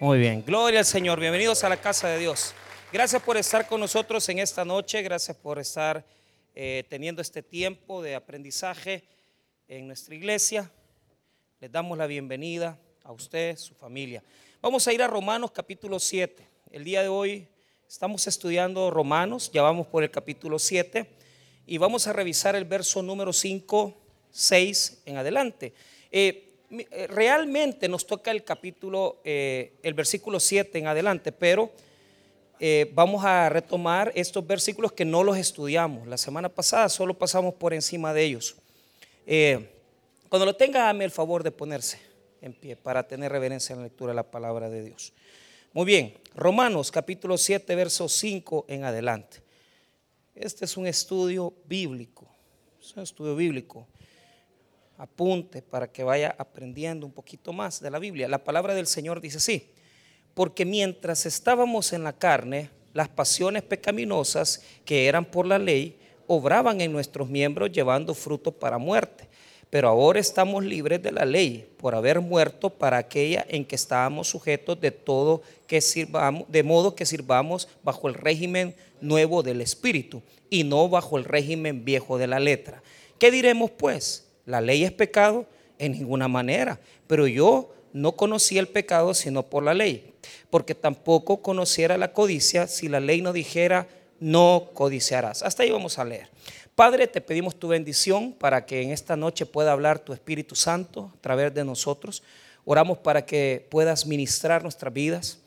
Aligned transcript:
Muy 0.00 0.18
bien, 0.18 0.42
gloria 0.44 0.80
al 0.80 0.84
Señor. 0.84 1.20
Bienvenidos 1.20 1.62
a 1.62 1.68
la 1.68 1.76
casa 1.76 2.08
de 2.08 2.18
Dios. 2.18 2.52
Gracias 2.92 3.22
por 3.22 3.36
estar 3.36 3.68
con 3.68 3.78
nosotros 3.78 4.28
en 4.28 4.40
esta 4.40 4.64
noche. 4.64 5.00
Gracias 5.02 5.36
por 5.36 5.60
estar 5.60 6.04
eh, 6.52 6.82
teniendo 6.88 7.22
este 7.22 7.44
tiempo 7.44 8.02
de 8.02 8.16
aprendizaje 8.16 9.04
en 9.68 9.86
nuestra 9.86 10.16
iglesia. 10.16 10.68
Les 11.60 11.70
damos 11.70 11.96
la 11.96 12.08
bienvenida 12.08 12.76
a 13.04 13.12
usted, 13.12 13.56
su 13.56 13.72
familia. 13.76 14.24
Vamos 14.60 14.86
a 14.88 14.92
ir 14.92 15.00
a 15.00 15.06
Romanos 15.06 15.52
capítulo 15.52 16.00
7. 16.00 16.44
El 16.72 16.82
día 16.82 17.02
de 17.02 17.08
hoy 17.08 17.46
estamos 17.88 18.26
estudiando 18.26 18.90
Romanos, 18.90 19.52
ya 19.52 19.62
vamos 19.62 19.86
por 19.86 20.02
el 20.02 20.10
capítulo 20.10 20.58
7 20.58 21.08
y 21.66 21.78
vamos 21.78 22.08
a 22.08 22.12
revisar 22.12 22.56
el 22.56 22.64
verso 22.64 23.00
número 23.00 23.32
5, 23.32 23.94
6 24.32 25.02
en 25.06 25.16
adelante. 25.18 25.72
Eh, 26.10 26.53
realmente 27.08 27.88
nos 27.88 28.06
toca 28.06 28.30
el 28.30 28.44
capítulo, 28.44 29.20
eh, 29.24 29.74
el 29.82 29.94
versículo 29.94 30.40
7 30.40 30.78
en 30.78 30.86
adelante, 30.86 31.32
pero 31.32 31.72
vamos 32.94 33.22
a 33.24 33.50
retomar 33.50 34.10
estos 34.14 34.46
versículos 34.46 34.92
que 34.92 35.04
no 35.04 35.22
los 35.22 35.36
estudiamos. 35.36 36.06
La 36.08 36.16
semana 36.16 36.48
pasada 36.48 36.88
solo 36.88 37.12
pasamos 37.12 37.52
por 37.54 37.74
encima 37.74 38.14
de 38.14 38.22
ellos. 38.24 38.56
cuando 40.30 40.46
lo 40.46 40.56
tenga, 40.56 40.84
dame 40.84 41.04
el 41.04 41.10
favor 41.10 41.42
de 41.42 41.50
ponerse 41.50 41.98
en 42.40 42.52
pie 42.54 42.76
para 42.76 43.06
tener 43.06 43.32
reverencia 43.32 43.72
en 43.72 43.80
la 43.80 43.84
lectura 43.84 44.12
de 44.12 44.16
la 44.16 44.30
palabra 44.30 44.70
de 44.70 44.82
Dios. 44.82 45.12
Muy 45.74 45.86
bien, 45.86 46.14
Romanos 46.36 46.92
capítulo 46.92 47.36
7, 47.36 47.74
verso 47.74 48.08
5 48.08 48.66
en 48.68 48.84
adelante. 48.84 49.38
Este 50.34 50.66
es 50.66 50.76
un 50.76 50.86
estudio 50.86 51.52
bíblico, 51.64 52.28
es 52.80 52.94
un 52.96 53.02
estudio 53.02 53.34
bíblico 53.34 53.88
apunte 54.96 55.62
para 55.62 55.90
que 55.90 56.04
vaya 56.04 56.34
aprendiendo 56.38 57.06
un 57.06 57.12
poquito 57.12 57.52
más 57.52 57.80
de 57.80 57.90
la 57.90 57.98
Biblia. 57.98 58.28
La 58.28 58.44
palabra 58.44 58.74
del 58.74 58.86
Señor 58.86 59.20
dice 59.20 59.38
así, 59.38 59.70
porque 60.34 60.64
mientras 60.64 61.26
estábamos 61.26 61.92
en 61.92 62.04
la 62.04 62.12
carne, 62.12 62.70
las 62.92 63.08
pasiones 63.08 63.62
pecaminosas 63.62 64.62
que 64.84 65.06
eran 65.06 65.24
por 65.24 65.46
la 65.46 65.58
ley 65.58 65.98
obraban 66.26 66.80
en 66.80 66.92
nuestros 66.92 67.28
miembros 67.28 67.72
llevando 67.72 68.14
fruto 68.14 68.52
para 68.52 68.78
muerte. 68.78 69.28
Pero 69.70 69.88
ahora 69.88 70.20
estamos 70.20 70.64
libres 70.64 71.02
de 71.02 71.10
la 71.10 71.24
ley 71.24 71.68
por 71.78 71.96
haber 71.96 72.20
muerto 72.20 72.70
para 72.70 72.98
aquella 72.98 73.44
en 73.48 73.64
que 73.64 73.74
estábamos 73.74 74.28
sujetos 74.28 74.80
de 74.80 74.92
todo 74.92 75.42
que 75.66 75.80
sirvamos, 75.80 76.44
de 76.48 76.62
modo 76.62 76.94
que 76.94 77.04
sirvamos 77.04 77.68
bajo 77.82 78.06
el 78.06 78.14
régimen 78.14 78.76
nuevo 79.00 79.42
del 79.42 79.60
espíritu 79.60 80.22
y 80.48 80.62
no 80.62 80.88
bajo 80.88 81.18
el 81.18 81.24
régimen 81.24 81.84
viejo 81.84 82.18
de 82.18 82.28
la 82.28 82.38
letra. 82.38 82.82
¿Qué 83.18 83.32
diremos 83.32 83.72
pues? 83.72 84.23
¿La 84.46 84.60
ley 84.60 84.84
es 84.84 84.92
pecado? 84.92 85.46
En 85.78 85.92
ninguna 85.92 86.28
manera. 86.28 86.78
Pero 87.06 87.26
yo 87.26 87.74
no 87.92 88.12
conocía 88.12 88.60
el 88.60 88.68
pecado 88.68 89.14
sino 89.14 89.44
por 89.44 89.62
la 89.62 89.72
ley, 89.72 90.14
porque 90.50 90.74
tampoco 90.74 91.40
conociera 91.42 91.96
la 91.96 92.12
codicia 92.12 92.66
si 92.66 92.88
la 92.88 93.00
ley 93.00 93.22
no 93.22 93.32
dijera 93.32 93.88
no 94.20 94.70
codiciarás. 94.74 95.42
Hasta 95.42 95.62
ahí 95.62 95.70
vamos 95.70 95.98
a 95.98 96.04
leer. 96.04 96.28
Padre, 96.74 97.06
te 97.06 97.20
pedimos 97.20 97.56
tu 97.56 97.68
bendición 97.68 98.32
para 98.32 98.66
que 98.66 98.82
en 98.82 98.90
esta 98.90 99.16
noche 99.16 99.46
pueda 99.46 99.72
hablar 99.72 100.00
tu 100.00 100.12
Espíritu 100.12 100.54
Santo 100.56 101.12
a 101.14 101.20
través 101.20 101.54
de 101.54 101.64
nosotros. 101.64 102.22
Oramos 102.64 102.98
para 102.98 103.24
que 103.24 103.66
puedas 103.70 104.06
ministrar 104.06 104.62
nuestras 104.62 104.92
vidas, 104.92 105.38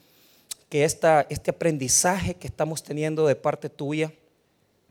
que 0.70 0.86
esta, 0.86 1.26
este 1.30 1.52
aprendizaje 1.52 2.36
que 2.36 2.48
estamos 2.48 2.84
teniendo 2.84 3.28
de 3.28 3.36
parte 3.36 3.70
tuya 3.70 4.14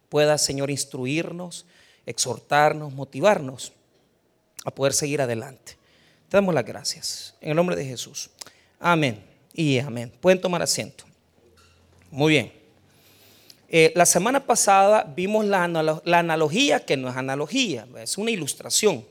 pueda, 0.09 0.37
Señor, 0.37 0.71
instruirnos, 0.71 1.65
exhortarnos, 2.05 2.93
motivarnos 2.93 3.73
a 4.67 4.75
poder 4.75 4.93
seguir 4.93 5.23
adelante. 5.23 5.77
Te 6.29 6.37
damos 6.37 6.53
las 6.53 6.65
gracias. 6.65 7.35
En 7.41 7.51
el 7.51 7.57
nombre 7.57 7.77
de 7.77 7.85
Jesús. 7.85 8.31
Amén 8.81 9.23
y 9.55 9.79
amén. 9.79 10.13
Pueden 10.21 10.41
tomar 10.41 10.61
asiento. 10.61 11.05
Muy 12.11 12.33
bien. 12.33 12.53
Eh, 13.69 13.93
la 13.95 14.05
semana 14.07 14.45
pasada 14.45 15.05
vimos 15.17 15.45
la, 15.45 15.69
la, 16.05 16.19
analogía, 16.19 16.85
que 16.85 16.97
no 16.97 17.09
es 17.09 17.17
analogía, 17.17 17.87
es 17.97 18.19
una 18.19 18.33
ilustración. 18.33 19.05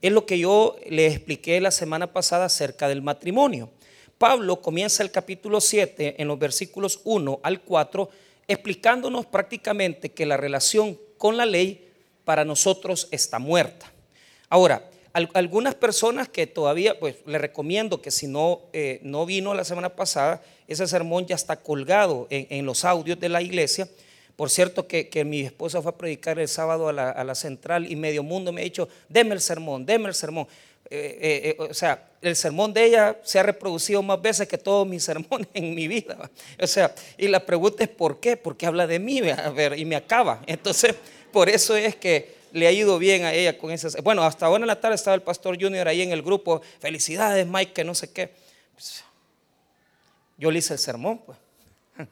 Es 0.00 0.12
lo 0.12 0.26
que 0.26 0.38
yo 0.38 0.76
le 0.88 1.08
expliqué 1.08 1.60
la 1.60 1.70
semana 1.72 2.12
pasada 2.12 2.44
acerca 2.44 2.88
del 2.88 3.02
matrimonio. 3.02 3.70
Pablo 4.18 4.60
comienza 4.60 5.02
el 5.02 5.10
capítulo 5.10 5.60
7 5.60 6.22
en 6.22 6.28
los 6.28 6.38
versículos 6.38 7.00
1 7.04 7.40
al 7.42 7.62
4 7.62 8.10
explicándonos 8.46 9.26
prácticamente 9.26 10.12
que 10.12 10.26
la 10.26 10.36
relación 10.36 10.98
con 11.18 11.36
la 11.36 11.46
ley 11.46 11.90
para 12.24 12.44
nosotros 12.44 13.08
está 13.10 13.38
muerta. 13.38 13.90
Ahora, 14.48 14.88
algunas 15.14 15.76
personas 15.76 16.28
que 16.28 16.48
todavía, 16.48 16.98
pues 16.98 17.16
le 17.24 17.38
recomiendo 17.38 18.02
que 18.02 18.10
si 18.10 18.26
no, 18.26 18.62
eh, 18.72 18.98
no 19.02 19.24
vino 19.24 19.54
la 19.54 19.64
semana 19.64 19.94
pasada, 19.94 20.42
ese 20.66 20.88
sermón 20.88 21.26
ya 21.26 21.36
está 21.36 21.56
colgado 21.56 22.26
en, 22.30 22.66
los 22.66 22.84
audios 22.84 23.20
de 23.20 23.28
la 23.28 23.40
iglesia. 23.40 23.88
Por 24.34 24.50
cierto, 24.50 24.88
que, 24.88 25.24
mi 25.24 25.42
esposa 25.42 25.80
fue 25.80 25.92
a 25.92 25.96
predicar 25.96 26.40
el 26.40 26.48
sábado 26.48 26.88
a 26.88 26.92
la, 26.92 27.34
central 27.36 27.90
y 27.90 27.94
medio 27.94 28.24
mundo 28.24 28.50
me 28.50 28.62
ha 28.62 28.64
dicho, 28.64 28.88
deme 29.08 29.34
el 29.34 29.40
sermón, 29.40 29.86
deme 29.86 30.08
el 30.08 30.14
sermón. 30.14 30.48
Eh, 30.90 31.54
eh, 31.58 31.62
o 31.62 31.72
sea, 31.72 32.08
el 32.20 32.34
sermón 32.34 32.72
de 32.72 32.84
ella 32.84 33.16
se 33.22 33.38
ha 33.38 33.42
reproducido 33.42 34.02
más 34.02 34.20
veces 34.20 34.48
que 34.48 34.58
todos 34.58 34.86
mis 34.86 35.04
sermones 35.04 35.46
en 35.54 35.76
mi 35.76 35.86
vida. 35.86 36.28
O 36.60 36.66
sea, 36.66 36.92
y 37.16 37.28
la 37.28 37.46
pregunta 37.46 37.84
es 37.84 37.90
¿por 37.90 38.18
qué? 38.18 38.36
Porque 38.36 38.66
habla 38.66 38.88
de 38.88 38.98
mí, 38.98 39.20
a 39.30 39.50
ver, 39.50 39.78
y 39.78 39.84
me 39.84 39.94
acaba. 39.94 40.42
Entonces, 40.48 40.96
por 41.30 41.48
eso 41.48 41.76
es 41.76 41.94
que 41.94 42.43
le 42.54 42.68
ha 42.68 42.72
ido 42.72 43.00
bien 43.00 43.24
a 43.24 43.34
ella 43.34 43.58
con 43.58 43.72
esas. 43.72 44.00
Bueno, 44.04 44.22
hasta 44.22 44.46
ahora 44.46 44.62
en 44.62 44.68
la 44.68 44.80
tarde 44.80 44.94
estaba 44.94 45.16
el 45.16 45.22
pastor 45.22 45.60
Junior 45.60 45.88
ahí 45.88 46.02
en 46.02 46.12
el 46.12 46.22
grupo. 46.22 46.62
Felicidades, 46.78 47.44
Mike, 47.48 47.72
que 47.72 47.82
no 47.82 47.96
sé 47.96 48.12
qué. 48.12 48.32
Pues, 48.72 49.02
yo 50.38 50.52
le 50.52 50.60
hice 50.60 50.74
el 50.74 50.78
sermón, 50.78 51.18
pues. 51.18 51.36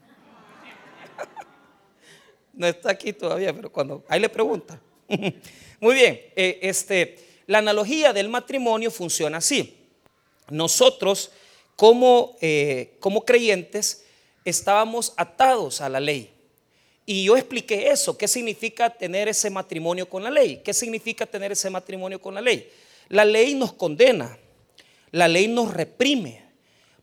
No 2.54 2.66
está 2.66 2.90
aquí 2.90 3.12
todavía, 3.12 3.54
pero 3.54 3.70
cuando. 3.70 4.04
Ahí 4.08 4.18
le 4.18 4.28
pregunta. 4.28 4.80
Muy 5.80 5.94
bien, 5.94 6.20
eh, 6.34 6.58
este, 6.62 7.16
la 7.46 7.58
analogía 7.58 8.12
del 8.12 8.28
matrimonio 8.28 8.90
funciona 8.90 9.38
así. 9.38 9.78
Nosotros, 10.50 11.30
como, 11.76 12.36
eh, 12.40 12.96
como 12.98 13.24
creyentes, 13.24 14.06
estábamos 14.44 15.14
atados 15.16 15.80
a 15.80 15.88
la 15.88 16.00
ley. 16.00 16.31
Y 17.04 17.24
yo 17.24 17.36
expliqué 17.36 17.90
eso, 17.90 18.16
qué 18.16 18.28
significa 18.28 18.88
tener 18.88 19.28
ese 19.28 19.50
matrimonio 19.50 20.08
con 20.08 20.22
la 20.22 20.30
ley, 20.30 20.60
qué 20.64 20.72
significa 20.72 21.26
tener 21.26 21.52
ese 21.52 21.68
matrimonio 21.68 22.20
con 22.20 22.34
la 22.34 22.40
ley. 22.40 22.70
La 23.08 23.24
ley 23.24 23.54
nos 23.54 23.72
condena, 23.72 24.38
la 25.10 25.26
ley 25.26 25.48
nos 25.48 25.74
reprime, 25.74 26.42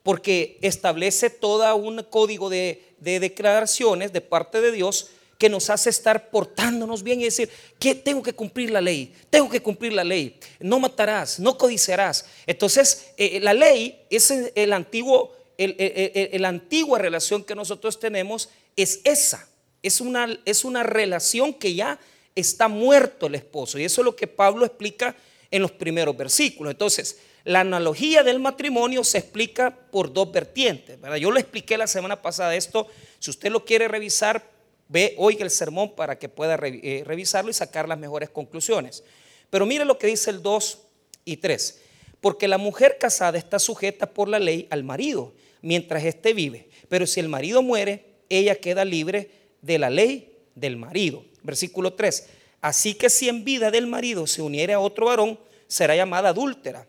porque 0.02 0.58
establece 0.62 1.30
todo 1.30 1.76
un 1.76 2.02
código 2.04 2.50
de, 2.50 2.82
declaraciones 3.00 4.14
de 4.14 4.22
parte 4.22 4.62
de 4.62 4.72
Dios 4.72 5.10
que 5.38 5.50
nos 5.50 5.70
hace 5.70 5.90
estar 5.90 6.30
portándonos 6.30 7.04
bien 7.04 7.22
y 7.22 7.26
decir, 7.26 7.50
que 7.78 7.96
tengo 7.96 8.24
que 8.24 8.34
cumplir 8.34 8.72
la 8.72 8.82
ley, 8.82 9.14
tengo 9.30 9.50
que 9.50 9.62
cumplir 9.62 9.94
la 9.94 10.04
ley, 10.04 10.38
no 10.60 10.80
matarás, 10.80 11.40
no 11.40 11.58
codiciarás. 11.58 12.26
Entonces, 12.46 13.12
eh, 13.18 13.40
la 13.42 13.54
ley 13.54 14.02
es 14.10 14.32
el 14.32 14.74
antiguo, 14.74 15.34
la 15.58 16.48
antigua 16.48 17.00
relación 17.00 17.44
que 17.44 17.56
nosotros 17.56 18.00
tenemos 18.00 18.50
es 18.76 19.02
esa. 19.04 19.49
Es 19.82 20.02
una, 20.02 20.40
es 20.46 20.66
una 20.66 20.84
relación 20.84 21.54
que 21.54 21.74
ya 21.74 22.00
está 22.36 22.68
muerto 22.68 23.28
el 23.28 23.36
esposo. 23.36 23.80
Y 23.80 23.86
eso 23.86 24.02
es 24.02 24.06
lo 24.06 24.16
que 24.16 24.28
Pablo 24.28 24.66
explica 24.66 25.16
en 25.52 25.62
los 25.62 25.72
primeros 25.72 26.16
versículos. 26.16 26.72
Entonces, 26.72 27.20
la 27.44 27.62
analogía 27.62 28.24
del 28.24 28.40
matrimonio 28.40 29.04
se 29.04 29.20
explica 29.20 29.76
por 29.76 30.12
dos 30.12 30.32
vertientes. 30.32 31.00
Yo 31.20 31.32
lo 31.32 31.40
expliqué 31.40 31.78
la 31.78 31.88
semana 31.88 32.22
pasada 32.22 32.56
esto. 32.56 32.88
Si 33.20 33.32
usted 33.32 33.52
lo 33.52 33.66
quiere 33.66 33.88
revisar, 33.88 34.44
ve, 34.88 35.16
oiga 35.18 35.44
el 35.44 35.52
sermón 35.52 35.96
para 35.96 36.20
que 36.20 36.30
pueda 36.30 36.60
eh, 36.62 37.04
revisarlo 37.06 37.50
y 37.50 37.54
sacar 37.54 37.88
las 37.88 37.98
mejores 37.98 38.30
conclusiones. 38.30 39.04
Pero 39.50 39.66
mire 39.66 39.86
lo 39.86 39.98
que 39.98 40.08
dice 40.08 40.30
el 40.30 40.44
2 40.44 40.80
y 41.26 41.38
3. 41.38 41.82
Porque 42.22 42.48
la 42.48 42.58
mujer 42.58 42.98
casada 43.00 43.38
está 43.38 43.60
sujeta 43.60 44.08
por 44.08 44.28
la 44.28 44.40
ley 44.40 44.68
al 44.70 44.84
marido 44.84 45.34
mientras 45.62 46.04
éste 46.04 46.34
vive. 46.34 46.70
Pero 46.90 47.08
si 47.08 47.20
el 47.20 47.30
marido 47.30 47.62
muere, 47.62 48.06
ella 48.30 48.56
queda 48.56 48.86
libre 48.86 49.39
de 49.62 49.80
la 49.80 49.90
ley 49.90 50.38
del 50.56 50.78
marido. 50.78 51.24
Versículo 51.44 51.94
3. 51.94 52.28
Así 52.62 52.94
que 52.94 53.10
si 53.10 53.30
en 53.30 53.44
vida 53.44 53.72
del 53.72 53.88
marido 53.88 54.28
se 54.28 54.42
uniere 54.42 54.74
a 54.74 54.80
otro 54.80 55.06
varón, 55.06 55.40
será 55.68 55.96
llamada 55.96 56.30
adúltera. 56.30 56.88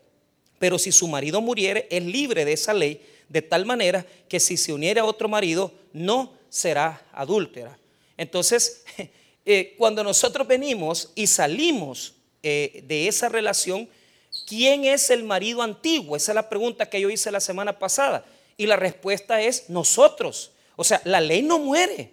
Pero 0.59 0.77
si 0.77 0.91
su 0.91 1.07
marido 1.07 1.41
muriere, 1.41 1.87
es 1.89 2.03
libre 2.03 2.45
de 2.45 2.53
esa 2.53 2.73
ley, 2.73 3.01
de 3.29 3.41
tal 3.41 3.65
manera 3.65 4.05
que 4.27 4.39
si 4.39 4.57
se 4.57 4.73
uniere 4.73 4.99
a 4.99 5.05
otro 5.05 5.29
marido, 5.29 5.73
no 5.93 6.33
será 6.49 7.05
adúltera. 7.13 7.79
Entonces, 8.17 8.83
eh, 9.45 9.75
cuando 9.77 10.03
nosotros 10.03 10.47
venimos 10.47 11.11
y 11.15 11.27
salimos 11.27 12.13
eh, 12.43 12.83
de 12.85 13.07
esa 13.07 13.29
relación, 13.29 13.89
¿quién 14.45 14.85
es 14.85 15.09
el 15.09 15.23
marido 15.23 15.61
antiguo? 15.61 16.15
Esa 16.15 16.33
es 16.33 16.35
la 16.35 16.49
pregunta 16.49 16.89
que 16.89 16.99
yo 16.99 17.09
hice 17.09 17.31
la 17.31 17.39
semana 17.39 17.79
pasada. 17.79 18.25
Y 18.57 18.65
la 18.65 18.75
respuesta 18.75 19.41
es 19.41 19.69
nosotros. 19.69 20.51
O 20.75 20.83
sea, 20.83 21.01
la 21.05 21.21
ley 21.21 21.41
no 21.41 21.57
muere. 21.57 22.11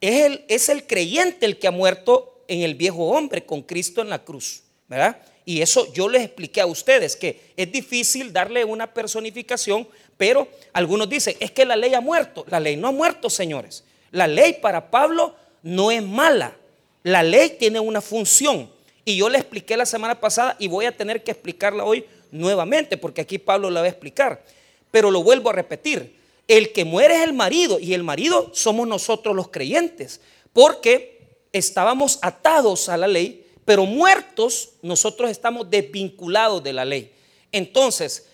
Es 0.00 0.24
el, 0.24 0.44
es 0.48 0.68
el 0.68 0.86
creyente 0.86 1.46
el 1.46 1.58
que 1.58 1.68
ha 1.68 1.72
muerto 1.72 2.42
en 2.48 2.62
el 2.62 2.74
viejo 2.74 3.06
hombre 3.06 3.44
con 3.44 3.62
Cristo 3.62 4.00
en 4.00 4.08
la 4.08 4.24
cruz, 4.24 4.62
¿verdad? 4.88 5.20
Y 5.44 5.62
eso 5.62 5.92
yo 5.92 6.08
les 6.08 6.22
expliqué 6.22 6.60
a 6.60 6.66
ustedes, 6.66 7.16
que 7.16 7.52
es 7.56 7.70
difícil 7.72 8.32
darle 8.32 8.64
una 8.64 8.92
personificación, 8.92 9.88
pero 10.16 10.48
algunos 10.72 11.08
dicen, 11.08 11.36
es 11.40 11.50
que 11.50 11.64
la 11.64 11.76
ley 11.76 11.94
ha 11.94 12.00
muerto. 12.00 12.44
La 12.48 12.60
ley 12.60 12.76
no 12.76 12.88
ha 12.88 12.92
muerto, 12.92 13.30
señores. 13.30 13.84
La 14.10 14.26
ley 14.26 14.58
para 14.60 14.90
Pablo 14.90 15.34
no 15.62 15.90
es 15.90 16.02
mala. 16.02 16.56
La 17.02 17.22
ley 17.22 17.56
tiene 17.58 17.80
una 17.80 18.00
función. 18.00 18.70
Y 19.04 19.16
yo 19.16 19.28
le 19.28 19.38
expliqué 19.38 19.76
la 19.76 19.86
semana 19.86 20.20
pasada 20.20 20.56
y 20.58 20.68
voy 20.68 20.84
a 20.84 20.96
tener 20.96 21.24
que 21.24 21.30
explicarla 21.30 21.84
hoy 21.84 22.04
nuevamente, 22.30 22.96
porque 22.96 23.22
aquí 23.22 23.38
Pablo 23.38 23.70
la 23.70 23.80
va 23.80 23.86
a 23.86 23.90
explicar. 23.90 24.44
Pero 24.90 25.10
lo 25.10 25.22
vuelvo 25.22 25.50
a 25.50 25.54
repetir. 25.54 26.19
El 26.50 26.72
que 26.72 26.84
muere 26.84 27.14
es 27.14 27.22
el 27.22 27.32
marido 27.32 27.78
y 27.78 27.94
el 27.94 28.02
marido 28.02 28.50
somos 28.52 28.88
nosotros 28.88 29.36
los 29.36 29.50
creyentes, 29.50 30.20
porque 30.52 31.44
estábamos 31.52 32.18
atados 32.22 32.88
a 32.88 32.96
la 32.96 33.06
ley, 33.06 33.46
pero 33.64 33.86
muertos 33.86 34.70
nosotros 34.82 35.30
estamos 35.30 35.70
desvinculados 35.70 36.60
de 36.64 36.72
la 36.72 36.84
ley. 36.84 37.12
Entonces, 37.52 38.26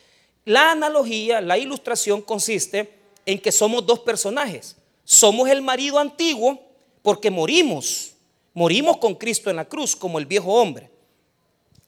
la 0.46 0.70
analogía, 0.70 1.42
la 1.42 1.58
ilustración 1.58 2.22
consiste 2.22 2.90
en 3.26 3.38
que 3.38 3.52
somos 3.52 3.84
dos 3.84 3.98
personajes. 3.98 4.76
Somos 5.04 5.50
el 5.50 5.60
marido 5.60 5.98
antiguo 5.98 6.58
porque 7.02 7.30
morimos, 7.30 8.12
morimos 8.54 8.96
con 8.96 9.14
Cristo 9.14 9.50
en 9.50 9.56
la 9.56 9.66
cruz 9.66 9.94
como 9.94 10.18
el 10.18 10.24
viejo 10.24 10.54
hombre. 10.54 10.88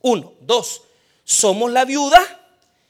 Uno, 0.02 0.34
dos, 0.42 0.82
somos 1.24 1.72
la 1.72 1.86
viuda 1.86 2.20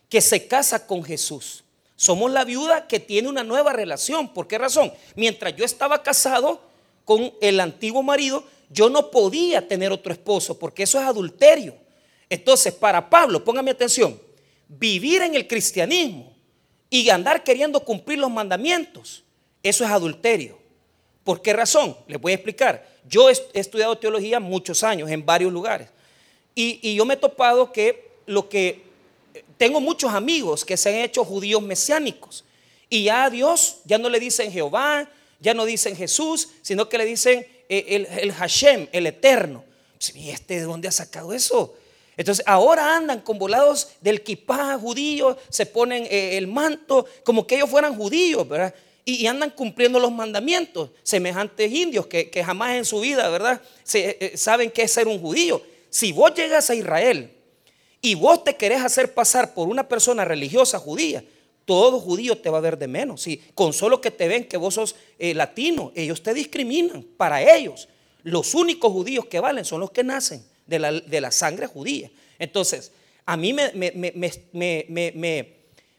que 0.08 0.20
se 0.20 0.48
casa 0.48 0.88
con 0.88 1.04
Jesús. 1.04 1.62
Somos 1.98 2.30
la 2.30 2.44
viuda 2.44 2.86
que 2.86 3.00
tiene 3.00 3.28
una 3.28 3.42
nueva 3.42 3.72
relación. 3.72 4.32
¿Por 4.32 4.46
qué 4.46 4.56
razón? 4.56 4.92
Mientras 5.16 5.56
yo 5.56 5.64
estaba 5.64 6.00
casado 6.00 6.62
con 7.04 7.34
el 7.40 7.58
antiguo 7.58 8.04
marido, 8.04 8.44
yo 8.70 8.88
no 8.88 9.10
podía 9.10 9.66
tener 9.66 9.90
otro 9.90 10.12
esposo 10.12 10.56
porque 10.56 10.84
eso 10.84 11.00
es 11.00 11.04
adulterio. 11.04 11.74
Entonces, 12.30 12.72
para 12.72 13.10
Pablo, 13.10 13.42
póngame 13.42 13.72
atención, 13.72 14.16
vivir 14.68 15.22
en 15.22 15.34
el 15.34 15.48
cristianismo 15.48 16.36
y 16.88 17.10
andar 17.10 17.42
queriendo 17.42 17.80
cumplir 17.80 18.20
los 18.20 18.30
mandamientos, 18.30 19.24
eso 19.60 19.84
es 19.84 19.90
adulterio. 19.90 20.56
¿Por 21.24 21.42
qué 21.42 21.52
razón? 21.52 21.96
Les 22.06 22.20
voy 22.20 22.30
a 22.30 22.36
explicar. 22.36 22.88
Yo 23.08 23.28
he 23.28 23.32
estudiado 23.54 23.98
teología 23.98 24.38
muchos 24.38 24.84
años 24.84 25.10
en 25.10 25.26
varios 25.26 25.52
lugares 25.52 25.88
y, 26.54 26.78
y 26.80 26.94
yo 26.94 27.04
me 27.04 27.14
he 27.14 27.16
topado 27.16 27.72
que 27.72 28.20
lo 28.26 28.48
que 28.48 28.87
tengo 29.58 29.80
muchos 29.80 30.12
amigos 30.14 30.64
que 30.64 30.76
se 30.76 30.88
han 30.88 30.94
hecho 30.96 31.24
judíos 31.24 31.60
mesiánicos 31.60 32.44
y 32.88 33.04
ya 33.04 33.24
a 33.24 33.30
Dios 33.30 33.78
ya 33.84 33.98
no 33.98 34.08
le 34.08 34.18
dicen 34.18 34.50
Jehová, 34.50 35.10
ya 35.40 35.52
no 35.52 35.64
dicen 35.64 35.94
Jesús, 35.94 36.48
sino 36.62 36.88
que 36.88 36.98
le 36.98 37.04
dicen 37.04 37.46
eh, 37.68 38.06
el, 38.20 38.32
Hashem, 38.32 38.88
el 38.92 39.06
eterno. 39.06 39.64
¿Y 40.14 40.30
este 40.30 40.60
de 40.60 40.62
dónde 40.62 40.88
ha 40.88 40.92
sacado 40.92 41.32
eso? 41.32 41.76
Entonces 42.16 42.44
ahora 42.46 42.96
andan 42.96 43.20
con 43.20 43.38
volados 43.38 43.88
del 44.00 44.22
kipá 44.22 44.78
judío, 44.78 45.36
se 45.48 45.66
ponen 45.66 46.04
eh, 46.04 46.36
el 46.36 46.46
manto 46.46 47.06
como 47.24 47.46
que 47.46 47.56
ellos 47.56 47.70
fueran 47.70 47.94
judíos, 47.96 48.48
¿verdad? 48.48 48.74
Y, 49.04 49.26
andan 49.26 49.50
cumpliendo 49.50 49.98
los 49.98 50.12
mandamientos, 50.12 50.90
semejantes 51.02 51.72
indios 51.72 52.06
que, 52.06 52.30
jamás 52.44 52.74
en 52.74 52.84
su 52.84 53.00
vida, 53.00 53.28
¿verdad? 53.30 53.60
Se, 53.82 54.18
eh, 54.20 54.36
saben 54.36 54.70
qué 54.70 54.82
es 54.82 54.92
ser 54.92 55.08
un 55.08 55.18
judío. 55.18 55.62
Si 55.88 56.12
vos 56.12 56.34
llegas 56.34 56.68
a 56.68 56.74
Israel 56.74 57.30
y 58.00 58.14
vos 58.14 58.44
te 58.44 58.56
querés 58.56 58.82
hacer 58.82 59.12
pasar 59.12 59.54
por 59.54 59.68
una 59.68 59.88
persona 59.88 60.24
religiosa 60.24 60.78
judía, 60.78 61.24
todo 61.64 62.00
judío 62.00 62.38
te 62.38 62.48
va 62.48 62.58
a 62.58 62.62
ver 62.62 62.78
de 62.78 62.88
menos. 62.88 63.22
Si 63.22 63.38
con 63.54 63.72
solo 63.72 64.00
que 64.00 64.10
te 64.10 64.28
ven 64.28 64.48
que 64.48 64.56
vos 64.56 64.74
sos 64.74 64.96
eh, 65.18 65.34
latino, 65.34 65.92
ellos 65.94 66.22
te 66.22 66.32
discriminan. 66.32 67.02
Para 67.16 67.42
ellos, 67.54 67.88
los 68.22 68.54
únicos 68.54 68.92
judíos 68.92 69.26
que 69.26 69.40
valen 69.40 69.64
son 69.64 69.80
los 69.80 69.90
que 69.90 70.04
nacen 70.04 70.42
de 70.66 71.20
la, 71.20 71.30
sangre 71.30 71.66
judía. 71.66 72.10
Entonces, 72.38 72.92
a 73.26 73.36
mí 73.36 73.52
me, 73.52 73.72
me, 73.74 75.52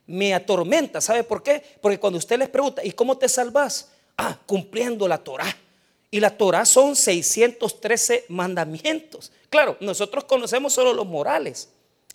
me, 0.07 0.33
atormenta. 0.33 1.01
¿Sabe 1.01 1.23
por 1.23 1.43
qué? 1.43 1.61
Porque 1.81 1.99
cuando 1.99 2.17
usted 2.17 2.39
les 2.39 2.49
pregunta, 2.49 2.83
¿y 2.83 2.91
cómo 2.91 3.17
te 3.17 3.27
salvas? 3.29 3.89
Ah, 4.17 4.39
cumpliendo 4.45 5.07
la 5.07 5.17
Torah. 5.19 5.55
Y 6.11 6.19
la 6.19 6.35
Torah 6.35 6.65
son 6.65 6.95
613 6.95 8.25
mandamientos. 8.29 9.31
Claro, 9.49 9.77
nosotros 9.81 10.23
conocemos 10.23 10.73
solo 10.73 10.93
los 10.93 11.05
morales 11.05 11.69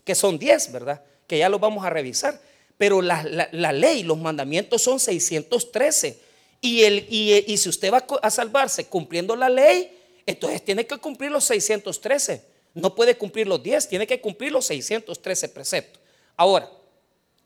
que 0.05 0.15
son 0.15 0.39
10, 0.39 0.73
¿verdad? 0.73 1.03
Que 1.27 1.39
ya 1.39 1.49
los 1.49 1.61
vamos 1.61 1.85
a 1.85 1.91
revisar. 1.91 2.41
Pero 2.77 3.03
la, 3.03 3.23
ley, 3.23 4.03
los 4.03 4.19
mandamientos 4.19 4.83
son 4.83 5.01
613. 5.01 6.19
Y, 6.61 6.85
el, 6.85 7.07
y, 7.09 7.57
si 7.57 7.69
usted 7.69 7.93
va 7.93 8.05
a 8.23 8.31
salvarse 8.31 8.87
cumpliendo 8.87 9.37
la 9.37 9.49
ley, 9.49 9.91
entonces 10.27 10.65
tiene 10.65 10.87
que 10.87 10.99
cumplir 10.99 11.31
los 11.31 11.45
613. 11.45 12.43
No 12.75 12.95
puede 12.95 13.17
cumplir 13.17 13.47
los 13.47 13.63
10, 13.63 13.89
tiene 13.89 14.07
que 14.07 14.21
cumplir 14.21 14.51
los 14.51 14.67
613 14.67 15.49
preceptos. 15.51 16.03
Ahora, 16.37 16.71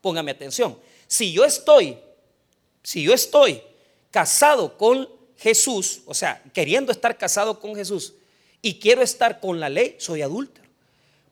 póngame 0.01 0.31
atención. 0.31 0.79
Si 1.07 1.33
yo 1.33 1.45
estoy, 1.45 1.99
si 2.83 3.03
yo 3.03 3.13
estoy 3.13 3.63
casado 4.11 4.79
con 4.79 5.09
Jesús, 5.37 6.03
o 6.07 6.15
sea, 6.15 6.43
queriendo 6.55 6.93
estar 6.93 7.17
casado 7.19 7.61
con 7.61 7.75
Jesús 7.75 8.15
y 8.63 8.79
quiero 8.79 9.03
estar 9.03 9.41
con 9.41 9.61
la 9.61 9.69
ley, 9.69 9.97
soy 9.99 10.23
adúltero. 10.23 10.68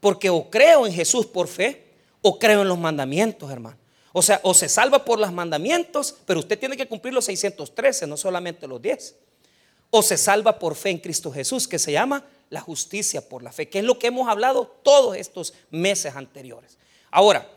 Porque 0.06 0.30
o 0.30 0.48
creo 0.48 0.86
en 0.86 0.92
Jesús 0.92 1.26
por 1.26 1.48
fe 1.48 1.82
o 2.22 2.38
creo 2.38 2.62
en 2.62 2.68
los 2.68 2.78
mandamientos, 2.78 3.50
hermano. 3.50 3.76
O 4.12 4.22
sea, 4.22 4.38
o 4.44 4.54
se 4.54 4.68
salva 4.68 5.04
por 5.04 5.18
los 5.18 5.32
mandamientos, 5.32 6.14
pero 6.24 6.38
usted 6.38 6.56
tiene 6.56 6.76
que 6.76 6.86
cumplir 6.86 7.12
los 7.12 7.24
613, 7.24 8.06
no 8.06 8.16
solamente 8.16 8.68
los 8.68 8.80
10. 8.80 9.16
O 9.90 10.02
se 10.04 10.16
salva 10.16 10.60
por 10.60 10.76
fe 10.76 10.90
en 10.90 10.98
Cristo 10.98 11.32
Jesús, 11.32 11.66
que 11.66 11.80
se 11.80 11.90
llama 11.90 12.24
la 12.50 12.60
justicia 12.60 13.28
por 13.28 13.42
la 13.42 13.50
fe, 13.50 13.68
que 13.68 13.80
es 13.80 13.84
lo 13.84 13.98
que 13.98 14.06
hemos 14.06 14.28
hablado 14.28 14.68
todos 14.84 15.16
estos 15.16 15.54
meses 15.72 16.14
anteriores. 16.14 16.78
Ahora, 17.10 17.50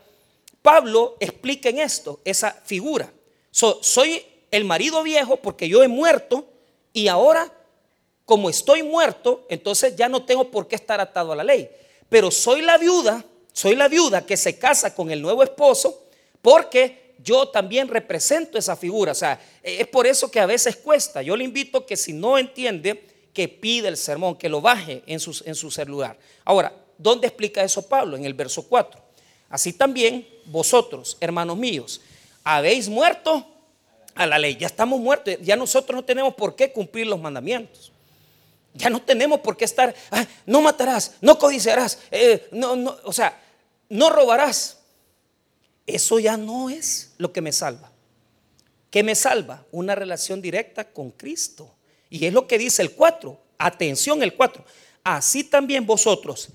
Pablo 0.60 1.18
explica 1.20 1.68
en 1.68 1.78
esto 1.78 2.18
esa 2.24 2.50
figura. 2.50 3.12
soy 3.52 4.26
el 4.50 4.64
marido 4.64 5.04
viejo 5.04 5.36
porque 5.36 5.68
yo 5.68 5.84
he 5.84 5.88
muerto 5.88 6.48
y 6.92 7.06
ahora, 7.06 7.52
como 8.24 8.50
estoy 8.50 8.82
muerto, 8.82 9.46
entonces 9.48 9.94
ya 9.94 10.08
no 10.08 10.24
tengo 10.24 10.50
por 10.50 10.66
qué 10.66 10.74
estar 10.74 11.00
atado 11.00 11.30
a 11.30 11.36
la 11.36 11.44
ley 11.44 11.70
pero 12.10 12.30
soy 12.30 12.60
la 12.60 12.76
viuda, 12.76 13.24
soy 13.54 13.76
la 13.76 13.88
viuda 13.88 14.26
que 14.26 14.36
se 14.36 14.58
casa 14.58 14.94
con 14.94 15.10
el 15.10 15.22
nuevo 15.22 15.42
esposo 15.42 16.04
porque 16.42 17.14
yo 17.22 17.48
también 17.48 17.88
represento 17.88 18.58
esa 18.58 18.76
figura. 18.76 19.12
O 19.12 19.14
sea, 19.14 19.40
es 19.62 19.86
por 19.86 20.06
eso 20.06 20.30
que 20.30 20.40
a 20.40 20.46
veces 20.46 20.76
cuesta. 20.76 21.22
Yo 21.22 21.36
le 21.36 21.44
invito 21.44 21.86
que 21.86 21.96
si 21.96 22.12
no 22.12 22.36
entiende, 22.36 23.06
que 23.32 23.48
pide 23.48 23.88
el 23.88 23.96
sermón, 23.96 24.36
que 24.36 24.48
lo 24.48 24.60
baje 24.60 25.02
en 25.06 25.20
su, 25.20 25.40
en 25.44 25.54
su 25.54 25.70
celular. 25.70 26.18
Ahora, 26.44 26.74
¿dónde 26.98 27.28
explica 27.28 27.62
eso 27.62 27.86
Pablo? 27.86 28.16
En 28.16 28.24
el 28.24 28.34
verso 28.34 28.62
4. 28.62 29.00
Así 29.48 29.72
también 29.72 30.26
vosotros, 30.46 31.16
hermanos 31.20 31.56
míos, 31.56 32.00
habéis 32.42 32.88
muerto 32.88 33.46
a 34.14 34.26
la 34.26 34.38
ley. 34.38 34.56
Ya 34.56 34.66
estamos 34.66 35.00
muertos. 35.00 35.36
Ya 35.42 35.56
nosotros 35.56 35.94
no 35.94 36.04
tenemos 36.04 36.34
por 36.34 36.56
qué 36.56 36.72
cumplir 36.72 37.06
los 37.06 37.20
mandamientos. 37.20 37.92
Ya 38.74 38.88
no 38.88 39.02
tenemos 39.02 39.40
por 39.40 39.56
qué 39.56 39.64
estar, 39.64 39.94
ah, 40.10 40.26
no 40.46 40.60
matarás, 40.60 41.16
no 41.20 41.38
codiciarás, 41.38 41.98
eh, 42.10 42.48
no, 42.52 42.76
no, 42.76 42.96
o 43.04 43.12
sea, 43.12 43.40
no 43.88 44.10
robarás. 44.10 44.78
Eso 45.86 46.18
ya 46.20 46.36
no 46.36 46.70
es 46.70 47.12
lo 47.18 47.32
que 47.32 47.40
me 47.40 47.52
salva. 47.52 47.90
¿Qué 48.90 49.02
me 49.02 49.14
salva? 49.14 49.64
Una 49.72 49.94
relación 49.94 50.40
directa 50.40 50.84
con 50.84 51.10
Cristo. 51.10 51.74
Y 52.08 52.26
es 52.26 52.32
lo 52.32 52.46
que 52.46 52.58
dice 52.58 52.82
el 52.82 52.92
4. 52.92 53.40
Atención 53.58 54.22
el 54.22 54.34
4. 54.34 54.64
Así 55.02 55.44
también 55.44 55.86
vosotros, 55.86 56.50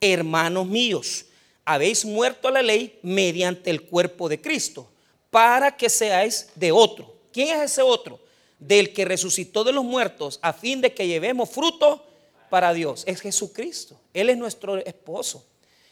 hermanos 0.00 0.66
míos, 0.66 1.26
habéis 1.64 2.04
muerto 2.04 2.48
a 2.48 2.52
la 2.52 2.62
ley 2.62 2.98
mediante 3.02 3.70
el 3.70 3.82
cuerpo 3.82 4.28
de 4.28 4.40
Cristo, 4.40 4.90
para 5.30 5.76
que 5.76 5.88
seáis 5.88 6.48
de 6.54 6.72
otro. 6.72 7.14
¿Quién 7.32 7.56
es 7.56 7.72
ese 7.72 7.82
otro? 7.82 8.20
Del 8.60 8.92
que 8.92 9.04
resucitó 9.04 9.64
de 9.64 9.72
los 9.72 9.84
muertos 9.84 10.38
a 10.42 10.52
fin 10.52 10.80
de 10.80 10.94
que 10.94 11.08
llevemos 11.08 11.50
fruto 11.50 12.06
para 12.50 12.72
Dios. 12.72 13.02
Es 13.06 13.20
Jesucristo. 13.20 13.98
Él 14.12 14.28
es 14.28 14.36
nuestro 14.36 14.76
esposo. 14.76 15.44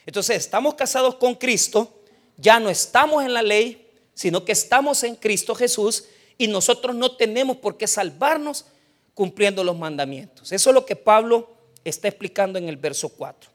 Entonces 0.06 0.36
estamos 0.36 0.74
casados 0.74 1.16
con 1.16 1.34
Cristo, 1.34 2.00
ya 2.36 2.60
no 2.60 2.70
estamos 2.70 3.24
en 3.24 3.34
la 3.34 3.42
ley, 3.42 3.90
sino 4.14 4.44
que 4.44 4.52
estamos 4.52 5.02
en 5.04 5.16
Cristo 5.16 5.54
Jesús 5.54 6.04
y 6.36 6.46
nosotros 6.48 6.94
no 6.94 7.16
tenemos 7.16 7.56
por 7.56 7.76
qué 7.76 7.86
salvarnos 7.86 8.66
cumpliendo 9.14 9.64
los 9.64 9.76
mandamientos. 9.76 10.52
Eso 10.52 10.70
es 10.70 10.74
lo 10.74 10.86
que 10.86 10.96
Pablo 10.96 11.50
está 11.84 12.08
explicando 12.08 12.58
en 12.58 12.68
el 12.68 12.76
verso 12.76 13.08
4. 13.08 13.50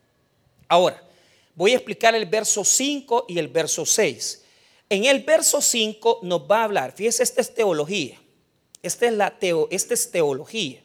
Ahora, 0.67 1.03
voy 1.55 1.71
a 1.71 1.75
explicar 1.75 2.15
el 2.15 2.25
verso 2.25 2.63
5 2.63 3.25
y 3.29 3.39
el 3.39 3.47
verso 3.47 3.85
6. 3.85 4.43
En 4.89 5.05
el 5.05 5.23
verso 5.23 5.61
5 5.61 6.19
nos 6.23 6.41
va 6.41 6.61
a 6.61 6.63
hablar, 6.65 6.91
fíjese, 6.91 7.23
esta 7.23 7.41
es 7.41 7.53
teología. 7.53 8.19
Esta 8.83 9.07
es, 9.07 9.13
la 9.13 9.39
teo, 9.39 9.67
esta 9.71 9.93
es 9.93 10.11
teología. 10.11 10.81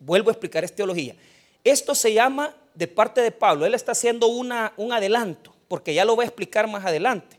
Vuelvo 0.00 0.30
a 0.30 0.32
explicar, 0.32 0.64
es 0.64 0.74
teología. 0.74 1.14
Esto 1.62 1.94
se 1.94 2.12
llama, 2.12 2.56
de 2.74 2.88
parte 2.88 3.20
de 3.20 3.30
Pablo, 3.30 3.66
él 3.66 3.74
está 3.74 3.92
haciendo 3.92 4.26
una, 4.26 4.72
un 4.76 4.92
adelanto, 4.92 5.54
porque 5.68 5.94
ya 5.94 6.04
lo 6.04 6.16
voy 6.16 6.24
a 6.24 6.28
explicar 6.28 6.66
más 6.66 6.84
adelante. 6.84 7.38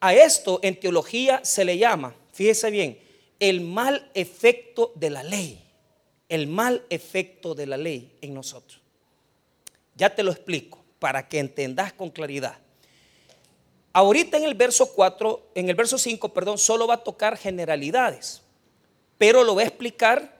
A 0.00 0.14
esto 0.14 0.60
en 0.62 0.78
teología 0.78 1.44
se 1.44 1.64
le 1.64 1.76
llama, 1.76 2.14
fíjese 2.32 2.70
bien, 2.70 2.98
el 3.38 3.60
mal 3.60 4.08
efecto 4.14 4.92
de 4.94 5.10
la 5.10 5.22
ley. 5.22 5.58
El 6.28 6.46
mal 6.46 6.84
efecto 6.88 7.54
de 7.54 7.66
la 7.66 7.76
ley 7.76 8.16
en 8.20 8.32
nosotros. 8.32 8.80
Ya 9.96 10.14
te 10.14 10.22
lo 10.22 10.30
explico. 10.30 10.78
para 10.98 11.26
que 11.28 11.40
entendas 11.40 11.92
con 11.92 12.10
claridad. 12.10 12.56
Ahorita 13.92 14.36
en 14.36 14.44
el 14.44 14.54
verso 14.54 14.92
4, 14.92 15.50
en 15.56 15.68
el 15.68 15.74
verso 15.74 15.98
5, 15.98 16.32
perdón, 16.32 16.58
solo 16.58 16.86
va 16.86 16.94
a 16.94 17.02
tocar 17.02 17.36
generalidades, 17.36 18.41
pero 19.22 19.44
lo 19.44 19.54
va 19.54 19.62
a 19.62 19.66
explicar 19.66 20.36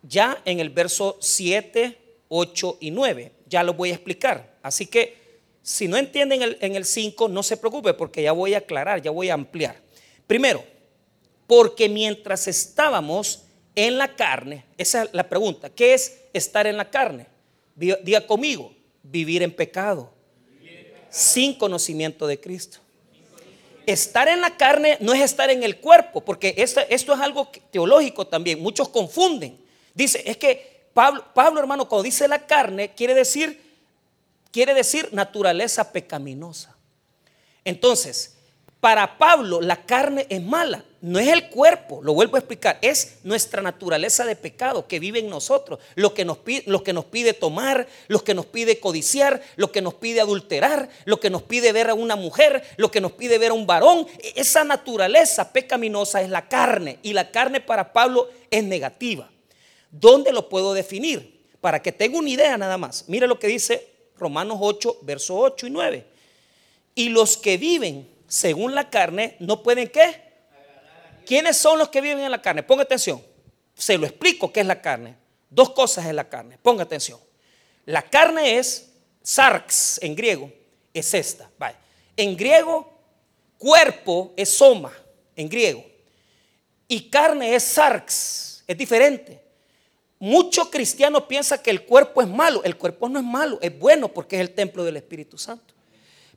ya 0.00 0.40
en 0.46 0.60
el 0.60 0.70
verso 0.70 1.18
7, 1.20 1.98
8 2.30 2.78
y 2.80 2.90
9. 2.90 3.32
Ya 3.50 3.62
lo 3.62 3.74
voy 3.74 3.90
a 3.90 3.92
explicar. 3.92 4.56
Así 4.62 4.86
que 4.86 5.42
si 5.60 5.88
no 5.88 5.98
entienden 5.98 6.56
en 6.58 6.74
el 6.74 6.86
5, 6.86 7.28
no 7.28 7.42
se 7.42 7.58
preocupe 7.58 7.92
porque 7.92 8.22
ya 8.22 8.32
voy 8.32 8.54
a 8.54 8.58
aclarar, 8.58 9.02
ya 9.02 9.10
voy 9.10 9.28
a 9.28 9.34
ampliar. 9.34 9.76
Primero, 10.26 10.64
porque 11.46 11.90
mientras 11.90 12.48
estábamos 12.48 13.44
en 13.74 13.98
la 13.98 14.16
carne, 14.16 14.64
esa 14.78 15.02
es 15.02 15.10
la 15.12 15.28
pregunta, 15.28 15.68
¿qué 15.68 15.92
es 15.92 16.18
estar 16.32 16.66
en 16.66 16.78
la 16.78 16.88
carne? 16.88 17.26
Diga 17.74 18.26
conmigo, 18.26 18.72
vivir 19.02 19.42
en 19.42 19.52
pecado, 19.52 20.10
sin 21.10 21.52
conocimiento 21.52 22.26
de 22.26 22.40
Cristo. 22.40 22.78
Estar 23.86 24.28
en 24.28 24.40
la 24.40 24.56
carne 24.56 24.96
no 25.00 25.12
es 25.12 25.20
estar 25.20 25.50
en 25.50 25.62
el 25.62 25.78
cuerpo, 25.78 26.20
porque 26.20 26.54
esto, 26.58 26.80
esto 26.88 27.14
es 27.14 27.20
algo 27.20 27.48
teológico 27.70 28.26
también. 28.26 28.60
Muchos 28.60 28.88
confunden. 28.88 29.58
Dice, 29.94 30.22
es 30.26 30.36
que 30.36 30.86
Pablo, 30.94 31.24
Pablo, 31.34 31.60
hermano, 31.60 31.88
cuando 31.88 32.04
dice 32.04 32.28
la 32.28 32.46
carne, 32.46 32.94
quiere 32.94 33.14
decir, 33.14 33.60
quiere 34.50 34.74
decir 34.74 35.08
naturaleza 35.12 35.92
pecaminosa. 35.92 36.76
Entonces, 37.64 38.36
para 38.82 39.16
Pablo 39.16 39.60
la 39.60 39.86
carne 39.86 40.26
es 40.28 40.42
mala, 40.42 40.84
no 41.02 41.20
es 41.20 41.28
el 41.28 41.50
cuerpo, 41.50 42.00
lo 42.02 42.14
vuelvo 42.14 42.34
a 42.34 42.40
explicar, 42.40 42.80
es 42.82 43.18
nuestra 43.22 43.62
naturaleza 43.62 44.24
de 44.24 44.34
pecado 44.34 44.88
que 44.88 44.98
vive 44.98 45.20
en 45.20 45.30
nosotros, 45.30 45.78
lo 45.94 46.14
que 46.14 46.24
nos 46.24 46.38
pide, 46.38 47.32
tomar, 47.32 47.86
lo 48.08 48.24
que 48.24 48.34
nos 48.34 48.46
pide 48.46 48.80
codiciar, 48.80 49.40
lo 49.54 49.70
que 49.70 49.82
nos 49.82 49.94
pide 49.94 50.20
adulterar, 50.20 50.88
lo 51.04 51.20
que 51.20 51.30
nos 51.30 51.42
pide 51.42 51.70
ver 51.70 51.90
a 51.90 51.94
una 51.94 52.16
mujer, 52.16 52.64
lo 52.76 52.90
que 52.90 53.00
nos 53.00 53.12
pide 53.12 53.38
ver 53.38 53.52
a 53.52 53.54
un 53.54 53.68
varón. 53.68 54.04
E-, 54.18 54.32
esa 54.40 54.64
naturaleza 54.64 55.52
pecaminosa 55.52 56.20
es 56.20 56.28
la 56.28 56.48
carne 56.48 56.98
y 57.04 57.12
la 57.12 57.30
carne 57.30 57.60
para 57.60 57.92
Pablo 57.92 58.30
es 58.50 58.64
negativa. 58.64 59.30
¿Dónde 59.92 60.32
lo 60.32 60.48
puedo 60.48 60.74
definir? 60.74 61.40
Para 61.60 61.80
que 61.80 61.92
tenga 61.92 62.18
una 62.18 62.30
idea 62.30 62.58
nada 62.58 62.78
más. 62.78 63.04
Mira 63.06 63.28
lo 63.28 63.38
que 63.38 63.46
dice 63.46 63.86
Romanos 64.18 64.58
8, 64.60 64.98
versos 65.02 65.36
8 65.38 65.68
y 65.68 65.70
9. 65.70 66.06
Y 66.96 67.10
los 67.10 67.36
que 67.36 67.56
viven 67.58 68.11
según 68.32 68.74
la 68.74 68.88
carne, 68.88 69.36
no 69.40 69.62
pueden 69.62 69.88
qué? 69.88 70.22
¿Quiénes 71.26 71.54
son 71.58 71.78
los 71.78 71.90
que 71.90 72.00
viven 72.00 72.24
en 72.24 72.30
la 72.30 72.40
carne? 72.40 72.62
Ponga 72.62 72.82
atención. 72.82 73.22
Se 73.74 73.98
lo 73.98 74.06
explico 74.06 74.50
qué 74.50 74.60
es 74.60 74.66
la 74.66 74.80
carne. 74.80 75.16
Dos 75.50 75.72
cosas 75.72 76.06
es 76.06 76.14
la 76.14 76.26
carne. 76.26 76.56
Ponga 76.56 76.84
atención. 76.84 77.20
La 77.84 78.00
carne 78.00 78.56
es 78.56 78.90
sarx 79.22 80.02
en 80.02 80.16
griego, 80.16 80.50
es 80.94 81.12
esta. 81.12 81.50
En 82.16 82.34
griego, 82.34 82.90
cuerpo 83.58 84.32
es 84.34 84.48
soma, 84.48 84.94
en 85.36 85.50
griego. 85.50 85.84
Y 86.88 87.10
carne 87.10 87.54
es 87.54 87.64
sarx, 87.64 88.64
es 88.66 88.78
diferente. 88.78 89.42
Muchos 90.18 90.70
cristianos 90.70 91.24
piensan 91.24 91.58
que 91.58 91.68
el 91.68 91.84
cuerpo 91.84 92.22
es 92.22 92.28
malo. 92.28 92.64
El 92.64 92.78
cuerpo 92.78 93.10
no 93.10 93.18
es 93.18 93.26
malo, 93.26 93.58
es 93.60 93.78
bueno 93.78 94.08
porque 94.08 94.36
es 94.36 94.40
el 94.40 94.54
templo 94.54 94.84
del 94.84 94.96
Espíritu 94.96 95.36
Santo. 95.36 95.74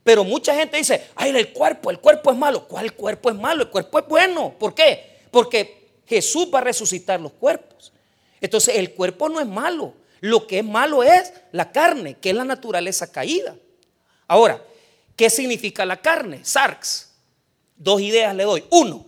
Pero 0.06 0.22
mucha 0.22 0.54
gente 0.54 0.76
dice, 0.76 1.08
ay, 1.16 1.30
el 1.30 1.52
cuerpo, 1.52 1.90
el 1.90 1.98
cuerpo 1.98 2.30
es 2.30 2.38
malo. 2.38 2.68
¿Cuál 2.68 2.92
cuerpo 2.92 3.28
es 3.28 3.34
malo? 3.34 3.64
El 3.64 3.70
cuerpo 3.70 3.98
es 3.98 4.06
bueno. 4.06 4.54
¿Por 4.56 4.72
qué? 4.72 5.18
Porque 5.32 5.98
Jesús 6.06 6.48
va 6.54 6.60
a 6.60 6.60
resucitar 6.60 7.20
los 7.20 7.32
cuerpos. 7.32 7.92
Entonces 8.40 8.76
el 8.76 8.94
cuerpo 8.94 9.28
no 9.28 9.40
es 9.40 9.48
malo. 9.48 9.94
Lo 10.20 10.46
que 10.46 10.60
es 10.60 10.64
malo 10.64 11.02
es 11.02 11.32
la 11.50 11.72
carne, 11.72 12.14
que 12.18 12.30
es 12.30 12.36
la 12.36 12.44
naturaleza 12.44 13.10
caída. 13.10 13.56
Ahora, 14.28 14.62
¿qué 15.16 15.28
significa 15.28 15.84
la 15.84 16.00
carne? 16.00 16.38
Sarx. 16.44 17.10
Dos 17.76 18.00
ideas 18.00 18.32
le 18.32 18.44
doy. 18.44 18.62
Uno, 18.70 19.04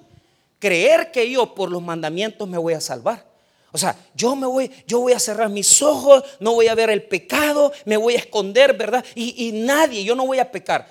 creer 0.59 1.13
que 1.13 1.31
yo 1.31 1.55
por 1.55 1.71
los 1.71 1.81
mandamientos 1.81 2.49
me 2.49 2.59
voy 2.59 2.75
a 2.75 2.81
salvar. 2.81 3.25
O 3.71 3.79
sea, 3.79 3.97
yo 4.15 4.35
me 4.35 4.47
voy, 4.47 4.71
yo 4.87 5.01
voy 5.01 5.13
a 5.13 5.19
cerrar 5.19 5.51
mis 5.51 5.83
ojos, 5.83 6.25
no 6.41 6.55
voy 6.55 6.69
a 6.69 6.75
ver 6.75 6.89
el 6.91 7.03
pecado, 7.03 7.73
me 7.85 7.97
voy 7.97 8.15
a 8.15 8.19
esconder, 8.19 8.77
¿verdad? 8.77 9.05
Y, 9.15 9.53
nadie, 9.53 10.05
yo 10.05 10.15
no 10.15 10.27
voy 10.27 10.39
a 10.39 10.51
pecar. 10.51 10.89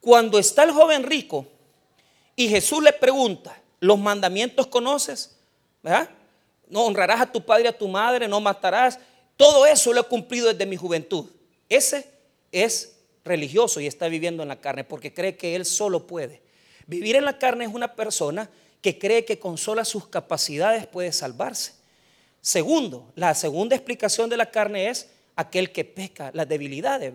Cuando 0.00 0.38
está 0.38 0.64
el 0.64 0.72
joven 0.72 1.04
rico 1.04 1.46
y 2.34 2.48
Jesús 2.48 2.82
le 2.82 2.92
pregunta, 2.92 3.60
¿los 3.80 3.98
mandamientos 3.98 4.66
conoces? 4.66 5.36
¿Verdad? 5.82 6.10
No 6.68 6.84
honrarás 6.84 7.20
a 7.20 7.32
tu 7.32 7.44
padre 7.44 7.64
y 7.64 7.68
a 7.68 7.78
tu 7.78 7.88
madre, 7.88 8.28
no 8.28 8.40
matarás. 8.40 8.98
Todo 9.36 9.64
eso 9.64 9.92
lo 9.92 10.02
he 10.02 10.04
cumplido 10.04 10.48
desde 10.48 10.66
mi 10.66 10.76
juventud. 10.76 11.26
Ese 11.68 12.10
es 12.52 12.96
religioso 13.24 13.80
y 13.80 13.86
está 13.86 14.08
viviendo 14.08 14.42
en 14.42 14.48
la 14.48 14.60
carne 14.60 14.84
porque 14.84 15.14
cree 15.14 15.36
que 15.36 15.56
él 15.56 15.64
solo 15.64 16.06
puede. 16.06 16.42
Vivir 16.86 17.16
en 17.16 17.24
la 17.24 17.38
carne 17.38 17.64
es 17.64 17.72
una 17.72 17.94
persona 17.94 18.50
que 18.82 18.98
cree 18.98 19.24
que 19.24 19.38
con 19.38 19.58
solas 19.58 19.88
sus 19.88 20.06
capacidades 20.06 20.86
puede 20.86 21.10
salvarse. 21.12 21.75
Segundo, 22.46 23.10
la 23.16 23.34
segunda 23.34 23.74
explicación 23.74 24.30
de 24.30 24.36
la 24.36 24.52
carne 24.52 24.88
es 24.88 25.08
aquel 25.34 25.72
que 25.72 25.84
peca, 25.84 26.30
las 26.32 26.48
debilidades, 26.48 27.12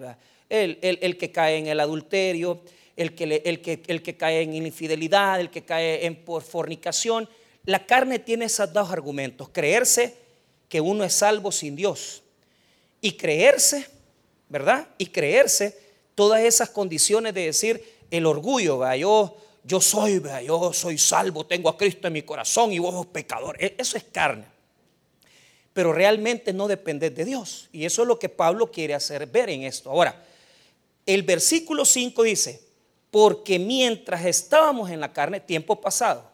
el, 0.50 1.18
que 1.18 1.32
cae 1.32 1.56
en 1.56 1.68
el 1.68 1.80
adulterio, 1.80 2.60
el 2.98 3.16
que, 3.16 3.42
el, 3.46 3.62
que, 3.62 3.82
el 3.88 4.04
que 4.04 4.18
cae 4.18 4.42
en 4.42 4.54
infidelidad, 4.54 5.40
el 5.40 5.50
que 5.50 5.64
cae 5.64 6.06
en 6.06 6.22
fornicación. 6.42 7.30
La 7.64 7.86
carne 7.86 8.20
tiene 8.20 8.44
esos 8.44 8.74
dos 8.74 8.92
argumentos, 8.92 9.48
creerse 9.54 10.18
que 10.68 10.82
uno 10.82 11.06
es 11.06 11.14
salvo 11.14 11.54
sin 11.54 11.78
Dios 11.78 12.24
y 13.00 13.14
creerse, 13.14 13.88
¿verdad? 14.50 14.90
Y 14.98 15.06
creerse 15.06 15.80
todas 16.14 16.42
esas 16.42 16.72
condiciones 16.72 17.34
de 17.34 17.46
decir 17.46 17.82
el 18.12 18.26
orgullo, 18.26 18.94
yo, 18.96 19.38
yo 19.64 19.80
soy, 19.80 20.22
yo 20.46 20.74
soy 20.74 20.98
salvo, 20.98 21.46
tengo 21.46 21.70
a 21.70 21.78
Cristo 21.78 22.08
en 22.08 22.14
mi 22.16 22.24
corazón 22.24 22.74
y 22.74 22.80
vos 22.80 23.06
pecador. 23.06 23.56
E, 23.64 23.76
eso 23.78 23.96
es 23.96 24.04
carne 24.04 24.51
pero 25.74 25.94
realmente 25.94 26.54
no 26.54 26.68
depende 26.68 27.10
de 27.10 27.26
Dios. 27.26 27.70
Y 27.72 27.86
eso 27.86 28.02
es 28.02 28.08
lo 28.08 28.20
que 28.20 28.30
Pablo 28.30 28.72
quiere 28.72 28.94
hacer 28.94 29.26
ver 29.28 29.50
en 29.50 29.64
esto. 29.64 29.90
Ahora, 29.90 30.24
el 31.06 31.24
versículo 31.24 31.86
5 31.86 32.24
dice, 32.24 32.62
porque 33.10 33.60
mientras 33.60 34.26
estábamos 34.26 34.90
en 34.90 35.00
la 35.00 35.12
carne, 35.14 35.40
tiempo 35.40 35.80
pasado, 35.80 36.30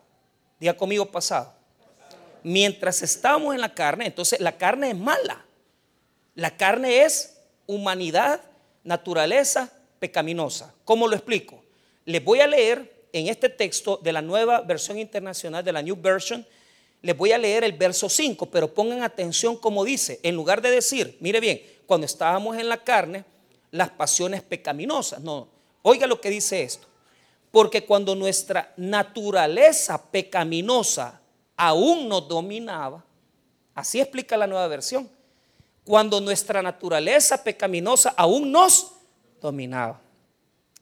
diga 0.60 0.76
conmigo 0.76 1.06
pasado, 1.06 1.54
mientras 2.44 3.02
estábamos 3.02 3.54
en 3.54 3.62
la 3.62 3.74
carne, 3.74 4.06
entonces 4.06 4.40
la 4.40 4.58
carne 4.58 4.92
es 4.92 4.98
mala. 4.98 5.46
La 6.36 6.56
carne 6.56 7.04
es 7.04 7.38
humanidad, 7.66 8.42
naturaleza 8.84 9.72
pecaminosa. 10.00 10.74
¿Cómo 10.86 11.08
lo 11.08 11.16
explico? 11.16 11.64
Les 12.06 12.24
voy 12.24 12.40
a 12.40 12.48
leer 12.48 13.08
en 13.12 13.28
este 13.28 13.50
texto 13.50 14.00
de 14.02 14.14
la 14.14 14.22
nueva 14.22 14.62
versión 14.62 15.00
internacional, 15.00 15.64
de 15.64 15.74
la 15.74 15.82
New 15.82 15.98
Version, 16.00 16.46
les 17.02 17.16
voy 17.16 17.32
a 17.32 17.38
leer 17.38 17.64
el 17.64 17.74
verso 17.74 18.10
5, 18.10 18.48
pero 18.48 18.74
pongan 18.74 19.04
atención 19.04 19.58
como 19.58 19.86
dice, 19.86 20.20
en 20.24 20.36
lugar 20.36 20.62
de 20.62 20.72
decir, 20.72 21.18
mire 21.20 21.40
bien, 21.40 21.62
cuando 21.86 22.06
estábamos 22.06 22.58
en 22.58 22.70
la 22.70 22.84
carne, 22.84 23.24
las 23.72 23.90
pasiones 23.90 24.42
pecaminosas, 24.42 25.22
no, 25.22 25.48
oiga 25.84 26.08
lo 26.08 26.20
que 26.20 26.30
dice 26.30 26.64
esto, 26.64 26.88
porque 27.52 27.86
cuando 27.86 28.16
nuestra 28.16 28.74
naturaleza 28.78 30.12
pecaminosa 30.12 31.22
aún 31.56 32.08
nos 32.08 32.28
dominaba, 32.28 33.04
así 33.76 34.00
explica 34.00 34.36
la 34.36 34.48
nueva 34.48 34.68
versión, 34.68 35.10
cuando 35.84 36.20
nuestra 36.20 36.62
naturaleza 36.62 37.44
pecaminosa 37.44 38.14
aún 38.18 38.52
nos 38.52 38.94
dominaba. 39.40 40.02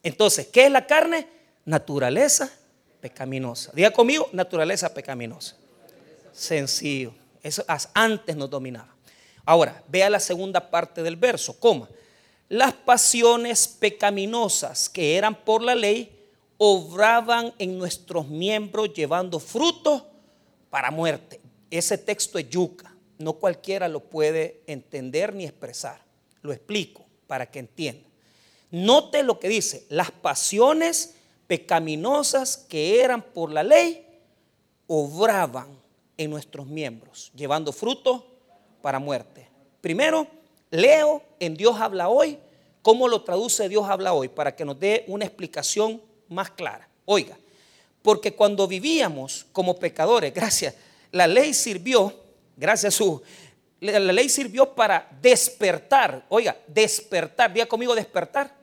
Entonces, 0.02 0.48
¿qué 0.48 0.66
es 0.66 0.72
la 0.72 0.88
carne? 0.88 1.28
Naturaleza 1.66 2.52
pecaminosa. 3.02 3.72
Diga 3.76 3.92
conmigo, 3.92 4.30
naturaleza 4.32 4.92
pecaminosa 4.94 5.56
sencillo. 6.36 7.14
Eso 7.42 7.64
antes 7.94 8.36
nos 8.36 8.50
dominaba. 8.50 8.94
Ahora, 9.46 9.84
vea 9.88 10.10
la 10.10 10.20
segunda 10.20 10.70
parte 10.70 11.04
del 11.04 11.16
verso, 11.16 11.60
coma. 11.60 11.88
Las 12.50 12.74
pasiones 12.74 13.68
pecaminosas 13.68 14.90
que 14.90 15.16
eran 15.16 15.36
por 15.36 15.62
la 15.62 15.76
ley 15.76 16.12
obraban 16.58 17.54
en 17.58 17.78
nuestros 17.78 18.28
miembros 18.28 18.94
llevando 18.94 19.40
fruto 19.40 20.08
para 20.70 20.92
muerte. 20.92 21.40
Ese 21.72 21.98
texto 21.98 22.38
es 22.38 22.50
yuca. 22.50 22.94
No 23.18 23.34
cualquiera 23.34 23.88
lo 23.88 24.02
puede 24.02 24.62
entender 24.68 25.34
ni 25.34 25.46
expresar. 25.46 26.02
Lo 26.42 26.52
explico 26.52 27.06
para 27.28 27.50
que 27.50 27.60
entienda. 27.60 28.08
Note 28.72 29.24
lo 29.24 29.40
que 29.40 29.48
dice. 29.48 29.86
Las 29.90 30.12
pasiones 30.12 31.16
pecaminosas 31.48 32.58
que 32.58 33.02
eran 33.02 33.22
por 33.22 33.52
la 33.52 33.64
ley 33.64 34.06
obraban 34.88 35.85
en 36.18 36.30
nuestros 36.30 36.66
miembros, 36.68 37.32
llevando 37.36 37.72
fruto 37.72 38.26
para 38.82 39.00
muerte. 39.00 39.48
Primero, 39.82 40.28
leo 40.72 41.22
en 41.40 41.56
Dios 41.56 41.80
habla 41.80 42.10
hoy, 42.10 42.40
cómo 42.82 43.08
lo 43.08 43.24
traduce 43.24 43.68
Dios 43.70 43.86
habla 43.88 44.14
hoy, 44.14 44.30
para 44.30 44.56
que 44.56 44.66
nos 44.66 44.80
dé 44.80 45.04
una 45.08 45.26
explicación 45.26 46.02
más 46.30 46.52
clara. 46.52 46.88
Oiga, 47.06 47.38
porque 48.02 48.34
cuando 48.34 48.68
vivíamos 48.68 49.46
como 49.52 49.78
pecadores, 49.78 50.34
gracias, 50.34 50.76
la 51.12 51.28
ley 51.28 51.54
sirvió, 51.54 52.14
gracias 52.56 52.94
a 52.94 52.98
su, 52.98 53.22
La 53.80 54.00
ley 54.00 54.30
sirvió 54.30 54.74
para 54.74 55.10
despertar, 55.22 56.26
oiga, 56.30 56.58
despertar, 56.68 57.54
diga 57.54 57.66
conmigo 57.66 57.96
despertar. 57.96 58.56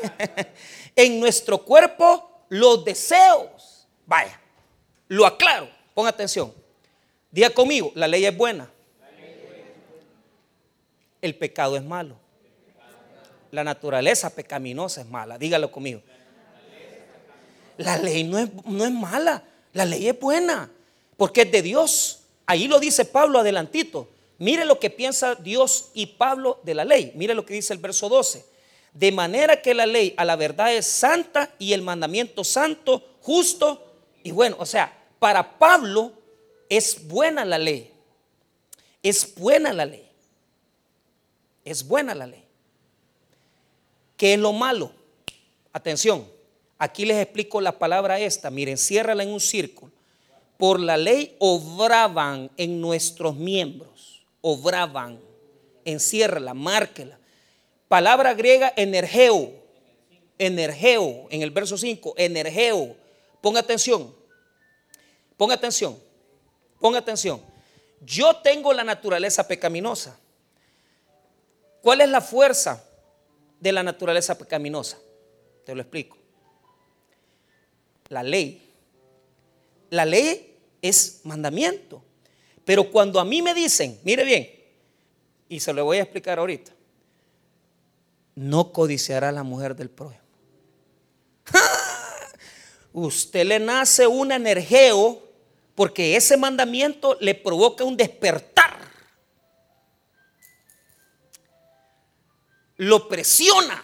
en 0.96 1.20
nuestro 1.20 1.64
cuerpo 1.64 2.44
los 2.48 2.84
deseos. 2.84 3.86
Vaya, 4.06 4.40
lo 5.08 5.26
aclaro, 5.26 5.68
ponga 5.94 6.10
atención. 6.10 6.59
Diga 7.30 7.50
conmigo, 7.50 7.92
la 7.94 8.08
ley 8.08 8.24
es 8.24 8.36
buena. 8.36 8.70
El 11.22 11.36
pecado 11.36 11.76
es 11.76 11.82
malo. 11.82 12.16
La 13.50 13.64
naturaleza 13.64 14.30
pecaminosa 14.30 15.02
es 15.02 15.06
mala. 15.08 15.38
Dígalo 15.38 15.70
conmigo. 15.70 16.00
La 17.76 17.98
ley 17.98 18.24
no 18.24 18.38
es, 18.38 18.48
no 18.64 18.84
es 18.84 18.92
mala. 18.92 19.42
La 19.72 19.84
ley 19.84 20.08
es 20.08 20.18
buena. 20.18 20.70
Porque 21.16 21.42
es 21.42 21.52
de 21.52 21.62
Dios. 21.62 22.20
Ahí 22.46 22.68
lo 22.68 22.80
dice 22.80 23.04
Pablo 23.04 23.38
adelantito. 23.38 24.08
Mire 24.38 24.64
lo 24.64 24.80
que 24.80 24.90
piensa 24.90 25.34
Dios 25.34 25.90
y 25.94 26.06
Pablo 26.06 26.60
de 26.62 26.74
la 26.74 26.84
ley. 26.84 27.12
Mire 27.14 27.34
lo 27.34 27.44
que 27.44 27.54
dice 27.54 27.74
el 27.74 27.78
verso 27.78 28.08
12. 28.08 28.44
De 28.94 29.12
manera 29.12 29.60
que 29.60 29.74
la 29.74 29.86
ley 29.86 30.14
a 30.16 30.24
la 30.24 30.34
verdad 30.36 30.74
es 30.74 30.86
santa 30.86 31.50
y 31.58 31.74
el 31.74 31.82
mandamiento 31.82 32.42
santo, 32.42 33.04
justo 33.20 33.84
y 34.22 34.30
bueno. 34.30 34.56
O 34.58 34.66
sea, 34.66 34.96
para 35.18 35.58
Pablo 35.58 36.12
es 36.70 37.06
buena 37.08 37.44
la 37.44 37.58
ley. 37.58 37.92
Es 39.02 39.34
buena 39.34 39.72
la 39.72 39.84
ley. 39.84 40.08
Es 41.64 41.86
buena 41.86 42.14
la 42.14 42.26
ley. 42.26 42.44
¿Qué 44.16 44.34
es 44.34 44.38
lo 44.38 44.52
malo? 44.52 44.92
Atención, 45.72 46.26
aquí 46.78 47.04
les 47.04 47.18
explico 47.18 47.60
la 47.60 47.78
palabra 47.78 48.20
esta. 48.20 48.50
Miren, 48.50 48.78
ciérrala 48.78 49.24
en 49.24 49.30
un 49.30 49.40
círculo. 49.40 49.92
Por 50.56 50.78
la 50.78 50.96
ley 50.96 51.36
obraban 51.38 52.50
en 52.56 52.80
nuestros 52.80 53.34
miembros. 53.36 54.22
Obraban. 54.40 55.20
Enciérrala, 55.84 56.54
márquela. 56.54 57.18
Palabra 57.88 58.34
griega 58.34 58.72
energeo. 58.76 59.52
Energeo, 60.38 61.26
en 61.30 61.42
el 61.42 61.50
verso 61.50 61.76
5. 61.76 62.14
Energeo. 62.16 62.94
Ponga 63.40 63.60
atención. 63.60 64.14
Ponga 65.36 65.54
atención. 65.54 66.09
Ponga 66.80 66.98
atención. 66.98 67.40
Yo 68.00 68.36
tengo 68.36 68.72
la 68.72 68.82
naturaleza 68.82 69.46
pecaminosa. 69.46 70.18
¿Cuál 71.82 72.00
es 72.00 72.08
la 72.08 72.20
fuerza 72.20 72.82
de 73.60 73.72
la 73.72 73.82
naturaleza 73.82 74.36
pecaminosa? 74.36 74.98
Te 75.64 75.74
lo 75.74 75.82
explico. 75.82 76.16
La 78.08 78.22
ley. 78.22 78.66
La 79.90 80.04
ley 80.04 80.58
es 80.80 81.20
mandamiento. 81.24 82.02
Pero 82.64 82.90
cuando 82.90 83.20
a 83.20 83.24
mí 83.24 83.42
me 83.42 83.52
dicen, 83.54 84.00
mire 84.04 84.24
bien, 84.24 84.50
y 85.48 85.60
se 85.60 85.72
lo 85.72 85.84
voy 85.84 85.98
a 85.98 86.02
explicar 86.02 86.38
ahorita, 86.38 86.72
no 88.36 88.72
codiciará 88.72 89.32
la 89.32 89.42
mujer 89.42 89.74
del 89.76 89.90
prójimo. 89.90 90.22
Usted 92.92 93.44
le 93.44 93.58
nace 93.58 94.06
un 94.06 94.32
energeo 94.32 95.29
porque 95.80 96.14
ese 96.14 96.36
mandamiento 96.36 97.16
le 97.22 97.34
provoca 97.34 97.84
un 97.84 97.96
despertar 97.96 98.76
lo 102.76 103.08
presiona. 103.08 103.82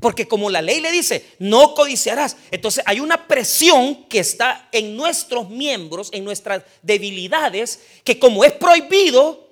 Porque 0.00 0.26
como 0.26 0.48
la 0.48 0.62
ley 0.62 0.80
le 0.80 0.90
dice, 0.90 1.34
no 1.38 1.74
codiciarás. 1.74 2.38
Entonces 2.50 2.82
hay 2.86 2.98
una 2.98 3.28
presión 3.28 4.04
que 4.04 4.20
está 4.20 4.70
en 4.72 4.96
nuestros 4.96 5.50
miembros, 5.50 6.08
en 6.14 6.24
nuestras 6.24 6.62
debilidades, 6.80 7.78
que 8.04 8.18
como 8.18 8.42
es 8.42 8.52
prohibido, 8.52 9.46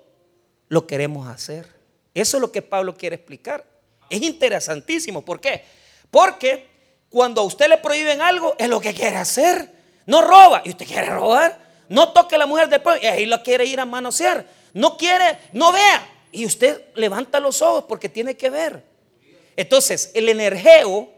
lo 0.69 0.87
queremos 0.87 1.29
hacer. 1.29 1.69
Eso 2.15 2.39
es 2.39 2.41
lo 2.41 2.51
que 2.51 2.63
Pablo 2.63 2.97
quiere 2.97 3.17
explicar. 3.17 3.67
Es 4.09 4.23
interesantísimo. 4.23 5.23
¿Por 5.23 5.43
qué? 5.43 5.63
Porque 6.11 6.69
cuando 7.11 7.43
a 7.43 7.45
usted 7.45 7.69
le 7.69 7.77
prohíben 7.77 8.23
algo, 8.23 8.55
es 8.59 8.71
lo 8.71 8.81
que 8.81 8.95
quiere 8.95 9.17
hacer. 9.17 9.71
No 10.07 10.23
roba 10.23 10.63
y 10.65 10.71
usted 10.71 10.87
quiere 10.87 11.11
robar. 11.11 11.62
No 11.93 12.11
toque 12.11 12.37
a 12.37 12.39
la 12.39 12.47
mujer 12.47 12.71
del 12.71 12.81
pueblo 12.81 13.03
y 13.03 13.07
ahí 13.07 13.27
lo 13.27 13.43
quiere 13.43 13.67
ir 13.67 13.79
a 13.79 13.85
manosear. 13.85 14.47
No 14.73 14.97
quiere, 14.97 15.39
no 15.53 15.73
vea 15.73 16.09
y 16.33 16.47
usted 16.47 16.87
levanta 16.95 17.39
los 17.39 17.61
ojos 17.61 17.85
porque 17.87 18.09
tiene 18.09 18.35
que 18.35 18.49
ver. 18.49 18.83
Entonces, 19.57 20.11
el 20.15 20.31
energeo 20.31 21.11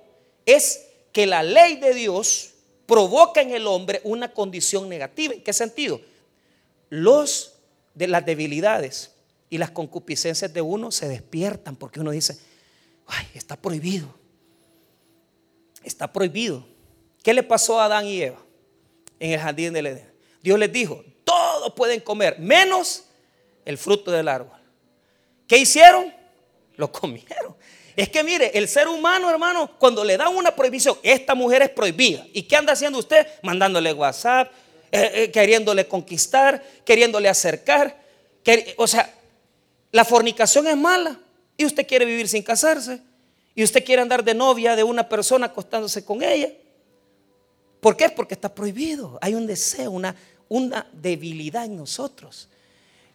es 0.44 0.84
que 1.12 1.28
la 1.28 1.44
ley 1.44 1.76
de 1.76 1.94
Dios 1.94 2.54
provoca 2.86 3.40
en 3.40 3.52
el 3.52 3.68
hombre 3.68 4.00
una 4.02 4.32
condición 4.32 4.88
negativa. 4.88 5.34
¿En 5.34 5.44
qué 5.44 5.52
sentido? 5.52 6.00
Los 6.90 7.54
de 7.94 8.08
las 8.08 8.26
debilidades 8.26 9.12
y 9.50 9.58
las 9.58 9.70
concupiscencias 9.70 10.52
de 10.52 10.60
uno 10.60 10.90
se 10.90 11.06
despiertan 11.06 11.76
porque 11.76 12.00
uno 12.00 12.10
dice, 12.10 12.36
ay, 13.06 13.28
está 13.34 13.54
prohibido. 13.54 14.12
Está 15.84 16.12
prohibido. 16.12 16.66
¿Qué 17.22 17.32
le 17.32 17.44
pasó 17.44 17.80
a 17.80 17.84
Adán 17.84 18.06
y 18.06 18.22
Eva 18.22 18.44
en 19.20 19.30
el 19.30 19.38
jardín 19.38 19.72
del 19.72 19.86
Edén? 19.86 20.13
Dios 20.44 20.58
les 20.58 20.70
dijo, 20.70 21.02
todos 21.24 21.72
pueden 21.72 22.00
comer, 22.00 22.38
menos 22.38 23.04
el 23.64 23.78
fruto 23.78 24.10
del 24.10 24.28
árbol. 24.28 24.58
¿Qué 25.48 25.56
hicieron? 25.56 26.12
Lo 26.76 26.92
comieron. 26.92 27.56
Es 27.96 28.10
que 28.10 28.22
mire, 28.22 28.50
el 28.52 28.68
ser 28.68 28.86
humano, 28.88 29.30
hermano, 29.30 29.70
cuando 29.78 30.04
le 30.04 30.18
dan 30.18 30.36
una 30.36 30.54
prohibición, 30.54 30.98
esta 31.02 31.34
mujer 31.34 31.62
es 31.62 31.70
prohibida. 31.70 32.26
¿Y 32.34 32.42
qué 32.42 32.56
anda 32.56 32.74
haciendo 32.74 32.98
usted? 32.98 33.26
Mandándole 33.40 33.94
WhatsApp, 33.94 34.52
eh, 34.92 35.12
eh, 35.14 35.30
queriéndole 35.30 35.88
conquistar, 35.88 36.62
queriéndole 36.84 37.30
acercar. 37.30 37.98
o 38.76 38.86
sea, 38.86 39.14
la 39.92 40.04
fornicación 40.04 40.66
es 40.66 40.76
mala 40.76 41.18
y 41.56 41.64
usted 41.64 41.86
quiere 41.86 42.04
vivir 42.04 42.28
sin 42.28 42.42
casarse. 42.42 43.00
Y 43.54 43.64
usted 43.64 43.82
quiere 43.82 44.02
andar 44.02 44.22
de 44.22 44.34
novia 44.34 44.76
de 44.76 44.82
una 44.82 45.08
persona 45.08 45.46
acostándose 45.46 46.04
con 46.04 46.22
ella. 46.22 46.52
¿Por 47.80 47.96
qué? 47.96 48.08
Porque 48.10 48.32
está 48.32 48.54
prohibido. 48.54 49.18
Hay 49.20 49.34
un 49.34 49.46
deseo, 49.46 49.90
una, 49.90 50.16
una 50.54 50.86
debilidad 50.92 51.64
en 51.64 51.76
nosotros. 51.76 52.48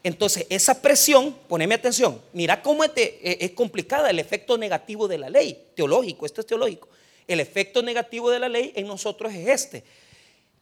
Entonces, 0.03 0.45
esa 0.49 0.81
presión, 0.81 1.33
poneme 1.47 1.75
atención, 1.75 2.21
mira 2.33 2.61
cómo 2.61 2.83
eh, 2.83 3.37
es, 3.39 3.51
complicada 3.51 4.09
el 4.09 4.19
efecto 4.19 4.57
negativo 4.57 5.07
de 5.07 5.17
la 5.17 5.29
ley, 5.29 5.67
teológico, 5.73 6.25
esto 6.25 6.41
es 6.41 6.47
teológico. 6.47 6.89
El 7.27 7.39
efecto 7.39 7.81
negativo 7.81 8.29
de 8.29 8.39
la 8.39 8.49
ley 8.49 8.73
en 8.75 8.87
nosotros 8.87 9.33
es 9.33 9.47
este, 9.47 9.83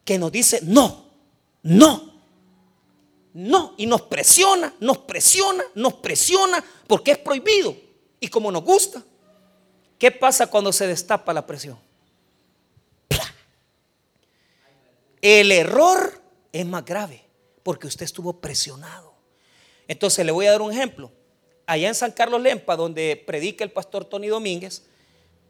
que 0.04 0.18
nos 0.18 0.30
dice 0.30 0.60
no, 0.62 1.06
no, 1.62 2.14
no, 3.34 3.74
y 3.76 3.86
nos 3.86 4.02
presiona, 4.02 4.72
nos 4.78 4.98
presiona, 4.98 5.64
nos 5.74 5.94
presiona, 5.94 6.64
porque 6.86 7.12
es 7.12 7.18
prohibido. 7.18 7.74
Y 8.20 8.28
como 8.28 8.52
nos 8.52 8.62
gusta, 8.62 9.02
¿qué 9.98 10.12
pasa 10.12 10.46
cuando 10.46 10.72
se 10.72 10.86
destapa 10.86 11.32
la 11.32 11.44
presión? 11.44 11.78
El 15.20 15.50
error 15.50 16.27
es 16.52 16.66
más 16.66 16.84
grave, 16.84 17.24
porque 17.62 17.86
usted 17.86 18.04
estuvo 18.04 18.40
presionado. 18.40 19.14
Entonces 19.86 20.24
le 20.24 20.32
voy 20.32 20.46
a 20.46 20.52
dar 20.52 20.62
un 20.62 20.72
ejemplo. 20.72 21.10
Allá 21.66 21.88
en 21.88 21.94
San 21.94 22.12
Carlos 22.12 22.40
Lempa, 22.40 22.76
donde 22.76 23.22
predica 23.26 23.64
el 23.64 23.70
pastor 23.70 24.04
Tony 24.04 24.28
Domínguez, 24.28 24.82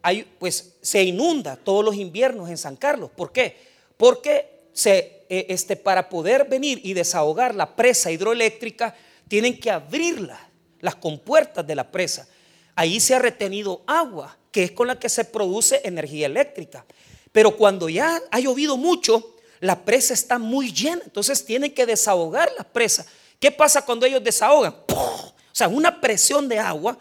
hay, 0.02 0.24
pues 0.38 0.76
se 0.80 1.02
inunda 1.02 1.56
todos 1.56 1.84
los 1.84 1.96
inviernos 1.96 2.48
en 2.48 2.58
San 2.58 2.76
Carlos. 2.76 3.10
¿Por 3.16 3.32
qué? 3.32 3.56
Porque 3.96 4.68
se, 4.72 5.24
eh, 5.28 5.46
este, 5.48 5.76
para 5.76 6.08
poder 6.08 6.48
venir 6.48 6.80
y 6.84 6.94
desahogar 6.94 7.54
la 7.54 7.74
presa 7.74 8.10
hidroeléctrica, 8.10 8.94
tienen 9.26 9.58
que 9.58 9.70
abrirla, 9.70 10.40
las 10.80 10.94
compuertas 10.94 11.66
de 11.66 11.74
la 11.74 11.90
presa. 11.90 12.28
Ahí 12.76 13.00
se 13.00 13.14
ha 13.14 13.18
retenido 13.18 13.82
agua, 13.86 14.38
que 14.52 14.62
es 14.62 14.70
con 14.70 14.86
la 14.86 14.98
que 14.98 15.08
se 15.08 15.24
produce 15.24 15.80
energía 15.84 16.26
eléctrica. 16.26 16.86
Pero 17.32 17.56
cuando 17.56 17.88
ya 17.88 18.22
ha 18.30 18.40
llovido 18.40 18.76
mucho, 18.76 19.34
la 19.60 19.84
presa 19.84 20.14
está 20.14 20.38
muy 20.38 20.72
llena, 20.72 21.02
entonces 21.04 21.44
tienen 21.44 21.72
que 21.72 21.86
desahogar 21.86 22.50
la 22.56 22.64
presa. 22.64 23.06
¿Qué 23.40 23.50
pasa 23.50 23.84
cuando 23.84 24.06
ellos 24.06 24.22
desahogan? 24.22 24.74
O 24.88 25.32
sea, 25.52 25.68
una 25.68 26.00
presión 26.00 26.48
de 26.48 26.58
agua 26.58 26.98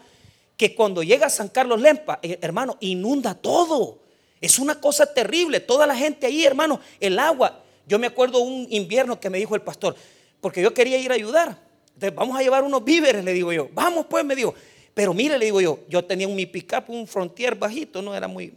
que 0.56 0.74
cuando 0.74 1.02
llega 1.02 1.26
a 1.26 1.30
San 1.30 1.48
Carlos 1.48 1.80
Lempa, 1.80 2.18
eh, 2.22 2.38
hermano, 2.42 2.76
inunda 2.80 3.34
todo. 3.34 4.00
Es 4.40 4.58
una 4.58 4.80
cosa 4.80 5.12
terrible. 5.12 5.60
Toda 5.60 5.86
la 5.86 5.96
gente 5.96 6.26
ahí, 6.26 6.44
hermano, 6.44 6.80
el 6.98 7.18
agua. 7.18 7.62
Yo 7.86 7.98
me 7.98 8.08
acuerdo 8.08 8.40
un 8.40 8.66
invierno 8.70 9.18
que 9.18 9.30
me 9.30 9.38
dijo 9.38 9.54
el 9.54 9.62
pastor, 9.62 9.94
porque 10.40 10.60
yo 10.60 10.74
quería 10.74 10.98
ir 10.98 11.10
a 11.12 11.14
ayudar. 11.14 11.56
Entonces, 11.94 12.14
vamos 12.14 12.38
a 12.38 12.42
llevar 12.42 12.64
unos 12.64 12.84
víveres, 12.84 13.24
le 13.24 13.32
digo 13.32 13.52
yo. 13.52 13.68
Vamos, 13.72 14.06
pues, 14.10 14.24
me 14.24 14.34
dijo. 14.34 14.54
Pero 14.94 15.14
mire, 15.14 15.38
le 15.38 15.44
digo 15.44 15.60
yo, 15.60 15.80
yo 15.88 16.04
tenía 16.04 16.26
un 16.26 16.34
mi 16.34 16.46
pickup, 16.46 16.88
un 16.88 17.06
Frontier 17.06 17.54
bajito, 17.54 18.02
no 18.02 18.14
era 18.16 18.26
muy. 18.26 18.52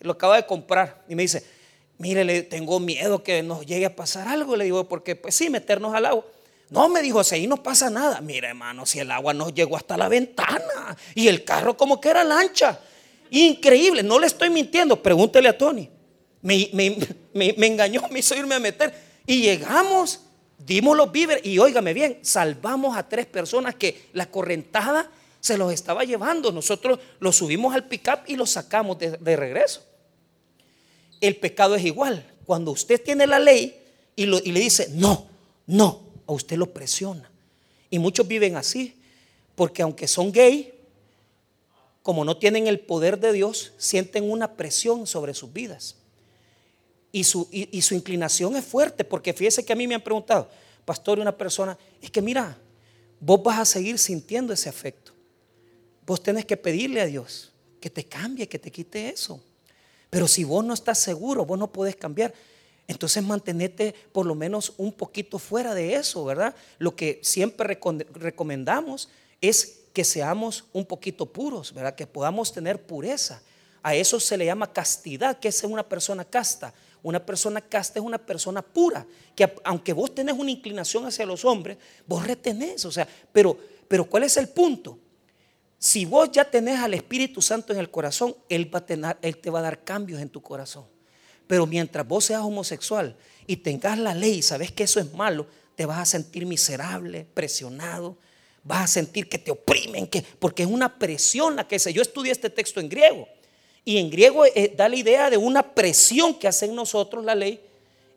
Lo 0.00 0.12
acaba 0.12 0.36
de 0.36 0.46
comprar. 0.46 1.04
Y 1.06 1.14
me 1.14 1.22
dice, 1.22 1.44
mire, 1.98 2.24
le 2.24 2.42
tengo 2.42 2.80
miedo 2.80 3.22
que 3.22 3.42
nos 3.42 3.64
llegue 3.64 3.86
a 3.86 3.96
pasar 3.96 4.28
algo. 4.28 4.56
Le 4.56 4.64
digo, 4.64 4.88
porque, 4.88 5.16
pues 5.16 5.34
sí, 5.34 5.50
meternos 5.50 5.94
al 5.94 6.06
agua. 6.06 6.24
No, 6.70 6.88
me 6.88 7.00
dijo, 7.00 7.22
si 7.22 7.36
ahí 7.36 7.46
no 7.46 7.62
pasa 7.62 7.90
nada. 7.90 8.20
Mira, 8.20 8.48
hermano, 8.48 8.86
si 8.86 8.98
el 8.98 9.10
agua 9.10 9.32
nos 9.32 9.54
llegó 9.54 9.76
hasta 9.76 9.96
la 9.96 10.08
ventana 10.08 10.96
y 11.14 11.28
el 11.28 11.44
carro 11.44 11.76
como 11.76 12.00
que 12.00 12.08
era 12.08 12.24
lancha. 12.24 12.80
Increíble, 13.30 14.02
no 14.02 14.18
le 14.18 14.26
estoy 14.26 14.50
mintiendo. 14.50 15.00
Pregúntele 15.02 15.48
a 15.48 15.56
Tony. 15.56 15.88
Me, 16.42 16.70
engañó, 17.34 18.02
me 18.10 18.20
hizo 18.20 18.34
irme 18.36 18.54
a 18.54 18.60
meter. 18.60 18.94
Y 19.26 19.42
llegamos 19.42 20.20
dimos 20.58 20.96
los 20.96 21.12
víveres 21.12 21.44
y 21.44 21.58
óigame 21.58 21.94
bien, 21.94 22.18
salvamos 22.22 22.96
a 22.96 23.08
tres 23.08 23.26
personas 23.26 23.74
que 23.74 24.08
la 24.12 24.26
correntada 24.26 25.10
se 25.40 25.56
los 25.56 25.72
estaba 25.72 26.04
llevando. 26.04 26.50
Nosotros 26.50 26.98
los 27.20 27.36
subimos 27.36 27.74
al 27.74 27.86
pickup 27.86 28.20
y 28.26 28.36
los 28.36 28.50
sacamos 28.50 28.98
de, 28.98 29.12
de 29.12 29.36
regreso. 29.36 29.84
El 31.20 31.36
pecado 31.36 31.74
es 31.74 31.84
igual. 31.84 32.26
Cuando 32.44 32.70
usted 32.70 33.02
tiene 33.02 33.26
la 33.26 33.38
ley 33.38 33.76
y, 34.14 34.26
le 34.26 34.60
dice, 34.60 34.88
no, 34.92 35.26
no, 35.66 36.02
a 36.26 36.32
usted 36.32 36.56
lo 36.56 36.72
presiona. 36.72 37.30
Y 37.90 37.98
muchos 37.98 38.26
viven 38.26 38.56
así, 38.56 38.96
porque 39.54 39.82
aunque 39.82 40.08
son 40.08 40.32
gay, 40.32 40.72
como 42.02 42.24
no 42.24 42.36
tienen 42.36 42.66
el 42.66 42.80
poder 42.80 43.18
de 43.18 43.32
Dios, 43.32 43.72
sienten 43.78 44.30
una 44.30 44.52
presión 44.54 45.06
sobre 45.06 45.34
sus 45.34 45.52
vidas. 45.52 45.96
Y 47.12 47.24
su, 47.24 47.48
y, 47.50 47.82
su 47.82 47.94
inclinación 47.94 48.56
es 48.56 48.64
fuerte, 48.64 49.04
porque 49.04 49.32
fíjese 49.32 49.64
que 49.64 49.72
a 49.72 49.76
mí 49.76 49.86
me 49.86 49.94
han 49.94 50.02
preguntado, 50.02 50.48
pastor, 50.84 51.18
una 51.18 51.36
persona, 51.36 51.78
es 52.00 52.10
que 52.10 52.20
mira, 52.20 52.56
vos 53.18 53.42
vas 53.42 53.58
a 53.58 53.64
seguir 53.64 53.98
sintiendo 53.98 54.52
ese 54.52 54.68
afecto. 54.68 55.12
Vos 56.06 56.22
tenés 56.22 56.44
que 56.44 56.56
pedirle 56.56 57.00
a 57.00 57.06
Dios 57.06 57.52
que 57.80 57.90
te 57.90 58.04
cambie, 58.04 58.48
que 58.48 58.58
te 58.58 58.70
quite 58.70 59.08
eso. 59.08 59.40
Pero 60.10 60.28
si 60.28 60.44
vos 60.44 60.64
no 60.64 60.74
estás 60.74 60.98
seguro, 60.98 61.44
vos 61.44 61.58
no 61.58 61.72
podés 61.72 61.96
cambiar. 61.96 62.32
Entonces 62.88 63.22
mantenete 63.22 63.94
por 64.12 64.26
lo 64.26 64.34
menos 64.34 64.72
un 64.76 64.92
poquito 64.92 65.38
fuera 65.38 65.74
de 65.74 65.94
eso, 65.94 66.24
¿verdad? 66.24 66.54
Lo 66.78 66.94
que 66.94 67.20
siempre 67.22 67.78
recomendamos 68.14 69.08
es 69.40 69.80
que 69.92 70.04
seamos 70.04 70.64
un 70.72 70.84
poquito 70.84 71.26
puros, 71.26 71.72
¿verdad? 71.72 71.94
Que 71.94 72.06
podamos 72.06 72.52
tener 72.52 72.82
pureza. 72.86 73.42
A 73.82 73.94
eso 73.94 74.20
se 74.20 74.36
le 74.36 74.44
llama 74.44 74.72
castidad, 74.72 75.38
que 75.38 75.48
es 75.48 75.62
una 75.64 75.82
persona 75.82 76.24
casta. 76.24 76.72
Una 77.02 77.24
persona 77.24 77.60
casta 77.60 77.98
es 77.98 78.04
una 78.04 78.18
persona 78.18 78.62
pura, 78.62 79.06
que 79.34 79.54
aunque 79.62 79.92
vos 79.92 80.14
tenés 80.14 80.34
una 80.36 80.50
inclinación 80.50 81.06
hacia 81.06 81.24
los 81.24 81.44
hombres, 81.44 81.78
vos 82.06 82.26
retenés, 82.26 82.84
o 82.84 82.90
sea, 82.90 83.06
pero, 83.32 83.56
pero 83.86 84.04
¿cuál 84.04 84.24
es 84.24 84.36
el 84.36 84.48
punto? 84.48 84.98
Si 85.78 86.04
vos 86.04 86.30
ya 86.32 86.44
tenés 86.44 86.80
al 86.80 86.94
Espíritu 86.94 87.42
Santo 87.42 87.72
en 87.72 87.78
el 87.78 87.90
corazón, 87.90 88.34
Él, 88.48 88.70
te 88.70 89.50
va 89.50 89.58
a 89.58 89.62
dar 89.62 89.84
cambios 89.84 90.20
en 90.20 90.28
tu 90.28 90.42
corazón. 90.42 90.84
Pero 91.46 91.66
mientras 91.66 92.06
vos 92.06 92.24
seas 92.24 92.42
homosexual 92.42 93.16
y 93.46 93.56
tengas 93.56 93.98
la 93.98 94.14
ley 94.14 94.38
y 94.38 94.42
sabes 94.42 94.72
que 94.72 94.84
eso 94.84 94.98
es 94.98 95.12
malo, 95.12 95.46
te 95.76 95.86
vas 95.86 95.98
a 95.98 96.04
sentir 96.04 96.46
miserable, 96.46 97.26
presionado, 97.34 98.16
vas 98.64 98.84
a 98.84 98.86
sentir 98.86 99.28
que 99.28 99.38
te 99.38 99.50
oprimen, 99.50 100.06
que, 100.06 100.22
porque 100.38 100.64
es 100.64 100.68
una 100.68 100.98
presión 100.98 101.54
la 101.54 101.68
que 101.68 101.78
se. 101.78 101.92
Yo 101.92 102.02
estudié 102.02 102.32
este 102.32 102.50
texto 102.50 102.80
en 102.80 102.88
griego 102.88 103.28
y 103.84 103.98
en 103.98 104.10
griego 104.10 104.44
eh, 104.46 104.74
da 104.76 104.88
la 104.88 104.96
idea 104.96 105.30
de 105.30 105.36
una 105.36 105.74
presión 105.74 106.34
que 106.34 106.48
hace 106.48 106.66
en 106.66 106.74
nosotros 106.74 107.24
la 107.24 107.34
ley 107.34 107.60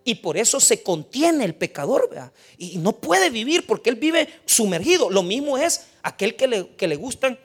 y 0.04 0.15
por 0.15 0.38
eso 0.38 0.60
se 0.60 0.82
contiene 0.82 1.45
el 1.45 1.54
pecador 1.54 2.10
y 2.58 2.78
no 2.80 2.93
puede 2.93 3.30
vivir 3.30 3.67
porque 3.67 3.91
él 3.91 3.98
vive 3.98 4.28
sumergido. 4.45 5.12
Lo 5.12 5.22
mismo 5.22 5.58
es 5.58 5.82
aquel 6.02 6.36
que 6.36 6.48
le, 6.48 6.69
que 6.69 6.88
le 6.88 6.95
gustan, 6.95 7.38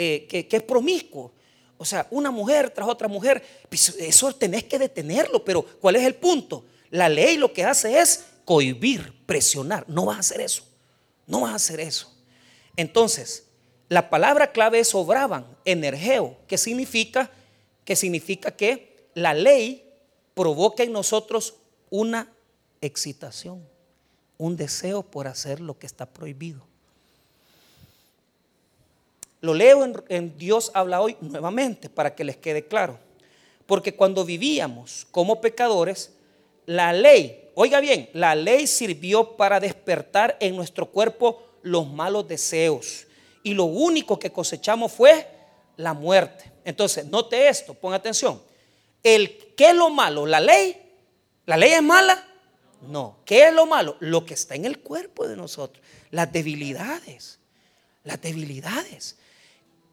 eh, 0.00 0.26
que, 0.28 0.56
es 0.56 0.62
promiscuo. 0.62 1.32
O 1.76 1.84
sea, 1.84 2.06
una 2.10 2.30
mujer 2.30 2.70
tras 2.70 2.88
otra 2.88 3.08
mujer, 3.08 3.42
pues, 3.68 3.96
eso 3.98 4.32
tenés 4.32 4.64
que 4.64 4.78
detenerlo, 4.78 5.44
pero 5.44 5.62
¿cuál 5.62 5.96
es 5.96 6.04
el 6.04 6.14
punto? 6.14 6.64
La 6.90 7.08
ley 7.08 7.36
lo 7.36 7.52
que 7.52 7.64
hace 7.64 7.98
es 7.98 8.24
cohibir, 8.44 9.12
presionar. 9.26 9.84
No 9.88 10.06
vas 10.06 10.16
a 10.16 10.20
hacer 10.20 10.40
eso. 10.40 10.62
No 11.26 11.40
vas 11.40 11.52
a 11.52 11.56
hacer 11.56 11.80
eso. 11.80 12.14
Entonces, 12.76 13.44
la 13.88 14.08
palabra 14.08 14.52
clave 14.52 14.78
es 14.78 14.94
obraban, 14.94 15.46
energeo, 15.64 16.36
que 16.46 16.56
significa 16.56 17.30
que 17.84 17.96
significa 17.96 18.50
que 18.50 19.08
la 19.14 19.32
ley 19.32 19.82
provoca 20.34 20.82
en 20.82 20.92
nosotros 20.92 21.54
una 21.90 22.30
excitación, 22.82 23.66
un 24.36 24.56
deseo 24.56 25.02
por 25.02 25.26
hacer 25.26 25.58
lo 25.58 25.78
que 25.78 25.86
está 25.86 26.06
prohibido. 26.06 26.67
Lo 29.40 29.54
leo 29.54 29.84
en, 30.08 30.36
Dios 30.36 30.70
habla 30.74 31.00
hoy 31.00 31.16
nuevamente 31.20 31.88
para 31.88 32.14
que 32.14 32.24
les 32.24 32.36
quede 32.36 32.66
claro. 32.66 32.98
Porque 33.66 33.94
cuando 33.94 34.24
vivíamos 34.24 35.06
como 35.10 35.40
pecadores, 35.40 36.12
la 36.66 36.92
ley, 36.92 37.50
oiga 37.54 37.80
bien, 37.80 38.10
la 38.12 38.34
ley 38.34 38.66
sirvió 38.66 39.36
para 39.36 39.60
despertar 39.60 40.36
en 40.40 40.56
nuestro 40.56 40.86
cuerpo 40.86 41.42
los 41.62 41.86
malos 41.86 42.26
deseos. 42.26 43.06
Y 43.42 43.54
lo 43.54 43.64
único 43.64 44.18
que 44.18 44.32
cosechamos 44.32 44.92
fue 44.92 45.26
la 45.76 45.94
muerte. 45.94 46.50
Entonces, 46.64 47.06
note 47.06 47.48
esto, 47.48 47.74
ponga 47.74 47.96
atención. 47.96 48.42
El, 49.02 49.54
¿Qué 49.56 49.70
es 49.70 49.74
lo 49.74 49.90
malo? 49.90 50.26
¿La 50.26 50.40
ley? 50.40 50.76
¿La 51.46 51.56
ley 51.56 51.72
es 51.72 51.82
mala? 51.82 52.26
No. 52.82 53.18
¿Qué 53.24 53.48
es 53.48 53.54
lo 53.54 53.66
malo? 53.66 53.96
Lo 54.00 54.24
que 54.24 54.34
está 54.34 54.54
en 54.54 54.64
el 54.64 54.80
cuerpo 54.80 55.26
de 55.26 55.36
nosotros. 55.36 55.82
Las 56.10 56.32
debilidades. 56.32 57.38
Las 58.04 58.20
debilidades. 58.20 59.17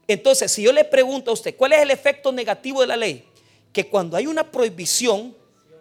Entonces, 0.07 0.51
si 0.51 0.61
yo 0.61 0.71
le 0.71 0.83
pregunto 0.83 1.31
a 1.31 1.33
usted, 1.33 1.55
¿cuál 1.55 1.73
es 1.73 1.81
el 1.81 1.91
efecto 1.91 2.31
negativo 2.31 2.81
de 2.81 2.87
la 2.87 2.97
ley? 2.97 3.27
Que 3.73 3.89
cuando 3.89 4.15
hay 4.15 4.27
una 4.27 4.51
prohibición, 4.51 5.35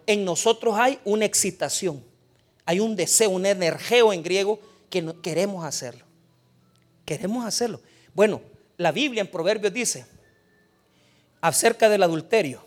en 0.07 0.25
nosotros 0.25 0.75
hay 0.77 0.99
una 1.05 1.25
excitación, 1.25 2.03
hay 2.65 2.79
un 2.79 2.95
deseo, 2.95 3.29
un 3.29 3.45
energeo 3.45 4.13
en 4.13 4.23
griego 4.23 4.59
que 4.89 5.01
no, 5.01 5.21
queremos 5.21 5.63
hacerlo. 5.63 6.05
Queremos 7.05 7.45
hacerlo. 7.45 7.81
Bueno, 8.13 8.41
la 8.77 8.91
Biblia 8.91 9.21
en 9.21 9.29
Proverbios 9.29 9.73
dice 9.73 10.05
acerca 11.41 11.89
del 11.89 12.01
adulterio, 12.01 12.65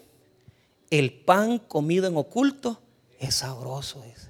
el 0.90 1.12
pan 1.12 1.58
comido 1.58 2.06
en 2.06 2.16
oculto 2.16 2.80
es 3.18 3.36
sabroso. 3.36 4.04
Es, 4.04 4.28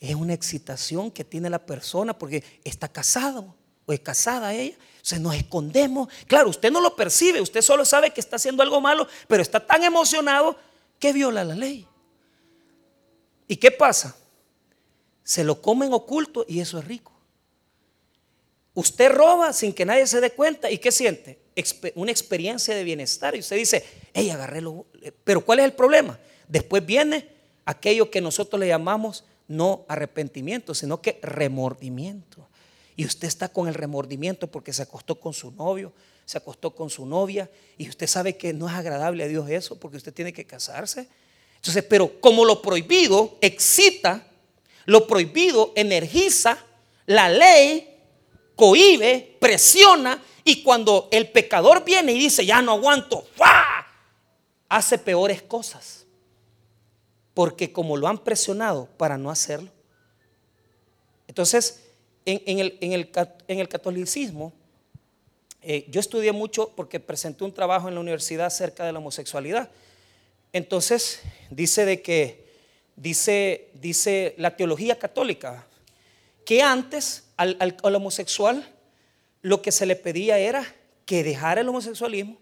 es 0.00 0.14
una 0.16 0.34
excitación 0.34 1.10
que 1.10 1.24
tiene 1.24 1.48
la 1.48 1.64
persona 1.64 2.18
porque 2.18 2.42
está 2.64 2.88
casado 2.88 3.54
o 3.88 3.92
es 3.94 4.00
casada 4.00 4.52
ella. 4.52 4.76
se 5.00 5.18
nos 5.18 5.34
escondemos. 5.34 6.08
Claro, 6.26 6.50
usted 6.50 6.70
no 6.70 6.82
lo 6.82 6.94
percibe, 6.94 7.40
usted 7.40 7.62
solo 7.62 7.86
sabe 7.86 8.10
que 8.10 8.20
está 8.20 8.36
haciendo 8.36 8.62
algo 8.62 8.82
malo, 8.82 9.08
pero 9.26 9.42
está 9.42 9.66
tan 9.66 9.82
emocionado 9.82 10.56
que 10.98 11.14
viola 11.14 11.42
la 11.42 11.54
ley. 11.54 11.86
¿Y 13.46 13.56
qué 13.56 13.70
pasa? 13.70 14.14
Se 15.24 15.42
lo 15.42 15.62
comen 15.62 15.94
oculto 15.94 16.44
y 16.46 16.60
eso 16.60 16.78
es 16.78 16.84
rico. 16.84 17.12
Usted 18.74 19.10
roba 19.10 19.54
sin 19.54 19.72
que 19.72 19.86
nadie 19.86 20.06
se 20.06 20.20
dé 20.20 20.32
cuenta 20.32 20.70
y 20.70 20.76
¿qué 20.76 20.92
siente? 20.92 21.38
Una 21.94 22.10
experiencia 22.10 22.74
de 22.74 22.84
bienestar. 22.84 23.34
Y 23.34 23.38
usted 23.38 23.56
dice, 23.56 23.84
hey, 24.12 24.28
agarré 24.28 24.60
lo... 24.60 24.84
Pero 25.24 25.42
¿cuál 25.42 25.60
es 25.60 25.64
el 25.64 25.72
problema? 25.72 26.18
Después 26.46 26.84
viene 26.84 27.26
aquello 27.64 28.10
que 28.10 28.20
nosotros 28.20 28.60
le 28.60 28.68
llamamos 28.68 29.24
no 29.46 29.86
arrepentimiento, 29.88 30.74
sino 30.74 31.00
que 31.00 31.18
remordimiento 31.22 32.48
y 32.98 33.06
usted 33.06 33.28
está 33.28 33.48
con 33.48 33.68
el 33.68 33.74
remordimiento 33.74 34.48
porque 34.48 34.72
se 34.72 34.82
acostó 34.82 35.20
con 35.20 35.32
su 35.32 35.52
novio, 35.52 35.92
se 36.24 36.36
acostó 36.36 36.74
con 36.74 36.90
su 36.90 37.06
novia 37.06 37.48
y 37.76 37.88
usted 37.88 38.08
sabe 38.08 38.36
que 38.36 38.52
no 38.52 38.68
es 38.68 38.74
agradable 38.74 39.22
a 39.22 39.28
Dios 39.28 39.48
eso 39.48 39.78
porque 39.78 39.98
usted 39.98 40.12
tiene 40.12 40.32
que 40.32 40.44
casarse. 40.44 41.06
Entonces, 41.54 41.84
pero 41.84 42.20
como 42.20 42.44
lo 42.44 42.60
prohibido 42.60 43.38
excita, 43.40 44.26
lo 44.84 45.06
prohibido 45.06 45.72
energiza, 45.76 46.58
la 47.06 47.28
ley 47.28 47.88
cohibe, 48.56 49.36
presiona 49.38 50.20
y 50.42 50.64
cuando 50.64 51.06
el 51.12 51.30
pecador 51.30 51.84
viene 51.84 52.10
y 52.14 52.18
dice, 52.18 52.44
ya 52.44 52.60
no 52.62 52.72
aguanto, 52.72 53.28
hace 54.68 54.98
peores 54.98 55.40
cosas. 55.42 56.04
Porque 57.32 57.70
como 57.70 57.96
lo 57.96 58.08
han 58.08 58.18
presionado 58.18 58.88
para 58.96 59.16
no 59.16 59.30
hacerlo. 59.30 59.70
Entonces, 61.28 61.84
en, 62.28 62.92
el, 62.92 63.68
catolicismo, 63.68 64.52
eh, 65.62 65.86
yo 65.88 66.00
estudié 66.00 66.32
mucho 66.32 66.72
porque 66.76 67.00
presenté 67.00 67.44
un 67.44 67.54
trabajo 67.54 67.88
en 67.88 67.94
la 67.94 68.00
universidad 68.00 68.46
acerca 68.46 68.84
de 68.84 68.92
la 68.92 68.98
homosexualidad. 68.98 69.70
Entonces, 70.52 71.20
dice 71.50 71.86
de 71.86 72.02
que, 72.02 72.46
dice, 72.96 73.70
dice 73.74 74.34
la 74.36 74.56
teología 74.56 74.98
católica, 74.98 75.66
que 76.44 76.62
antes 76.62 77.24
al, 77.36 77.76
homosexual 77.82 78.74
lo 79.40 79.62
que 79.62 79.72
se 79.72 79.86
le 79.86 79.96
pedía 79.96 80.38
era 80.38 80.74
que 81.06 81.22
dejara 81.22 81.62
el 81.62 81.68
homosexualismo 81.68 82.36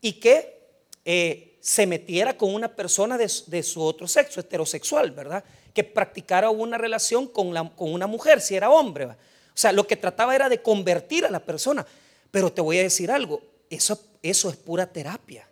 y 0.00 0.14
que 0.14 0.56
eh, 1.04 1.56
se 1.60 1.86
metiera 1.86 2.36
con 2.36 2.54
una 2.54 2.68
persona 2.76 3.18
de, 3.18 3.30
de, 3.46 3.62
su 3.64 3.82
otro 3.82 4.06
sexo, 4.06 4.40
heterosexual, 4.40 5.10
¿verdad? 5.10 5.42
Que 5.74 5.84
practicara 5.84 6.50
una 6.50 6.78
relación 6.78 7.26
con, 7.26 7.52
con 7.70 7.92
una 7.92 8.06
mujer, 8.06 8.40
si 8.40 8.54
era 8.54 8.70
hombre. 8.70 9.06
O 9.06 9.16
sea, 9.54 9.72
lo 9.72 9.86
que 9.86 9.96
trataba 9.96 10.34
era 10.34 10.48
de 10.48 10.62
convertir 10.62 11.24
a 11.24 11.30
la 11.30 11.40
persona. 11.40 11.86
Pero 12.30 12.52
te 12.52 12.60
voy 12.60 12.78
a 12.78 12.82
decir 12.82 13.10
algo, 13.10 13.42
eso, 13.70 14.00
eso 14.22 14.50
es 14.50 14.56
pura 14.56 14.92
terapia. 14.92 15.48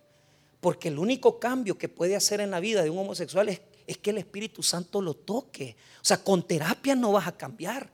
Porque 0.59 0.87
el 0.87 0.99
único 0.99 1.39
cambio 1.39 1.77
que 1.77 1.89
puede 1.89 2.15
hacer 2.15 2.41
en 2.41 2.51
la 2.51 2.59
vida 2.59 2.83
de 2.83 2.89
un 2.89 2.99
homosexual 2.99 3.49
es, 3.49 3.61
es 3.85 3.97
que 3.97 4.09
el 4.09 4.17
Espíritu 4.17 4.63
Santo 4.63 5.01
lo 5.01 5.13
toque. 5.13 5.75
O 6.01 6.05
sea, 6.05 6.23
con 6.23 6.45
terapia 6.45 6.95
no 6.95 7.11
vas 7.11 7.27
a 7.27 7.37
cambiar. 7.37 7.89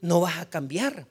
No 0.00 0.20
vas 0.20 0.38
a 0.38 0.48
cambiar. 0.48 1.06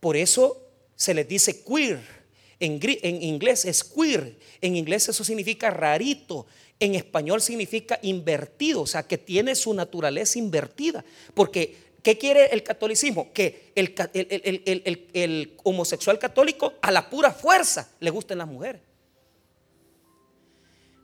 Por 0.00 0.16
eso 0.16 0.60
se 0.96 1.14
les 1.14 1.26
dice 1.28 1.62
queer. 1.64 2.24
En, 2.60 2.78
en 2.82 3.22
inglés 3.22 3.64
es 3.64 3.82
queer, 3.82 4.38
en 4.60 4.76
inglés 4.76 5.08
eso 5.08 5.24
significa 5.24 5.70
rarito, 5.70 6.46
en 6.80 6.94
español 6.94 7.40
significa 7.40 7.98
invertido, 8.02 8.82
o 8.82 8.86
sea, 8.86 9.04
que 9.04 9.18
tiene 9.18 9.54
su 9.54 9.72
naturaleza 9.74 10.38
invertida. 10.38 11.04
Porque, 11.34 11.76
¿qué 12.02 12.18
quiere 12.18 12.46
el 12.46 12.62
catolicismo? 12.62 13.32
Que 13.32 13.72
el, 13.74 15.56
homosexual 15.62 16.18
católico 16.18 16.74
a 16.82 16.90
la 16.90 17.08
pura 17.08 17.30
fuerza 17.30 17.88
le 18.00 18.10
gusten 18.10 18.38
las 18.38 18.48
mujeres. 18.48 18.82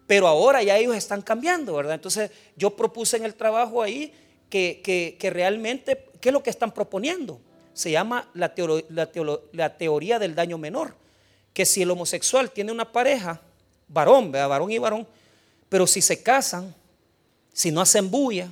Pero 0.06 0.26
ahora 0.26 0.62
ya 0.62 0.76
ellos 0.76 0.96
están 0.96 1.22
cambiando, 1.22 1.74
¿verdad? 1.74 1.94
Entonces 1.94 2.33
yo 2.56 2.74
propuse 2.74 3.16
en 3.16 3.24
el 3.24 3.35
trabajo 3.35 3.80
ahí 3.80 4.12
que, 4.50 5.16
realmente, 5.33 6.06
¿qué 6.20 6.30
es 6.30 6.33
lo 6.33 6.42
que 6.42 6.50
están 6.50 6.72
proponiendo? 6.74 7.40
Se 7.72 7.92
llama 7.92 8.28
la, 8.35 8.52
la, 9.52 9.76
teoría 9.78 10.18
del 10.18 10.35
daño 10.35 10.59
menor. 10.59 10.96
Que 11.54 11.64
si 11.64 11.83
el 11.83 11.90
homosexual 11.90 12.50
tiene 12.50 12.72
una 12.72 12.90
pareja, 12.90 13.40
varón, 13.87 14.33
¿verdad? 14.33 14.48
varón 14.48 14.70
y 14.72 14.78
varón, 14.78 15.06
pero 15.70 15.87
si 15.87 16.02
se 16.02 16.22
casan, 16.22 16.74
si 17.54 17.70
no 17.70 17.80
hacen 17.80 18.11
bulla 18.11 18.48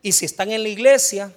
y 0.00 0.12
si 0.12 0.24
están 0.24 0.50
en 0.50 0.62
la 0.62 0.68
iglesia, 0.70 1.34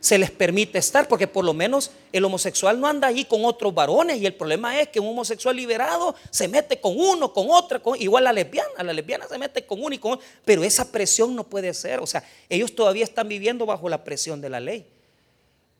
se 0.00 0.18
les 0.18 0.32
permite 0.32 0.78
estar, 0.78 1.06
porque 1.06 1.28
por 1.28 1.44
lo 1.44 1.54
menos 1.54 1.92
el 2.12 2.24
homosexual 2.24 2.80
no 2.80 2.88
anda 2.88 3.06
ahí 3.06 3.24
con 3.24 3.44
otros 3.44 3.72
varones 3.72 4.20
y 4.20 4.26
el 4.26 4.34
problema 4.34 4.80
es 4.80 4.88
que 4.88 4.98
un 4.98 5.06
homosexual 5.06 5.54
liberado 5.54 6.16
se 6.30 6.48
mete 6.48 6.80
con 6.80 6.98
uno, 6.98 7.32
con 7.32 7.46
otra, 7.50 7.80
igual 8.00 8.24
la 8.24 8.32
lesbiana, 8.32 8.82
la 8.82 8.92
lesbiana 8.92 9.28
se 9.28 9.38
mete 9.38 9.64
con 9.64 9.80
uno 9.80 9.94
y 9.94 9.98
con 9.98 10.12
otro, 10.14 10.26
pero 10.44 10.64
esa 10.64 10.90
presión 10.90 11.36
no 11.36 11.44
puede 11.44 11.72
ser, 11.72 12.00
o 12.00 12.06
sea, 12.06 12.24
ellos 12.48 12.74
todavía 12.74 13.04
están 13.04 13.28
viviendo 13.28 13.64
bajo 13.64 13.88
la 13.88 14.02
presión 14.02 14.40
de 14.40 14.48
la 14.48 14.58
ley. 14.58 14.86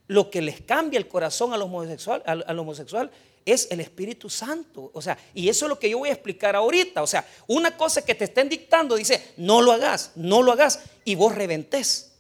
Lo 0.07 0.31
que 0.31 0.43
les 0.43 0.61
cambia 0.61 0.99
el 0.99 1.09
corazón 1.09 1.53
al 1.53 1.63
homosexual, 1.63 2.23
al 2.25 2.59
homosexual 2.59 3.11
es 3.45 3.69
el 3.71 3.81
Espíritu 3.81 4.31
Santo. 4.31 4.91
O 4.95 5.03
sea, 5.03 5.19
y 5.35 5.49
eso 5.49 5.67
es 5.67 5.69
lo 5.69 5.79
que 5.79 5.91
yo 5.91 5.99
voy 5.99 6.11
a 6.11 6.13
explicar 6.13 6.57
ahorita. 6.57 7.03
O 7.03 7.07
sea, 7.07 7.27
una 7.47 7.77
cosa 7.77 8.05
que 8.05 8.15
te 8.15 8.25
estén 8.25 8.49
dictando 8.49 8.97
dice, 8.97 9.33
no 9.37 9.63
lo 9.63 9.73
hagas, 9.73 10.13
no 10.15 10.43
lo 10.43 10.53
hagas, 10.53 10.81
y 11.05 11.15
vos 11.15 11.35
reventés. 11.35 12.13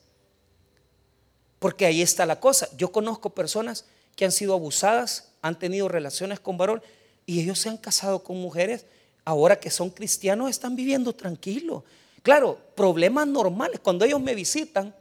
Porque 1.58 1.86
ahí 1.86 2.02
está 2.02 2.26
la 2.26 2.40
cosa. 2.40 2.68
Yo 2.76 2.90
conozco 2.90 3.30
personas 3.30 3.84
que 4.16 4.24
han 4.24 4.32
sido 4.32 4.54
abusadas, 4.54 5.32
han 5.42 5.58
tenido 5.58 5.88
relaciones 5.88 6.40
con 6.40 6.58
varón, 6.58 6.82
y 7.24 7.40
ellos 7.40 7.58
se 7.58 7.68
han 7.68 7.76
casado 7.76 8.22
con 8.24 8.36
mujeres, 8.36 8.84
ahora 9.24 9.58
que 9.60 9.70
son 9.70 9.90
cristianos 9.90 10.50
están 10.50 10.74
viviendo 10.74 11.14
tranquilos. 11.14 11.84
Claro, 12.22 12.58
problemas 12.74 13.26
normales. 13.26 13.80
Cuando 13.80 14.04
ellos 14.04 14.20
me 14.20 14.34
visitan, 14.34 14.94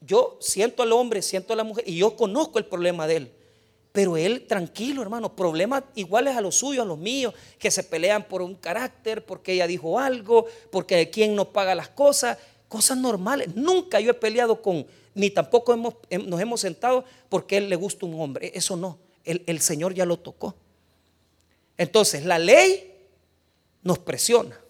yo 0.00 0.36
siento 0.40 0.82
al 0.82 0.92
hombre, 0.92 1.22
siento 1.22 1.52
a 1.52 1.56
la 1.56 1.64
mujer, 1.64 1.84
y 1.86 1.96
yo 1.98 2.16
conozco 2.16 2.58
el 2.58 2.66
problema 2.66 3.06
de 3.06 3.16
él. 3.16 3.32
Pero 3.96 4.18
él 4.18 4.46
tranquilo, 4.46 5.00
hermano, 5.00 5.34
problemas 5.34 5.82
iguales 5.94 6.36
a 6.36 6.42
los 6.42 6.56
suyos, 6.56 6.82
a 6.82 6.86
los 6.86 6.98
míos, 6.98 7.32
que 7.58 7.70
se 7.70 7.82
pelean 7.82 8.28
por 8.28 8.42
un 8.42 8.54
carácter, 8.54 9.24
porque 9.24 9.54
ella 9.54 9.66
dijo 9.66 9.98
algo, 9.98 10.44
porque 10.70 11.08
quién 11.08 11.34
no 11.34 11.50
paga 11.50 11.74
las 11.74 11.88
cosas, 11.88 12.36
cosas 12.68 12.98
normales. 12.98 13.56
Nunca 13.56 13.98
yo 13.98 14.10
he 14.10 14.14
peleado 14.14 14.60
con, 14.60 14.86
ni 15.14 15.30
tampoco 15.30 15.72
hemos, 15.72 15.94
nos 16.26 16.38
hemos 16.38 16.60
sentado 16.60 17.06
porque 17.30 17.56
él 17.56 17.70
le 17.70 17.76
gusta 17.76 18.04
un 18.04 18.20
hombre. 18.20 18.52
Eso 18.54 18.76
no, 18.76 18.98
el, 19.24 19.42
el 19.46 19.62
Señor 19.62 19.94
ya 19.94 20.04
lo 20.04 20.18
tocó. 20.18 20.54
Entonces, 21.78 22.26
la 22.26 22.38
ley 22.38 22.98
nos 23.82 23.98
presiona. 23.98 24.60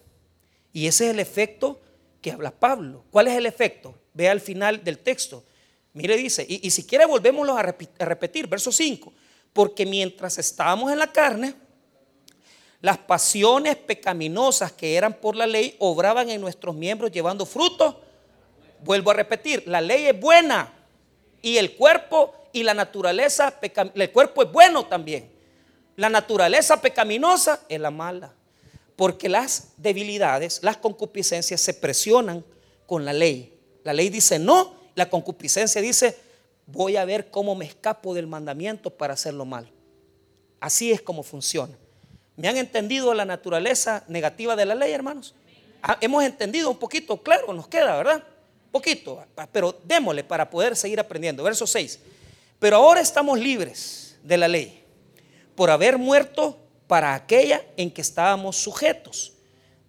Y 0.71 0.87
ese 0.87 1.07
es 1.07 1.11
el 1.11 1.19
efecto 1.19 1.81
que 2.21 2.31
habla 2.31 2.51
Pablo. 2.51 3.03
¿Cuál 3.11 3.27
es 3.27 3.35
el 3.35 3.45
efecto? 3.45 3.93
Ve 4.13 4.29
al 4.29 4.39
final 4.39 4.85
del 4.85 4.99
texto. 4.99 5.43
Mire, 5.97 6.15
dice, 6.15 6.45
y, 6.47 6.69
si 6.69 6.85
quiere 6.85 7.07
volvémoslo 7.07 7.57
a, 7.57 7.61
a 7.61 8.05
repetir, 8.05 8.45
verso 8.45 8.71
5, 8.71 9.11
porque 9.51 9.83
mientras 9.83 10.37
estábamos 10.37 10.91
en 10.91 10.99
la 10.99 11.11
carne, 11.11 11.55
las 12.81 12.99
pasiones 12.99 13.75
pecaminosas 13.77 14.71
que 14.71 14.95
eran 14.95 15.15
por 15.15 15.35
la 15.35 15.47
ley 15.47 15.75
obraban 15.79 16.29
en 16.29 16.39
nuestros 16.39 16.75
miembros 16.75 17.11
llevando 17.11 17.47
fruto. 17.47 17.99
Vuelvo 18.83 19.09
a 19.09 19.15
repetir, 19.15 19.63
la 19.65 19.81
ley 19.81 20.05
es 20.05 20.19
buena 20.19 20.71
y 21.41 21.57
el 21.57 21.75
cuerpo 21.75 22.31
y 22.53 22.61
la 22.61 22.75
naturaleza, 22.75 23.59
el 23.95 24.11
cuerpo 24.11 24.43
es 24.43 24.51
bueno 24.51 24.85
también. 24.85 25.31
La 25.95 26.11
naturaleza 26.11 26.79
pecaminosa 26.79 27.61
es 27.67 27.79
la 27.79 27.89
mala, 27.89 28.35
porque 28.95 29.29
las 29.29 29.69
debilidades, 29.77 30.59
las 30.61 30.77
concupiscencias 30.77 31.59
se 31.59 31.73
presionan 31.73 32.45
con 32.85 33.03
la 33.03 33.13
ley. 33.13 33.57
La 33.83 33.93
ley 33.93 34.09
dice 34.09 34.37
no 34.37 34.77
la 34.97 35.07
concupiscencia 35.11 35.79
dice, 35.79 36.17
voy 36.65 36.97
a 36.97 37.05
ver 37.05 37.29
cómo 37.29 37.53
me 37.53 37.65
escapo 37.65 38.15
del 38.15 38.25
mandamiento 38.25 38.89
para 38.89 39.13
hacerlo 39.13 39.45
mal. 39.45 39.69
Así 40.59 40.91
es 40.91 41.03
como 41.03 41.21
funciona. 41.21 41.77
¿Me 42.35 42.47
han 42.47 42.57
entendido 42.57 43.13
la 43.13 43.23
naturaleza 43.23 44.03
negativa 44.07 44.55
de 44.55 44.65
la 44.65 44.73
ley, 44.73 44.91
hermanos? 44.91 45.35
Ah, 45.83 45.99
hemos 46.01 46.23
entendido 46.23 46.71
un 46.71 46.77
poquito, 46.77 47.21
claro, 47.21 47.53
nos 47.53 47.67
queda, 47.67 47.95
¿verdad? 47.95 48.23
Poquito, 48.71 49.23
pero 49.51 49.79
démosle 49.83 50.23
para 50.23 50.49
poder 50.49 50.75
seguir 50.75 50.99
aprendiendo. 50.99 51.43
Verso 51.43 51.67
6. 51.67 51.99
Pero 52.57 52.77
ahora 52.77 52.99
estamos 52.99 53.39
libres 53.39 54.17
de 54.23 54.37
la 54.37 54.47
ley 54.47 54.83
por 55.53 55.69
haber 55.69 55.99
muerto 55.99 56.57
para 56.87 57.13
aquella 57.13 57.63
en 57.77 57.91
que 57.91 58.01
estábamos 58.01 58.55
sujetos, 58.55 59.33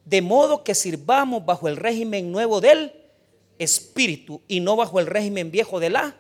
de 0.05 0.21
modo 0.21 0.65
que 0.65 0.75
sirvamos 0.75 1.47
bajo 1.47 1.67
el 1.67 1.79
régimen 1.79 2.31
nuevo 2.31 2.61
del 2.61 2.93
espíritu 3.59 4.41
y 4.49 4.61
no 4.61 4.77
bajo 4.77 5.01
el 5.01 5.07
régimen 5.07 5.51
viejo 5.51 5.81
de 5.81 5.91
la 5.91 6.17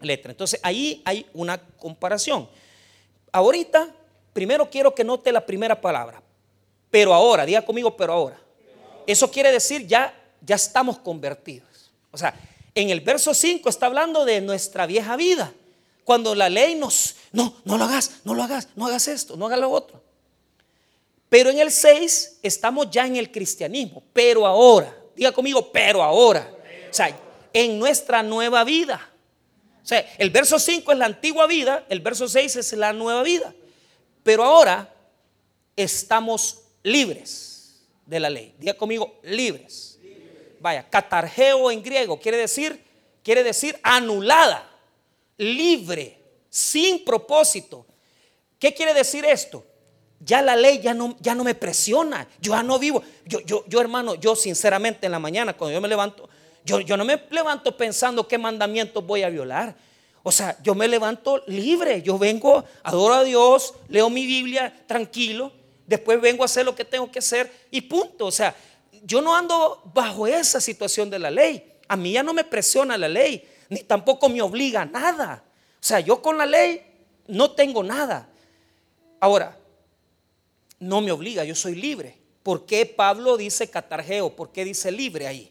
letra. 0.00 0.30
Entonces 0.30 0.60
ahí 0.62 1.02
hay 1.04 1.26
una 1.32 1.58
comparación. 1.58 2.48
Ahorita, 3.32 3.94
primero 4.32 4.68
quiero 4.70 4.94
que 4.94 5.04
note 5.04 5.32
la 5.32 5.44
primera 5.44 5.80
palabra, 5.80 6.22
pero 6.90 7.12
ahora, 7.12 7.44
diga 7.44 7.64
conmigo, 7.64 7.96
pero 7.96 8.12
ahora. 8.12 8.40
Eso 9.06 9.30
quiere 9.30 9.52
decir 9.52 9.86
ya, 9.86 10.14
ya 10.40 10.56
estamos 10.56 10.98
convertidos. 10.98 11.90
O 12.10 12.18
sea, 12.18 12.34
en 12.74 12.90
el 12.90 13.00
verso 13.00 13.34
5 13.34 13.68
está 13.68 13.86
hablando 13.86 14.24
de 14.24 14.40
nuestra 14.40 14.86
vieja 14.86 15.16
vida. 15.16 15.52
Cuando 16.04 16.34
la 16.34 16.48
ley 16.48 16.74
nos, 16.74 17.16
no, 17.32 17.54
no 17.64 17.76
lo 17.76 17.84
hagas, 17.84 18.20
no 18.24 18.34
lo 18.34 18.42
hagas, 18.42 18.68
no 18.76 18.86
hagas 18.86 19.08
esto, 19.08 19.36
no 19.36 19.46
hagas 19.46 19.58
lo 19.58 19.70
otro. 19.70 20.00
Pero 21.28 21.50
en 21.50 21.58
el 21.58 21.70
6 21.70 22.38
estamos 22.42 22.90
ya 22.90 23.06
en 23.06 23.16
el 23.16 23.30
cristianismo, 23.30 24.02
pero 24.12 24.46
ahora, 24.46 24.96
diga 25.14 25.32
conmigo, 25.32 25.70
pero 25.70 26.02
ahora. 26.02 26.57
O 26.90 26.94
sea, 26.94 27.18
en 27.52 27.78
nuestra 27.78 28.22
nueva 28.22 28.64
vida. 28.64 29.10
O 29.82 29.86
sea, 29.86 30.06
el 30.18 30.30
verso 30.30 30.58
5 30.58 30.92
es 30.92 30.98
la 30.98 31.06
antigua 31.06 31.46
vida, 31.46 31.86
el 31.88 32.00
verso 32.00 32.28
6 32.28 32.56
es 32.56 32.72
la 32.74 32.92
nueva 32.92 33.22
vida. 33.22 33.54
Pero 34.22 34.44
ahora 34.44 34.92
estamos 35.76 36.62
libres 36.82 37.80
de 38.04 38.20
la 38.20 38.30
ley. 38.30 38.54
Diga 38.58 38.74
conmigo, 38.74 39.18
libres. 39.22 39.98
Vaya, 40.60 40.88
catargeo 40.88 41.70
en 41.70 41.82
griego 41.82 42.18
quiere 42.18 42.36
decir, 42.36 42.82
quiere 43.22 43.44
decir 43.44 43.78
anulada, 43.82 44.68
libre, 45.36 46.18
sin 46.50 47.04
propósito. 47.04 47.86
¿Qué 48.58 48.74
quiere 48.74 48.92
decir 48.92 49.24
esto? 49.24 49.64
Ya 50.20 50.42
la 50.42 50.56
ley 50.56 50.80
ya 50.80 50.94
no, 50.94 51.16
ya 51.20 51.34
no 51.34 51.44
me 51.44 51.54
presiona. 51.54 52.28
Yo 52.40 52.52
ya 52.52 52.62
no 52.62 52.78
vivo. 52.78 53.02
Yo, 53.24 53.40
yo, 53.40 53.64
yo, 53.68 53.80
hermano, 53.80 54.16
yo 54.16 54.34
sinceramente 54.34 55.06
en 55.06 55.12
la 55.12 55.20
mañana, 55.20 55.56
cuando 55.56 55.74
yo 55.74 55.80
me 55.80 55.88
levanto, 55.88 56.28
yo, 56.68 56.96
no 56.96 57.04
me 57.04 57.22
levanto 57.30 57.76
pensando 57.76 58.28
qué 58.28 58.36
mandamientos 58.36 59.04
voy 59.04 59.22
a 59.22 59.30
violar. 59.30 59.74
O 60.22 60.30
sea, 60.30 60.58
yo 60.62 60.74
me 60.74 60.86
levanto 60.86 61.42
libre. 61.46 62.02
Yo 62.02 62.18
vengo, 62.18 62.64
adoro 62.82 63.14
a 63.14 63.24
Dios, 63.24 63.74
leo 63.88 64.10
mi 64.10 64.26
Biblia 64.26 64.84
tranquilo. 64.86 65.52
Después 65.86 66.20
vengo 66.20 66.42
a 66.42 66.46
hacer 66.46 66.66
lo 66.66 66.74
que 66.74 66.84
tengo 66.84 67.10
que 67.10 67.20
hacer 67.20 67.50
y 67.70 67.80
punto. 67.80 68.26
O 68.26 68.32
sea, 68.32 68.54
yo 69.04 69.22
no 69.22 69.34
ando 69.34 69.82
bajo 69.94 70.26
esa 70.26 70.60
situación 70.60 71.08
de 71.08 71.18
la 71.18 71.30
ley. 71.30 71.72
A 71.88 71.96
mí 71.96 72.12
ya 72.12 72.22
no 72.22 72.34
me 72.34 72.44
presiona 72.44 72.98
la 72.98 73.08
ley, 73.08 73.48
ni 73.70 73.78
tampoco 73.82 74.28
me 74.28 74.42
obliga 74.42 74.82
a 74.82 74.84
nada. 74.84 75.42
O 75.80 75.84
sea, 75.84 76.00
yo 76.00 76.20
con 76.20 76.36
la 76.36 76.44
ley 76.44 76.82
no 77.26 77.52
tengo 77.52 77.82
nada. 77.82 78.28
Ahora, 79.20 79.56
no 80.78 81.00
me 81.00 81.10
obliga, 81.10 81.44
yo 81.44 81.54
soy 81.54 81.74
libre. 81.74 82.18
¿Por 82.42 82.66
qué 82.66 82.84
Pablo 82.84 83.36
dice 83.36 83.70
catargeo? 83.70 84.34
¿Por 84.34 84.52
qué 84.52 84.64
dice 84.64 84.90
libre 84.90 85.26
ahí? 85.26 85.50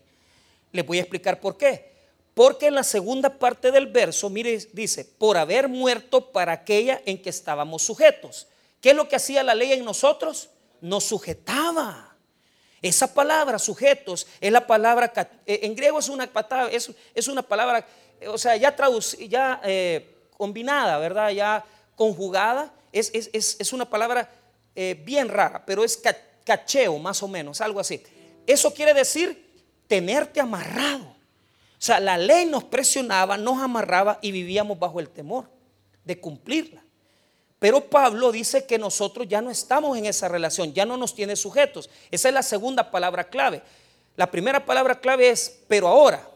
Les 0.72 0.86
voy 0.86 0.98
a 0.98 1.02
explicar 1.02 1.40
por 1.40 1.58
qué. 1.58 1.98
Porque 2.34 2.68
en 2.68 2.76
la 2.76 2.84
segunda 2.84 3.40
parte 3.40 3.72
del 3.72 3.88
verso, 3.88 4.30
mire, 4.30 4.58
dice, 4.74 5.06
por 5.06 5.38
haber 5.38 5.68
muerto 5.68 6.32
para 6.32 6.52
aquella 6.52 7.02
en 7.06 7.22
que 7.22 7.32
estábamos 7.32 7.82
sujetos. 7.82 8.48
¿Qué 8.80 8.92
es 8.92 8.96
lo 8.96 9.08
que 9.08 9.16
hacía 9.16 9.42
la 9.42 9.56
ley 9.56 9.72
en 9.72 9.84
nosotros? 9.84 10.50
Nos 10.80 11.06
sujetaba. 11.06 12.16
Esa 12.82 13.12
palabra, 13.12 13.58
sujetos, 13.58 14.28
es 14.40 14.52
la 14.52 14.68
palabra, 14.68 15.12
eh, 15.48 15.62
en 15.64 15.76
griego 15.76 15.98
es 15.98 16.10
una, 16.10 16.30
es, 16.72 16.92
es 17.16 17.28
una 17.28 17.42
palabra, 17.42 17.88
o 18.28 18.38
sea, 18.38 18.56
ya, 18.56 18.76
ya 19.28 19.62
eh, 19.64 20.16
combinada, 20.38 21.00
¿verdad? 21.00 21.32
Ya 21.32 21.66
conjugada. 21.96 22.72
Es, 22.92 23.12
es, 23.14 23.74
una 23.74 23.90
palabra 23.90 24.32
eh, 24.76 25.02
bien 25.04 25.28
rara, 25.28 25.66
pero 25.66 25.84
es 25.84 26.00
cacheo, 26.46 27.00
más 27.00 27.22
o 27.24 27.28
menos, 27.28 27.62
algo 27.62 27.80
así. 27.80 28.02
Eso 28.46 28.74
quiere 28.74 28.94
decir 28.94 29.47
tenerte 29.88 30.40
amarrado. 30.40 31.06
O 31.06 31.80
sea, 31.80 32.00
la 32.00 32.18
ley 32.18 32.46
nos 32.46 32.64
presionaba, 32.64 33.38
nos 33.38 33.62
amarraba 33.62 34.20
y 34.22 34.32
vivíamos 34.32 34.78
bajo 34.80 35.00
el 35.00 35.10
temor 35.10 35.50
de 36.04 36.20
cumplirla. 36.20 36.84
Pero 37.60 37.82
Pablo 37.90 38.32
dice 38.32 38.66
que 38.66 38.78
nosotros 38.78 39.28
ya 39.28 39.42
no 39.42 39.50
estamos 39.50 39.98
en 39.98 40.06
esa 40.06 40.28
relación, 40.28 40.74
ya 40.74 40.86
no 40.86 40.98
nos 40.98 41.16
tiene 41.16 41.36
sujetos. 41.36 41.90
Esa 42.12 42.28
es 42.28 42.34
la 42.34 42.44
segunda 42.44 42.92
palabra 42.92 43.24
clave. 43.26 43.62
La 44.16 44.30
primera 44.30 44.66
palabra 44.66 45.00
clave 45.00 45.30
es, 45.30 45.60
pero 45.68 45.88
ahora, 45.88 46.28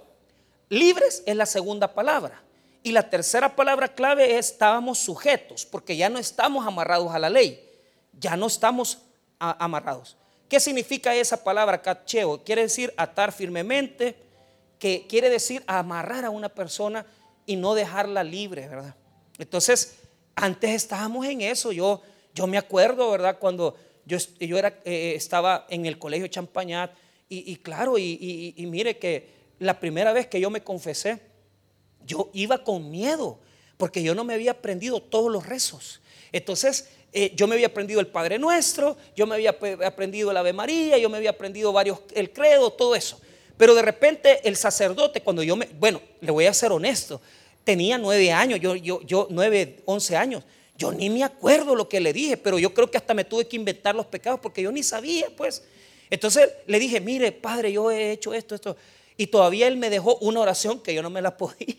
libres 0.69 1.23
es 1.25 1.35
la 1.35 1.45
segunda 1.45 1.93
palabra. 1.93 2.41
Y 2.83 2.91
la 2.91 3.09
tercera 3.09 3.55
palabra 3.55 3.89
clave 3.89 4.37
es, 4.37 4.51
estábamos 4.51 4.99
sujetos, 4.99 5.65
porque 5.65 5.95
ya 5.95 6.09
no 6.09 6.17
estamos 6.17 6.65
amarrados 6.65 7.13
a 7.13 7.19
la 7.19 7.29
ley, 7.29 7.63
ya 8.13 8.35
no 8.35 8.47
estamos 8.47 8.99
amarrados. 9.37 10.17
¿Qué 10.51 10.59
significa 10.59 11.15
esa 11.15 11.41
palabra 11.45 11.81
cacheo? 11.81 12.43
Quiere 12.43 12.63
decir 12.63 12.93
atar 12.97 13.31
firmemente, 13.31 14.17
que 14.79 15.07
quiere 15.07 15.29
decir 15.29 15.63
amarrar 15.65 16.25
a 16.25 16.29
una 16.29 16.49
persona 16.49 17.05
y 17.45 17.55
no 17.55 17.73
dejarla 17.73 18.21
libre, 18.21 18.67
¿verdad? 18.67 18.93
Entonces, 19.37 19.95
antes 20.35 20.71
estábamos 20.71 21.25
en 21.25 21.39
eso. 21.39 21.71
Yo, 21.71 22.01
yo 22.35 22.47
me 22.47 22.57
acuerdo, 22.57 23.09
¿verdad? 23.11 23.39
Cuando 23.39 23.77
yo, 24.05 24.17
yo 24.41 24.57
era, 24.57 24.77
eh, 24.83 25.13
estaba 25.15 25.67
en 25.69 25.85
el 25.85 25.97
colegio 25.97 26.27
Champañat 26.27 26.91
y, 27.29 27.55
claro, 27.55 27.97
y, 27.97 28.53
mire 28.57 28.97
que 28.97 29.29
la 29.57 29.79
primera 29.79 30.11
vez 30.11 30.27
que 30.27 30.41
yo 30.41 30.49
me 30.49 30.65
confesé, 30.65 31.21
yo 32.05 32.29
iba 32.33 32.61
con 32.61 32.91
miedo 32.91 33.39
porque 33.77 34.03
yo 34.03 34.13
no 34.13 34.25
me 34.25 34.33
había 34.33 34.51
aprendido 34.51 35.01
todos 35.01 35.31
los 35.31 35.45
rezos. 35.45 36.01
Entonces, 36.33 36.89
eh, 37.13 37.34
yo 37.36 37.47
me 37.47 37.56
había 37.56 37.67
aprendido 37.67 38.00
el 38.00 38.08
Padre 38.08 38.39
Nuestro, 38.39 38.97
yo 39.15 39.28
me 39.28 39.36
había 39.36 39.58
aprendido 39.86 40.32
el 40.32 40.38
Ave 40.38 40.54
María, 40.54 40.97
yo 40.97 41.10
me 41.10 41.17
había 41.17 41.32
aprendido 41.32 41.74
varios, 41.74 42.00
el 42.13 42.32
credo, 42.32 42.71
todo 42.71 42.95
eso. 42.95 43.19
Pero 43.58 43.76
de 43.76 43.82
repente 43.82 44.39
el 44.47 44.56
sacerdote, 44.56 45.21
cuando 45.21 45.43
yo 45.43 45.56
me, 45.56 45.67
bueno, 45.80 46.02
le 46.21 46.32
voy 46.32 46.45
a 46.45 46.54
ser 46.54 46.71
honesto, 46.71 47.21
tenía 47.63 47.97
nueve 47.97 48.32
años, 48.32 48.60
yo, 48.60 48.76
yo, 48.76 49.02
yo 49.02 49.28
nueve, 49.30 49.82
once 49.86 50.15
años. 50.15 50.43
Yo 50.78 50.91
ni 50.91 51.12
me 51.12 51.24
acuerdo 51.24 51.76
lo 51.76 51.88
que 51.88 52.00
le 52.00 52.12
dije, 52.12 52.38
pero 52.38 52.58
yo 52.58 52.74
creo 52.74 52.89
que 52.89 52.97
hasta 52.97 53.13
me 53.13 53.24
tuve 53.24 53.47
que 53.47 53.56
inventar 53.56 53.93
los 53.93 54.08
pecados 54.08 54.39
porque 54.39 54.63
yo 54.63 54.71
ni 54.71 54.82
sabía, 54.82 55.28
pues. 55.36 55.63
Entonces 56.10 56.50
le 56.65 56.80
dije, 56.80 57.00
mire, 57.00 57.32
padre, 57.32 57.71
yo 57.71 57.91
he 57.91 58.12
hecho 58.12 58.34
esto, 58.34 58.56
esto. 58.56 58.76
Y 59.15 59.28
todavía 59.28 59.67
él 59.67 59.78
me 59.78 59.89
dejó 59.89 60.15
una 60.21 60.39
oración 60.39 60.80
que 60.80 60.93
yo 60.93 61.04
no 61.04 61.10
me 61.10 61.21
la 61.21 61.38
podía. 61.38 61.76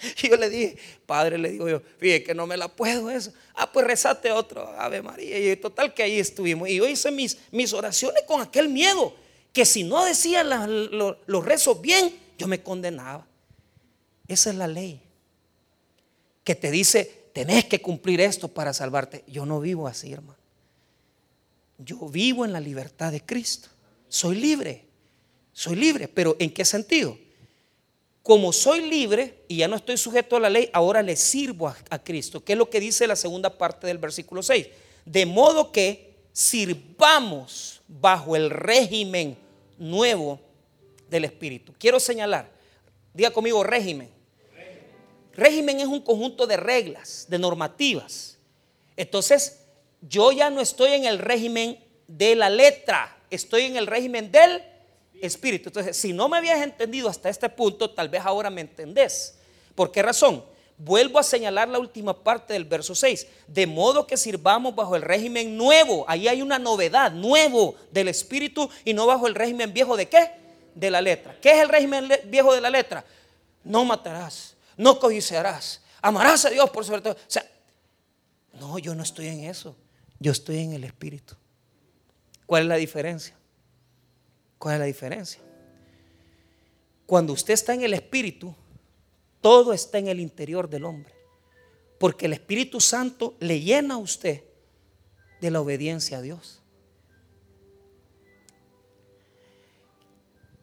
Y 0.22 0.28
yo 0.28 0.36
le 0.36 0.48
dije, 0.48 0.78
padre, 1.06 1.38
le 1.38 1.50
digo 1.50 1.68
yo, 1.68 1.80
fíjate 1.98 2.24
que 2.24 2.34
no 2.34 2.46
me 2.46 2.56
la 2.56 2.68
puedo 2.68 3.10
eso. 3.10 3.32
Ah, 3.54 3.70
pues 3.72 3.86
rezate 3.86 4.30
otro, 4.30 4.68
Ave 4.78 5.02
María. 5.02 5.52
Y 5.52 5.56
total 5.56 5.94
que 5.94 6.02
ahí 6.02 6.18
estuvimos. 6.18 6.68
Y 6.68 6.76
yo 6.76 6.86
hice 6.88 7.10
mis, 7.10 7.38
mis 7.50 7.72
oraciones 7.72 8.22
con 8.26 8.40
aquel 8.40 8.68
miedo, 8.68 9.14
que 9.52 9.64
si 9.64 9.82
no 9.82 10.04
decía 10.04 10.44
los 10.44 11.44
rezos 11.44 11.80
bien, 11.80 12.14
yo 12.38 12.46
me 12.46 12.62
condenaba. 12.62 13.26
Esa 14.28 14.50
es 14.50 14.56
la 14.56 14.68
ley 14.68 15.02
que 16.44 16.54
te 16.54 16.70
dice, 16.70 17.30
tenés 17.34 17.66
que 17.66 17.82
cumplir 17.82 18.20
esto 18.20 18.48
para 18.48 18.72
salvarte. 18.72 19.24
Yo 19.26 19.44
no 19.44 19.60
vivo 19.60 19.86
así, 19.86 20.12
hermano. 20.12 20.38
Yo 21.78 22.08
vivo 22.08 22.44
en 22.44 22.52
la 22.52 22.60
libertad 22.60 23.12
de 23.12 23.20
Cristo. 23.20 23.68
Soy 24.08 24.36
libre. 24.36 24.86
Soy 25.52 25.76
libre. 25.76 26.08
Pero 26.08 26.36
¿en 26.38 26.52
qué 26.52 26.64
sentido? 26.64 27.18
Como 28.28 28.52
soy 28.52 28.82
libre 28.82 29.42
y 29.48 29.56
ya 29.56 29.68
no 29.68 29.76
estoy 29.76 29.96
sujeto 29.96 30.36
a 30.36 30.40
la 30.40 30.50
ley, 30.50 30.68
ahora 30.74 31.00
le 31.00 31.16
sirvo 31.16 31.66
a, 31.66 31.98
Cristo. 31.98 32.44
¿Qué 32.44 32.52
es 32.52 32.58
lo 32.58 32.68
que 32.68 32.78
dice 32.78 33.06
la 33.06 33.16
segunda 33.16 33.56
parte 33.56 33.86
del 33.86 33.96
versículo 33.96 34.42
6? 34.42 34.66
De 35.06 35.24
modo 35.24 35.72
que 35.72 36.14
sirvamos 36.30 37.80
bajo 37.88 38.36
el 38.36 38.50
régimen 38.50 39.34
nuevo 39.78 40.38
del 41.08 41.24
Espíritu. 41.24 41.72
Quiero 41.78 41.98
señalar, 41.98 42.50
diga 43.14 43.30
conmigo 43.30 43.64
régimen. 43.64 44.10
Régimen 45.32 45.80
es 45.80 45.86
un 45.86 46.02
conjunto 46.02 46.46
de 46.46 46.58
reglas, 46.58 47.24
de 47.30 47.38
normativas. 47.38 48.36
Entonces, 48.94 49.64
yo 50.02 50.32
ya 50.32 50.50
no 50.50 50.60
estoy 50.60 50.92
en 50.92 51.06
el 51.06 51.18
régimen 51.18 51.82
de 52.06 52.36
la 52.36 52.50
letra, 52.50 53.22
estoy 53.30 53.62
en 53.62 53.78
el 53.78 53.86
régimen 53.86 54.30
del 54.30 54.62
espíritu. 55.22 55.68
Entonces, 55.68 55.96
si 55.96 56.12
no 56.12 56.28
me 56.28 56.38
habías 56.38 56.60
entendido 56.62 57.08
hasta 57.08 57.28
este 57.28 57.48
punto, 57.48 57.90
tal 57.90 58.08
vez 58.08 58.22
ahora 58.24 58.50
me 58.50 58.60
entendés. 58.60 59.38
¿Por 59.74 59.90
qué 59.90 60.02
razón? 60.02 60.44
Vuelvo 60.76 61.18
a 61.18 61.22
señalar 61.22 61.68
la 61.68 61.78
última 61.78 62.22
parte 62.22 62.52
del 62.52 62.64
verso 62.64 62.94
6. 62.94 63.26
De 63.46 63.66
modo 63.66 64.06
que 64.06 64.16
sirvamos 64.16 64.74
bajo 64.74 64.94
el 64.96 65.02
régimen 65.02 65.56
nuevo. 65.56 66.04
Ahí 66.08 66.28
hay 66.28 66.40
una 66.40 66.58
novedad, 66.58 67.10
nuevo 67.12 67.74
del 67.90 68.08
espíritu 68.08 68.70
y 68.84 68.94
no 68.94 69.06
bajo 69.06 69.26
el 69.26 69.34
régimen 69.34 69.72
viejo 69.72 69.96
de 69.96 70.08
qué? 70.08 70.30
De 70.74 70.90
la 70.90 71.00
letra. 71.00 71.36
¿Qué 71.40 71.50
es 71.50 71.58
el 71.58 71.68
régimen 71.68 72.08
viejo 72.26 72.54
de 72.54 72.60
la 72.60 72.70
letra? 72.70 73.04
No 73.64 73.84
matarás, 73.84 74.54
no 74.76 74.98
codiciarás, 74.98 75.82
amarás 76.00 76.44
a 76.44 76.50
Dios 76.50 76.70
por 76.70 76.84
sobre 76.84 77.02
todo. 77.02 77.14
O 77.14 77.16
sea, 77.26 77.44
no, 78.58 78.78
yo 78.78 78.94
no 78.94 79.02
estoy 79.02 79.28
en 79.28 79.44
eso, 79.44 79.76
yo 80.18 80.32
estoy 80.32 80.58
en 80.58 80.72
el 80.72 80.84
Espíritu. 80.84 81.34
¿Cuál 82.46 82.62
es 82.62 82.68
la 82.68 82.76
diferencia? 82.76 83.37
¿Cuál 84.58 84.74
es 84.74 84.80
la 84.80 84.86
diferencia? 84.86 85.40
Cuando 87.06 87.32
usted 87.32 87.54
está 87.54 87.74
en 87.74 87.82
el 87.82 87.94
Espíritu, 87.94 88.54
todo 89.40 89.72
está 89.72 89.98
en 89.98 90.08
el 90.08 90.20
interior 90.20 90.68
del 90.68 90.84
hombre. 90.84 91.14
Porque 91.98 92.26
el 92.26 92.32
Espíritu 92.32 92.80
Santo 92.80 93.34
le 93.40 93.60
llena 93.60 93.94
a 93.94 93.98
usted 93.98 94.42
de 95.40 95.50
la 95.50 95.60
obediencia 95.60 96.18
a 96.18 96.22
Dios. 96.22 96.60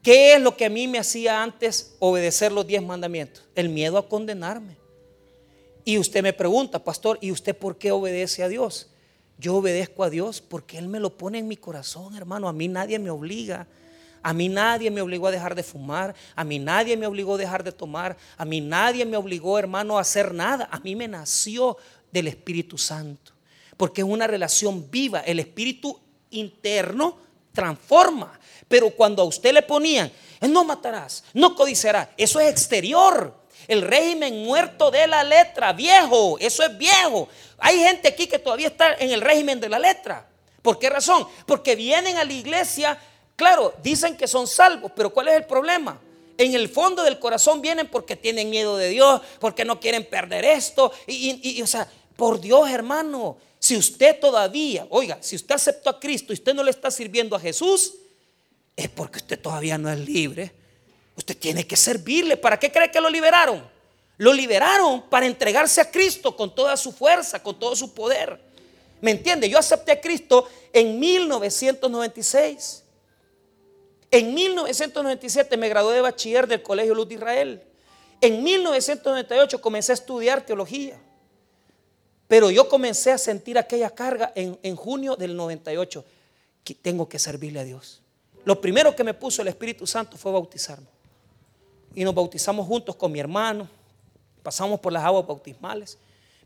¿Qué 0.04 0.36
es 0.36 0.42
lo 0.42 0.56
que 0.56 0.66
a 0.66 0.70
mí 0.70 0.88
me 0.88 1.00
hacía 1.00 1.42
antes 1.42 1.96
obedecer 2.00 2.52
los 2.52 2.68
diez 2.68 2.84
mandamientos? 2.84 3.44
El 3.56 3.70
miedo 3.70 3.98
a 3.98 4.08
condenarme. 4.08 4.78
Y 5.84 5.98
usted 5.98 6.22
me 6.22 6.32
pregunta, 6.32 6.84
pastor, 6.84 7.18
¿y 7.22 7.32
usted 7.32 7.58
por 7.58 7.78
qué 7.78 7.92
obedece 7.92 8.44
a 8.44 8.48
Dios? 8.48 8.92
Yo 9.38 9.56
obedezco 9.56 10.04
a 10.04 10.10
Dios 10.10 10.42
porque 10.42 10.78
Él 10.78 10.88
me 10.88 11.00
lo 11.00 11.18
pone 11.18 11.40
en 11.40 11.48
mi 11.48 11.58
corazón, 11.58 12.16
hermano. 12.16 12.48
A 12.48 12.54
mí 12.54 12.68
nadie 12.68 13.00
me 13.00 13.10
obliga. 13.10 13.68
A 14.26 14.34
mí 14.34 14.50
nadie 14.50 14.90
me 14.90 15.02
obligó 15.02 15.28
a 15.28 15.32
dejar 15.32 15.54
de 15.54 15.62
fumar. 15.62 16.16
A 16.36 16.44
mí 16.44 16.58
nadie 16.58 16.98
me 16.98 17.06
obligó 17.06 17.36
a 17.36 17.38
dejar 17.38 17.64
de 17.64 17.72
tomar. 17.72 18.18
A 18.38 18.44
mí 18.44 18.60
nadie 18.60 19.06
me 19.06 19.18
obligó, 19.18 19.60
hermano, 19.60 20.00
a 20.00 20.02
hacer 20.02 20.34
nada. 20.34 20.68
A 20.72 20.80
mí 20.80 20.96
me 20.96 21.08
nació 21.08 21.78
del 22.12 22.28
Espíritu 22.28 22.76
Santo. 22.76 23.34
Porque 23.78 24.02
es 24.02 24.08
una 24.08 24.26
relación 24.26 24.90
viva. 24.90 25.20
El 25.20 25.40
Espíritu 25.40 26.00
interno 26.32 27.20
transforma. 27.54 28.40
Pero 28.68 28.90
cuando 28.90 29.22
a 29.22 29.26
usted 29.26 29.54
le 29.54 29.62
ponían, 29.62 30.12
no 30.42 30.64
matarás, 30.64 31.24
no 31.36 31.54
codiciarás, 31.54 32.08
eso 32.18 32.40
es 32.40 32.50
exterior. 32.50 33.32
El 33.68 33.84
régimen 33.84 34.44
muerto 34.44 34.90
de 34.90 35.06
la 35.06 35.24
letra, 35.24 35.72
viejo, 35.72 36.40
eso 36.40 36.64
es 36.64 36.76
viejo. 36.76 37.30
Hay 37.60 37.78
gente 37.78 38.08
aquí 38.08 38.26
que 38.26 38.40
todavía 38.40 38.70
está 38.70 38.96
en 38.96 39.12
el 39.12 39.22
régimen 39.22 39.60
de 39.60 39.70
la 39.70 39.78
letra. 39.78 40.28
¿Por 40.64 40.80
qué 40.80 40.90
razón? 40.90 41.28
Porque 41.46 41.76
vienen 41.76 42.18
a 42.18 42.24
la 42.24 42.34
iglesia, 42.34 42.98
claro, 43.36 43.74
dicen 43.84 44.18
que 44.18 44.28
son 44.28 44.48
salvos, 44.48 44.92
pero 44.96 45.12
¿cuál 45.12 45.28
es 45.30 45.36
el 45.36 45.46
problema? 45.46 46.00
En 46.38 46.54
el 46.54 46.68
fondo 46.68 47.04
del 47.04 47.20
corazón 47.20 47.62
vienen 47.62 47.88
porque 47.88 48.16
tienen 48.16 48.50
miedo 48.50 48.78
de 48.78 48.90
Dios, 48.90 49.22
porque 49.40 49.64
no 49.64 49.80
quieren 49.80 50.06
perder 50.06 50.44
esto. 50.44 50.92
Y, 51.08 51.62
o 51.62 51.68
sea, 51.68 51.90
por 52.16 52.42
Dios, 52.42 52.70
hermano, 52.70 53.38
si 53.60 53.78
usted 53.78 54.20
todavía, 54.20 54.86
oiga, 54.90 55.18
si 55.22 55.38
usted 55.38 55.56
aceptó 55.56 55.90
a 55.90 56.00
Cristo 56.00 56.34
y 56.34 56.36
usted 56.36 56.54
no 56.54 56.64
le 56.64 56.72
está 56.72 56.92
sirviendo 56.92 57.36
a 57.36 57.40
Jesús, 57.40 57.94
es 58.76 58.90
porque 58.90 59.20
usted 59.20 59.40
todavía 59.40 59.78
no 59.78 59.90
es 59.90 59.98
libre. 60.00 60.52
Usted 61.16 61.38
tiene 61.38 61.66
que 61.66 61.78
servirle. 61.78 62.36
¿Para 62.36 62.60
qué 62.60 62.70
cree 62.72 62.92
que 62.92 63.00
lo 63.00 63.10
liberaron? 63.10 63.66
Lo 64.18 64.34
liberaron 64.34 65.10
para 65.10 65.26
entregarse 65.26 65.80
a 65.82 65.90
Cristo 65.90 66.36
con 66.36 66.54
toda 66.54 66.76
su 66.76 66.92
fuerza, 66.92 67.42
con 67.42 67.58
todo 67.58 67.76
su 67.76 67.94
poder. 67.94 68.40
¿Me 69.02 69.12
entiende? 69.12 69.50
Yo 69.50 69.58
acepté 69.58 69.94
a 69.94 70.02
Cristo 70.02 70.48
en 70.74 71.00
1996. 71.00 72.84
En 74.16 74.34
1997 74.34 75.58
me 75.58 75.68
gradué 75.68 75.96
de 75.96 76.00
bachiller 76.00 76.48
del 76.48 76.64
Colegio 76.64 76.96
Luz 76.96 77.10
de 77.10 77.16
Israel. 77.16 77.62
En 78.22 78.44
1998 78.44 79.60
comencé 79.60 79.92
a 79.92 79.96
estudiar 79.96 80.46
teología. 80.46 80.98
Pero 82.30 82.50
yo 82.50 82.70
comencé 82.70 83.12
a 83.12 83.18
sentir 83.18 83.58
aquella 83.58 83.90
carga 83.90 84.32
en, 84.34 84.58
en 84.64 84.78
junio 84.78 85.18
del 85.18 85.36
98. 85.36 86.06
Que 86.64 86.74
tengo 86.76 87.10
que 87.10 87.20
servirle 87.20 87.60
a 87.60 87.66
Dios. 87.66 88.02
Lo 88.46 88.62
primero 88.62 88.96
que 88.96 89.04
me 89.04 89.14
puso 89.14 89.42
el 89.42 89.50
Espíritu 89.50 89.86
Santo 89.86 90.16
fue 90.16 90.32
bautizarme. 90.32 90.88
Y 91.94 92.06
nos 92.06 92.16
bautizamos 92.16 92.66
juntos 92.66 92.96
con 92.96 93.12
mi 93.12 93.20
hermano. 93.20 93.68
Pasamos 94.42 94.80
por 94.80 94.94
las 94.94 95.04
aguas 95.04 95.28
bautismales. 95.28 95.98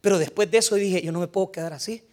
Pero 0.02 0.18
después 0.18 0.50
de 0.50 0.58
eso 0.58 0.74
dije, 0.74 1.04
yo 1.04 1.12
no 1.12 1.20
me 1.20 1.28
puedo 1.28 1.52
quedar 1.52 1.74
así. 1.74 2.04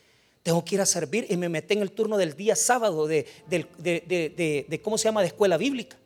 Tengo 0.46 0.64
que 0.64 0.76
ir 0.76 0.80
a 0.80 0.86
servir. 0.86 1.26
Y 1.28 1.36
me 1.36 1.48
metí 1.48 1.74
en 1.74 1.82
el 1.82 1.90
turno 1.90 2.16
del 2.16 2.36
día 2.36 2.54
sábado 2.54 3.08
de, 3.08 3.26
de, 3.48 4.80
¿cómo 4.80 4.96
se 4.96 5.08
llama? 5.08 5.20
De 5.20 5.26
escuela 5.26 5.56
bíblica. 5.56 5.96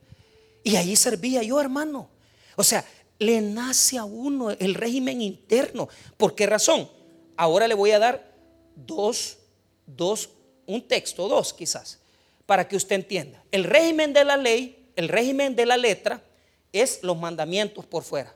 Y 0.65 0.77
ahí 0.77 0.97
servía 0.97 1.43
yo, 1.43 1.61
hermano. 1.61 2.09
O 2.57 2.65
sea, 2.65 2.83
le 3.19 3.43
nace 3.43 3.99
a 3.99 4.05
uno 4.05 4.51
el 4.51 4.73
régimen 4.77 5.21
interno. 5.21 5.91
¿Por 6.17 6.35
qué 6.35 6.47
razón? 6.47 6.89
Ahora 7.37 7.69
le 7.69 7.75
voy 7.75 7.91
a 7.91 7.99
dar 7.99 8.33
dos, 8.75 9.37
dos, 9.85 10.31
un 10.65 10.89
texto, 10.89 11.29
dos 11.29 11.53
quizás 11.53 11.99
para 12.47 12.67
que 12.67 12.77
usted 12.77 12.97
entienda. 12.97 13.45
El 13.53 13.65
régimen 13.65 14.15
de 14.15 14.25
la 14.25 14.39
ley, 14.39 14.91
el 14.97 15.11
régimen 15.11 15.55
de 15.55 15.67
la 15.67 15.77
letra, 15.77 16.25
es 16.73 17.03
los 17.03 17.19
mandamientos 17.19 17.85
por 17.85 18.05
fuera. 18.05 18.35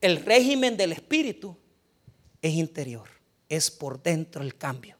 El 0.00 0.24
régimen 0.24 0.74
del 0.74 0.92
espíritu 0.92 1.54
es 2.40 2.54
interior, 2.54 3.10
es 3.50 3.70
por 3.70 4.02
dentro 4.02 4.42
el 4.42 4.56
cambio. 4.56 4.96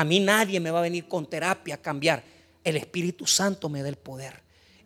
A 0.00 0.04
mí 0.04 0.18
nadie 0.18 0.60
me 0.60 0.70
va 0.70 0.78
a 0.78 0.82
venir 0.82 1.06
con 1.06 1.28
terapia 1.28 1.74
a 1.74 1.82
cambiar. 1.82 2.24
El 2.64 2.78
Espíritu 2.78 3.26
Santo 3.26 3.68
me 3.68 3.82
da 3.82 3.90
el 3.90 3.96
poder. 3.96 4.32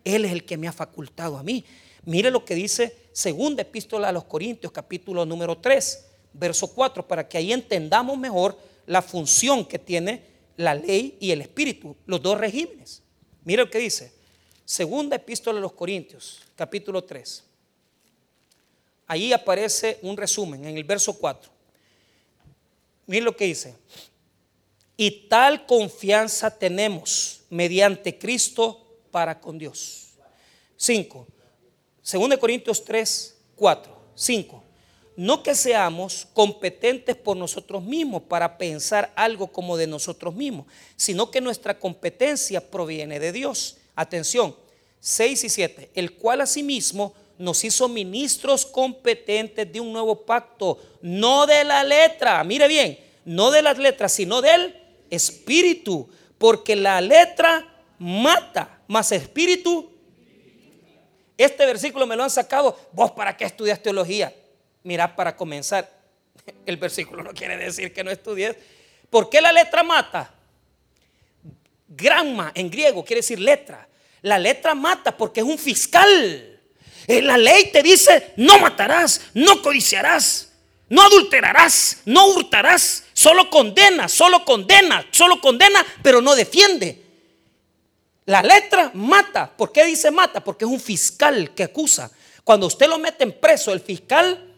Él 0.02 0.24
es 0.24 0.32
el 0.32 0.44
que 0.44 0.56
me 0.56 0.66
ha 0.66 0.72
facultado 0.72 1.38
a 1.38 1.44
mí. 1.44 1.64
Mire 2.04 2.32
lo 2.32 2.44
que 2.44 2.56
dice 2.56 2.96
segunda 3.12 3.62
epístola 3.62 4.08
a 4.08 4.12
los 4.12 4.24
Corintios, 4.24 4.72
capítulo 4.72 5.24
número 5.24 5.56
3, 5.58 6.06
verso 6.32 6.66
4, 6.66 7.06
para 7.06 7.28
que 7.28 7.38
ahí 7.38 7.52
entendamos 7.52 8.18
mejor 8.18 8.58
la 8.86 9.02
función 9.02 9.64
que 9.64 9.78
tiene 9.78 10.20
la 10.56 10.74
ley 10.74 11.16
y 11.20 11.30
el 11.30 11.42
Espíritu, 11.42 11.94
los 12.06 12.20
dos 12.20 12.36
regímenes. 12.36 13.00
Mire 13.44 13.62
lo 13.62 13.70
que 13.70 13.78
dice. 13.78 14.12
Segunda 14.64 15.14
epístola 15.14 15.60
a 15.60 15.62
los 15.62 15.74
Corintios, 15.74 16.40
capítulo 16.56 17.04
3. 17.04 17.44
Ahí 19.06 19.32
aparece 19.32 20.00
un 20.02 20.16
resumen 20.16 20.64
en 20.64 20.76
el 20.76 20.82
verso 20.82 21.16
4. 21.16 21.52
Mire 23.06 23.22
lo 23.22 23.36
que 23.36 23.44
dice. 23.44 23.76
Y 24.96 25.28
tal 25.28 25.66
confianza 25.66 26.56
tenemos 26.56 27.42
mediante 27.50 28.18
Cristo 28.18 28.86
para 29.10 29.40
con 29.40 29.58
Dios. 29.58 30.10
5. 30.76 31.26
2 32.12 32.38
Corintios 32.38 32.84
3, 32.84 33.36
4, 33.56 33.98
5. 34.14 34.64
No 35.16 35.42
que 35.42 35.54
seamos 35.54 36.26
competentes 36.32 37.16
por 37.16 37.36
nosotros 37.36 37.82
mismos 37.82 38.22
para 38.22 38.58
pensar 38.58 39.12
algo 39.14 39.46
como 39.46 39.76
de 39.76 39.86
nosotros 39.86 40.34
mismos, 40.34 40.66
sino 40.96 41.30
que 41.30 41.40
nuestra 41.40 41.78
competencia 41.78 42.60
proviene 42.70 43.20
de 43.20 43.32
Dios. 43.32 43.78
Atención, 43.94 44.56
6 45.00 45.44
y 45.44 45.48
7. 45.48 45.90
El 45.94 46.14
cual 46.14 46.40
asimismo 46.40 47.14
nos 47.38 47.64
hizo 47.64 47.88
ministros 47.88 48.66
competentes 48.66 49.72
de 49.72 49.80
un 49.80 49.92
nuevo 49.92 50.24
pacto, 50.24 50.78
no 51.02 51.46
de 51.46 51.64
la 51.64 51.84
letra, 51.84 52.42
mire 52.44 52.68
bien, 52.68 52.98
no 53.24 53.50
de 53.50 53.62
las 53.62 53.78
letras, 53.78 54.12
sino 54.12 54.40
del 54.40 54.74
espíritu, 55.14 56.08
porque 56.38 56.76
la 56.76 57.00
letra 57.00 57.66
mata, 57.98 58.80
más 58.88 59.12
espíritu. 59.12 59.90
Este 61.36 61.66
versículo 61.66 62.06
me 62.06 62.16
lo 62.16 62.22
han 62.22 62.30
sacado, 62.30 62.78
vos 62.92 63.12
para 63.12 63.36
qué 63.36 63.44
estudias 63.44 63.82
teología. 63.82 64.34
Mira, 64.82 65.16
para 65.16 65.36
comenzar, 65.36 65.90
el 66.66 66.76
versículo 66.76 67.22
no 67.22 67.32
quiere 67.32 67.56
decir 67.56 67.92
que 67.92 68.04
no 68.04 68.10
estudies. 68.10 68.56
¿Por 69.10 69.30
qué 69.30 69.40
la 69.40 69.52
letra 69.52 69.82
mata? 69.82 70.34
Gramma 71.88 72.52
en 72.54 72.70
griego 72.70 73.04
quiere 73.04 73.20
decir 73.20 73.38
letra. 73.38 73.88
La 74.22 74.38
letra 74.38 74.74
mata 74.74 75.16
porque 75.16 75.40
es 75.40 75.46
un 75.46 75.58
fiscal. 75.58 76.60
Eh, 77.06 77.22
la 77.22 77.36
ley 77.36 77.70
te 77.70 77.82
dice, 77.82 78.32
no 78.36 78.58
matarás, 78.58 79.20
no 79.34 79.60
codiciarás, 79.60 80.52
no 80.88 81.02
adulterarás, 81.02 81.98
no 82.06 82.26
hurtarás. 82.28 83.03
Solo 83.14 83.48
condena, 83.48 84.08
solo 84.08 84.44
condena, 84.44 85.06
solo 85.12 85.40
condena, 85.40 85.84
pero 86.02 86.20
no 86.20 86.34
defiende. 86.34 87.00
La 88.26 88.42
letra 88.42 88.90
mata. 88.92 89.50
¿Por 89.56 89.70
qué 89.70 89.84
dice 89.84 90.10
mata? 90.10 90.42
Porque 90.42 90.64
es 90.64 90.70
un 90.70 90.80
fiscal 90.80 91.54
que 91.54 91.62
acusa. 91.62 92.10
Cuando 92.42 92.66
usted 92.66 92.88
lo 92.88 92.98
mete 92.98 93.22
en 93.22 93.32
preso, 93.32 93.72
el 93.72 93.80
fiscal 93.80 94.52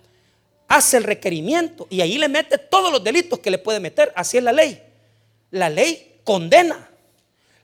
hace 0.68 0.96
el 0.96 1.04
requerimiento 1.04 1.86
y 1.90 2.00
ahí 2.00 2.16
le 2.18 2.28
mete 2.28 2.58
todos 2.58 2.90
los 2.90 3.04
delitos 3.04 3.40
que 3.40 3.50
le 3.50 3.58
puede 3.58 3.78
meter. 3.78 4.10
Así 4.16 4.38
es 4.38 4.42
la 4.42 4.52
ley. 4.52 4.82
La 5.50 5.68
ley 5.68 6.20
condena. 6.24 6.90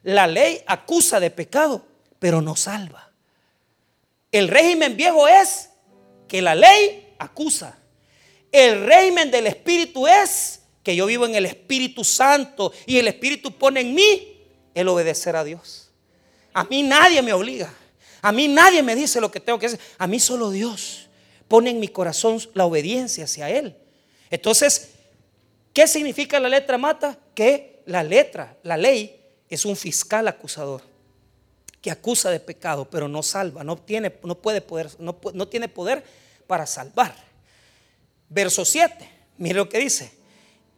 La 0.03 0.27
ley 0.27 0.63
acusa 0.67 1.21
de 1.21 1.31
pecado, 1.31 1.87
pero 2.19 2.43
no 2.43 2.55
salva. 2.55 3.11
El 4.31 4.49
régimen 4.49 4.97
viejo 4.97 5.27
es 5.27 5.71
que 6.29 6.43
la 6.43 6.55
ley 6.55 7.15
acusa. 7.19 7.79
El 8.51 8.85
régimen 8.85 9.31
del 9.31 9.47
Espíritu 9.47 10.07
es 10.07 10.62
que 10.83 10.97
yo 10.97 11.07
vivo 11.07 11.27
en 11.27 11.35
el 11.35 11.47
Espíritu 11.47 12.05
Santo 12.05 12.73
y 12.87 12.99
el 12.99 13.09
Espíritu 13.09 13.53
pone 13.53 13.81
en 13.81 13.95
mí 13.95 14.41
el 14.75 14.89
obedecer 14.89 15.37
a 15.37 15.45
Dios. 15.45 15.91
A 16.53 16.65
mí 16.65 16.83
nadie 16.83 17.23
me 17.23 17.33
obliga. 17.33 17.73
A 18.21 18.33
mí 18.33 18.49
nadie 18.49 18.83
me 18.83 18.95
dice 18.95 19.21
lo 19.21 19.31
que 19.31 19.41
tengo 19.41 19.59
que 19.59 19.67
hacer. 19.67 19.81
A 19.99 20.07
mí 20.07 20.21
solo 20.21 20.51
Dios 20.51 21.09
pone 21.49 21.71
en 21.71 21.81
mi 21.81 21.89
corazón 21.89 22.41
la 22.55 22.65
obediencia 22.65 23.25
hacia 23.25 23.51
Él. 23.51 23.77
Entonces, 24.31 24.93
¿qué 25.73 25.87
significa 25.87 26.41
la 26.41 26.49
letra 26.49 26.79
mata? 26.79 27.19
Que 27.35 27.83
la 27.87 28.03
letra, 28.03 28.57
la 28.63 28.77
ley, 28.77 29.21
es 29.49 29.65
un 29.65 29.77
fiscal 29.77 30.27
acusador 30.29 30.83
que 31.83 31.91
acusa 31.91 32.31
de 32.31 32.39
pecado, 32.39 32.89
pero 32.89 33.09
no 33.09 33.23
salva, 33.23 33.65
no 33.65 33.77
tiene, 33.77 34.13
no 34.23 34.37
puede 34.37 34.61
poder, 34.61 34.89
no, 35.01 35.19
no 35.35 35.49
tiene 35.49 35.69
poder 35.69 36.05
para 36.47 36.65
salvar. 36.65 37.15
Verso 38.29 38.65
7, 38.65 39.09
mire 39.37 39.57
lo 39.57 39.69
que 39.69 39.79
dice. 39.79 40.22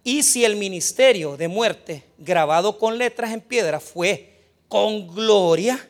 Y 0.05 0.22
si 0.22 0.44
el 0.44 0.57
ministerio 0.57 1.38
de 1.38 1.48
muerte 1.48 2.05
grabado 2.18 2.78
con 2.78 2.98
letras 2.98 3.32
en 3.32 3.40
piedra 3.40 3.80
fue 3.80 4.38
con 4.68 5.09
gloria, 5.09 5.88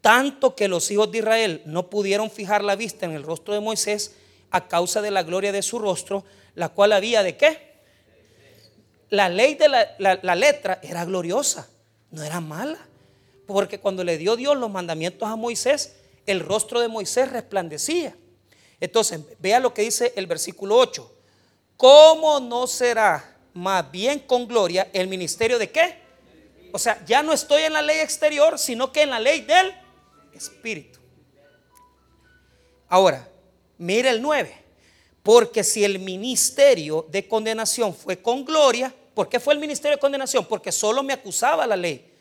tanto 0.00 0.56
que 0.56 0.66
los 0.66 0.90
hijos 0.90 1.12
de 1.12 1.18
Israel 1.18 1.62
no 1.66 1.90
pudieron 1.90 2.30
fijar 2.30 2.64
la 2.64 2.74
vista 2.74 3.04
en 3.04 3.12
el 3.12 3.22
rostro 3.22 3.52
de 3.52 3.60
Moisés 3.60 4.14
a 4.50 4.66
causa 4.66 5.02
de 5.02 5.10
la 5.10 5.22
gloria 5.22 5.52
de 5.52 5.60
su 5.60 5.78
rostro, 5.78 6.24
la 6.54 6.70
cual 6.70 6.92
había 6.92 7.22
de 7.22 7.36
qué? 7.36 7.74
La 9.10 9.28
ley 9.28 9.56
de 9.56 9.68
la, 9.68 9.88
la 9.98 10.34
letra 10.34 10.80
era 10.82 11.04
gloriosa, 11.04 11.68
no 12.10 12.22
era 12.22 12.40
mala. 12.40 12.78
Porque 13.46 13.78
cuando 13.78 14.04
le 14.04 14.16
dio 14.16 14.36
Dios 14.36 14.56
los 14.56 14.70
mandamientos 14.70 15.28
a 15.28 15.36
Moisés, 15.36 15.96
el 16.24 16.40
rostro 16.40 16.80
de 16.80 16.88
Moisés 16.88 17.30
resplandecía. 17.30 18.16
Entonces, 18.80 19.20
vea 19.38 19.60
lo 19.60 19.74
que 19.74 19.82
dice 19.82 20.14
el 20.16 20.26
versículo 20.26 20.76
8. 20.76 21.10
¿Cómo 21.76 22.40
no 22.40 22.66
será 22.66 23.33
más 23.54 23.90
bien 23.90 24.20
con 24.20 24.46
gloria 24.46 24.90
el 24.92 25.08
ministerio 25.08 25.58
de 25.58 25.70
qué? 25.70 26.02
O 26.72 26.78
sea, 26.78 27.02
ya 27.06 27.22
no 27.22 27.32
estoy 27.32 27.62
en 27.62 27.72
la 27.72 27.82
ley 27.82 28.00
exterior, 28.00 28.58
sino 28.58 28.92
que 28.92 29.02
en 29.02 29.10
la 29.10 29.20
ley 29.20 29.40
del 29.40 29.72
Espíritu. 30.34 30.98
Ahora, 32.88 33.28
mire 33.78 34.10
el 34.10 34.20
9. 34.20 34.62
Porque 35.22 35.64
si 35.64 35.84
el 35.84 36.00
ministerio 36.00 37.06
de 37.08 37.26
condenación 37.26 37.94
fue 37.94 38.20
con 38.20 38.44
gloria, 38.44 38.94
¿por 39.14 39.28
qué 39.28 39.40
fue 39.40 39.54
el 39.54 39.60
ministerio 39.60 39.96
de 39.96 40.00
condenación? 40.00 40.44
Porque 40.44 40.70
solo 40.70 41.02
me 41.02 41.14
acusaba 41.14 41.66
la 41.66 41.76
ley 41.76 42.14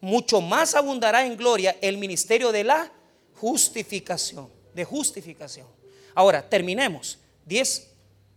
mucho 0.00 0.40
más 0.40 0.74
abundará 0.74 1.26
en 1.26 1.36
gloria 1.36 1.76
el 1.80 1.98
ministerio 1.98 2.52
de 2.52 2.64
la 2.64 2.92
justificación, 3.34 4.48
de 4.74 4.84
justificación. 4.84 5.66
Ahora, 6.14 6.48
terminemos, 6.48 7.18
10 7.46 7.90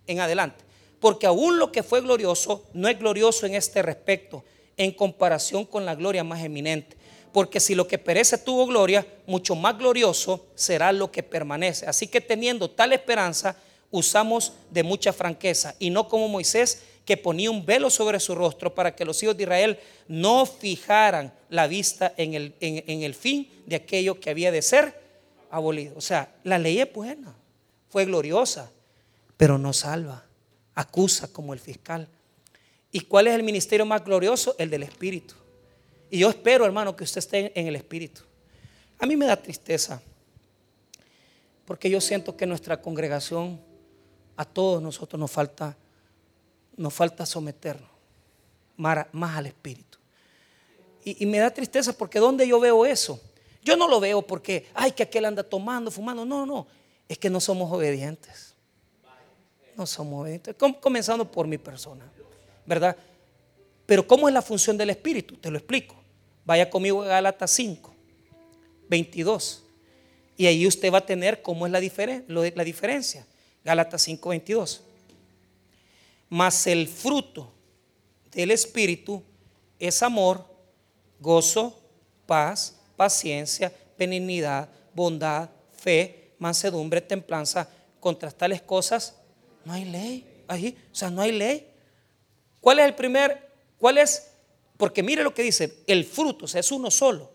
en 0.08 0.20
adelante, 0.20 0.64
porque 1.02 1.26
aún 1.26 1.58
lo 1.58 1.72
que 1.72 1.84
fue 1.84 2.00
glorioso 2.00 2.64
no 2.74 2.88
es 2.88 2.98
glorioso 2.98 3.46
en 3.46 3.56
este 3.56 3.82
respecto, 3.82 4.46
en 4.78 4.92
comparación 4.92 5.66
con 5.66 5.86
la 5.86 5.96
gloria 5.96 6.24
más 6.24 6.42
eminente. 6.44 6.96
Porque 7.34 7.60
si 7.60 7.76
lo 7.76 7.88
que 7.88 7.98
perece 7.98 8.38
tuvo 8.38 8.68
gloria, 8.68 9.06
mucho 9.26 9.56
más 9.56 9.78
glorioso 9.78 10.46
será 10.54 10.92
lo 10.92 11.12
que 11.12 11.24
permanece. 11.24 11.88
Así 11.88 12.08
que 12.08 12.22
teniendo 12.22 12.70
tal 12.70 12.94
esperanza, 12.94 13.58
usamos 13.90 14.54
de 14.70 14.84
mucha 14.84 15.12
franqueza 15.12 15.76
y 15.80 15.90
no 15.90 16.08
como 16.08 16.28
Moisés 16.28 16.84
que 17.04 17.18
ponía 17.18 17.50
un 17.50 17.66
velo 17.66 17.90
sobre 17.90 18.20
su 18.20 18.36
rostro 18.36 18.76
para 18.76 18.96
que 18.96 19.04
los 19.04 19.22
hijos 19.24 19.36
de 19.36 19.44
Israel 19.44 19.80
no 20.08 20.46
fijaran 20.46 21.34
la 21.50 21.66
vista 21.66 22.14
en 22.16 22.34
el, 22.36 23.16
fin 23.16 23.50
de 23.66 23.78
aquello 23.78 24.20
que 24.20 24.30
había 24.30 24.52
de 24.52 24.62
ser 24.62 25.02
abolido. 25.50 25.96
O 25.98 26.02
sea, 26.02 26.36
la 26.44 26.60
ley 26.60 26.80
es 26.80 26.94
buena, 26.94 27.34
fue 27.90 28.06
gloriosa, 28.06 28.72
pero 29.36 29.58
no 29.58 29.74
salva, 29.74 30.26
acusa 30.76 31.32
como 31.32 31.54
el 31.54 31.60
fiscal. 31.60 32.08
¿Y 32.92 33.02
cuál 33.02 33.28
es 33.28 33.36
el 33.36 33.44
ministerio 33.44 33.86
más 33.86 34.04
glorioso? 34.04 34.56
El 34.58 34.70
del 34.70 34.84
Espíritu. 34.84 35.36
Y 36.10 36.20
yo 36.20 36.30
espero, 36.30 36.66
hermano, 36.66 36.96
que 36.96 37.04
usted 37.04 37.20
esté 37.20 37.60
en 37.60 37.68
el 37.68 37.76
Espíritu. 37.76 38.22
A 39.00 39.06
mí 39.06 39.16
me 39.16 39.26
da 39.26 39.36
tristeza, 39.36 40.02
porque 41.66 41.90
yo 41.90 42.02
siento 42.02 42.36
que 42.36 42.46
nuestra 42.46 42.82
congregación, 42.82 43.60
a 44.36 44.46
todos 44.46 44.82
nosotros 44.82 45.20
nos 45.20 45.32
falta 45.32 45.78
nos 46.78 46.94
falta 46.94 47.26
someternos 47.26 47.90
más, 48.78 49.08
al 49.38 49.46
Espíritu. 49.46 49.98
Y, 51.04 51.26
me 51.26 51.40
da 51.40 51.52
tristeza 51.52 51.94
porque 51.94 52.20
¿dónde 52.20 52.48
yo 52.48 52.60
veo 52.60 52.86
eso? 52.86 53.20
Yo 53.64 53.76
no 53.76 53.88
lo 53.88 54.00
veo 54.00 54.22
porque, 54.22 54.68
ay, 54.74 54.92
que 54.92 55.04
aquel 55.04 55.26
anda 55.26 55.44
tomando, 55.44 55.92
fumando. 55.92 56.26
No, 56.26 56.46
no, 56.46 56.68
es 57.08 57.18
que 57.18 57.30
no 57.30 57.40
somos 57.40 57.72
obedientes. 57.72 58.51
Comenzando 60.80 61.30
por 61.30 61.48
mi 61.48 61.58
persona, 61.58 62.10
¿verdad? 62.66 62.96
Pero 63.86 64.08
¿cómo 64.08 64.28
es 64.28 64.34
la 64.34 64.42
función 64.42 64.78
del 64.78 64.90
Espíritu? 64.90 65.36
Te 65.36 65.52
lo 65.52 65.58
explico. 65.58 65.96
Vaya 66.46 66.70
conmigo 66.70 67.04
a 67.04 67.08
Gálatas 67.08 67.52
5, 67.52 67.94
22. 68.90 69.64
Y 70.38 70.46
ahí 70.46 70.66
usted 70.66 70.92
va 70.92 71.00
a 71.00 71.06
tener 71.06 71.42
cómo 71.42 71.66
es 71.66 71.72
la, 71.72 71.80
la 71.80 72.64
diferencia. 72.64 73.26
Gálatas 73.64 74.02
5, 74.04 74.30
22. 74.30 74.82
Mas 76.30 76.66
el 76.68 76.88
fruto 76.88 77.52
del 78.32 78.52
Espíritu 78.52 79.22
es 79.78 80.02
amor, 80.02 80.46
gozo, 81.20 81.78
paz, 82.26 82.78
paciencia, 82.96 83.74
benignidad, 83.98 84.70
bondad, 84.94 85.50
fe, 85.74 86.32
mansedumbre, 86.40 87.02
templanza. 87.02 87.70
Contra 88.00 88.32
tales 88.32 88.62
cosas 88.64 89.21
no 89.66 89.74
hay 89.74 89.86
ley. 89.86 90.44
Ahí, 90.48 90.78
o 90.92 90.96
sea, 90.96 91.10
no 91.10 91.22
hay 91.22 91.32
ley. 91.32 91.68
¿Cuál 92.60 92.80
es 92.80 92.86
el 92.86 92.96
primer? 92.96 93.50
¿Cuál 93.78 93.98
es? 93.98 94.32
Porque 94.78 95.04
mire 95.04 95.24
lo 95.24 95.34
que 95.34 95.44
dice, 95.44 95.78
el 95.88 96.06
fruto, 96.06 96.46
o 96.46 96.48
sea, 96.48 96.60
es 96.60 96.72
uno 96.72 96.92
solo. 96.92 97.32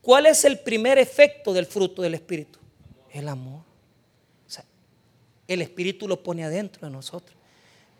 ¿Cuál 0.00 0.26
es 0.26 0.44
el 0.44 0.58
primer 0.58 0.98
efecto 0.98 1.52
del 1.52 1.66
fruto 1.66 2.02
del 2.02 2.14
Espíritu? 2.14 2.58
El 3.12 3.28
amor. 3.28 3.62
O 4.46 4.50
sea, 4.50 4.64
el 5.48 5.62
Espíritu 5.62 6.06
lo 6.06 6.22
pone 6.22 6.44
adentro 6.44 6.86
de 6.86 6.92
nosotros. 6.92 7.36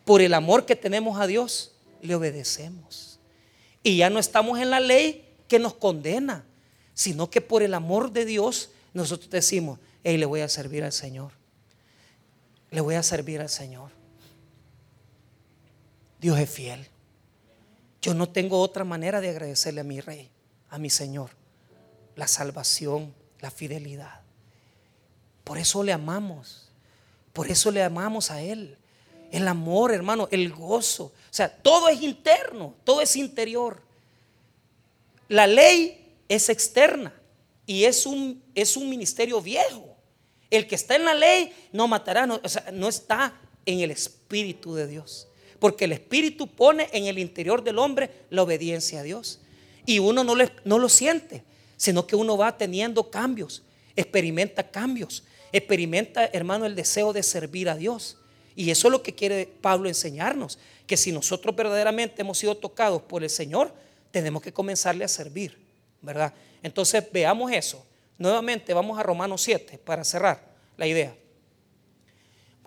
Por 0.05 0.21
el 0.21 0.35
amor 0.35 0.67
que 0.67 0.77
tenemos 0.77 1.21
a 1.21 1.27
Dios, 1.27 1.73
le 2.03 2.15
obedecemos. 2.15 3.19
Y 3.83 3.97
ya 3.99 4.11
no 4.11 4.19
estamos 4.19 4.61
en 4.61 4.71
la 4.71 4.81
ley 4.81 5.25
que 5.49 5.59
nos 5.59 5.75
condena, 5.75 6.45
sino 6.95 7.31
que 7.31 7.41
por 7.41 7.63
el 7.63 7.75
amor 7.75 8.13
de 8.13 8.25
Dios 8.25 8.71
nosotros 8.95 9.31
decimos, 9.31 9.79
hey, 10.05 10.17
le 10.17 10.27
voy 10.27 10.41
a 10.41 10.49
servir 10.49 10.85
al 10.85 10.93
Señor. 10.93 11.33
Le 12.71 12.81
voy 12.81 12.95
a 12.95 13.03
servir 13.03 13.41
al 13.41 13.49
Señor. 13.49 13.91
Dios 16.21 16.39
es 16.39 16.51
fiel. 16.51 16.87
Yo 18.03 18.15
no 18.15 18.29
tengo 18.29 18.61
otra 18.61 18.85
manera 18.85 19.21
de 19.21 19.31
agradecerle 19.31 19.81
a 19.81 19.85
mi 19.85 20.01
rey, 20.01 20.31
a 20.71 20.79
mi 20.79 20.91
Señor, 20.91 21.31
la 22.15 22.29
salvación, 22.29 23.15
la 23.41 23.51
fidelidad. 23.51 24.21
Por 25.45 25.59
eso 25.59 25.83
le 25.83 25.93
amamos. 25.93 26.71
Por 27.33 27.51
eso 27.51 27.71
le 27.71 27.83
amamos 27.83 28.31
a 28.31 28.41
Él. 28.41 28.79
El 29.31 29.47
amor, 29.47 29.93
hermano, 29.93 30.29
el 30.31 30.53
gozo. 30.53 31.05
O 31.05 31.13
sea, 31.31 31.49
todo 31.49 31.89
es 31.89 32.01
interno, 32.01 32.75
todo 32.85 33.01
es 33.01 33.15
interior. 33.17 33.83
La 35.29 35.47
ley 35.47 36.15
es 36.29 36.49
externa 36.49 37.13
y 37.67 37.85
es 37.85 38.07
un, 38.07 38.43
es 38.55 38.77
un 38.77 38.89
ministerio 38.89 39.41
viejo. 39.41 39.86
El 40.51 40.67
que 40.67 40.75
está 40.75 40.97
en 40.97 41.05
la 41.05 41.15
ley 41.15 41.53
no 41.73 41.89
matará, 41.89 42.27
no, 42.27 42.89
está 42.89 43.35
en 43.65 43.81
el 43.81 43.91
Espíritu 43.91 44.75
de 44.75 44.87
Dios. 44.87 45.29
Porque 45.59 45.87
el 45.87 45.93
Espíritu 45.93 46.47
pone 46.47 46.89
en 46.93 47.07
el 47.07 47.19
interior 47.19 47.65
del 47.65 47.79
hombre 47.79 48.11
la 48.31 48.43
obediencia 48.43 49.01
a 49.01 49.03
Dios. 49.03 49.41
Y 49.85 49.99
uno 49.99 50.25
no, 50.25 50.35
no 50.65 50.79
lo 50.79 50.89
siente, 50.89 51.45
sino 51.77 52.07
que 52.07 52.17
uno 52.17 52.37
va 52.37 52.57
teniendo 52.57 53.11
cambios, 53.11 53.63
experimenta 53.95 54.71
cambios, 54.71 55.25
experimenta, 55.53 56.27
hermano, 56.27 56.67
el 56.67 56.75
deseo 56.75 57.13
de 57.13 57.23
servir 57.23 57.69
a 57.69 57.77
Dios. 57.77 58.19
Y 58.55 58.71
eso 58.71 58.89
es 58.89 58.93
lo 58.93 59.03
que 59.03 59.15
quiere 59.15 59.47
Pablo 59.61 59.89
enseñarnos, 59.89 60.59
que 60.87 60.97
si 60.97 61.13
nosotros 61.13 61.55
verdaderamente 61.55 62.23
hemos 62.23 62.39
sido 62.39 62.57
tocados 62.57 63.03
por 63.03 63.23
el 63.23 63.31
Señor, 63.31 63.73
tenemos 64.11 64.43
que 64.43 64.53
comenzarle 64.53 65.05
a 65.05 65.09
servir, 65.09 65.59
¿verdad? 66.01 66.33
Entonces 66.63 67.05
veamos 67.13 67.53
eso. 67.53 67.85
Nuevamente 68.19 68.73
vamos 68.73 68.99
a 68.99 69.03
Romanos 69.03 69.43
7 69.43 69.79
para 69.79 70.05
cerrar 70.05 70.43
la 70.77 70.87
idea. 70.87 71.15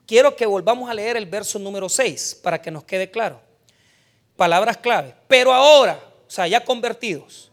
Quiero 0.05 0.35
que 0.35 0.45
volvamos 0.45 0.89
a 0.89 0.93
leer 0.93 1.17
el 1.17 1.25
verso 1.25 1.59
número 1.59 1.87
6 1.87 2.39
para 2.43 2.61
que 2.61 2.71
nos 2.71 2.83
quede 2.83 3.11
claro. 3.11 3.41
Palabras 4.35 4.77
clave. 4.77 5.15
Pero 5.27 5.53
ahora, 5.53 5.99
o 6.27 6.31
sea, 6.31 6.47
ya 6.47 6.63
convertidos, 6.63 7.51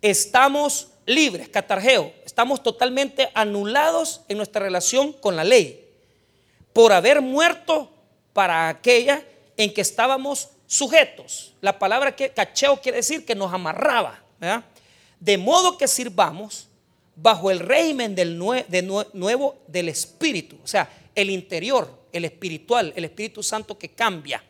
estamos 0.00 0.88
libres, 1.06 1.48
catargeo, 1.48 2.12
estamos 2.24 2.62
totalmente 2.62 3.30
anulados 3.34 4.20
en 4.28 4.36
nuestra 4.36 4.62
relación 4.62 5.12
con 5.12 5.36
la 5.36 5.44
ley 5.44 5.88
por 6.72 6.92
haber 6.92 7.20
muerto 7.20 7.90
para 8.32 8.68
aquella 8.68 9.24
en 9.56 9.74
que 9.74 9.80
estábamos 9.80 10.50
sujetos. 10.66 11.54
La 11.60 11.78
palabra 11.78 12.14
que 12.14 12.30
cacheo 12.30 12.80
quiere 12.80 12.98
decir 12.98 13.26
que 13.26 13.34
nos 13.34 13.52
amarraba. 13.52 14.22
De 15.18 15.36
modo 15.36 15.76
que 15.76 15.88
sirvamos 15.88 16.67
bajo 17.20 17.50
el 17.50 17.58
régimen 17.58 18.14
del 18.14 18.38
de 18.68 18.82
nuevo 19.12 19.56
del 19.66 19.88
Espíritu. 19.88 20.58
O 20.62 20.66
sea, 20.66 20.88
el 21.14 21.30
interior, 21.30 22.06
el 22.12 22.24
espiritual, 22.24 22.92
el 22.94 23.04
Espíritu 23.04 23.42
Santo 23.42 23.76
que 23.76 23.90
cambia. 23.90 24.42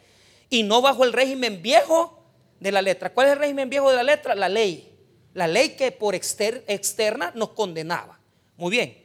Y 0.51 0.63
no 0.63 0.83
bajo 0.83 1.05
el 1.05 1.13
régimen 1.13 1.63
viejo 1.63 2.23
de 2.61 2.73
la 2.73 2.83
letra. 2.83 3.13
¿Cuál 3.13 3.29
es 3.29 3.33
el 3.35 3.39
régimen 3.39 3.71
viejo 3.71 3.91
de 3.91 3.97
la 3.97 4.03
letra? 4.03 4.35
La 4.35 4.49
ley. 4.49 4.93
La 5.35 5.47
ley 5.47 5.71
que 5.71 5.93
por 5.93 6.15
externa 6.15 7.33
nos 7.35 7.51
condenaba. 7.51 8.19
Muy 8.57 8.71
bien. 8.71 8.99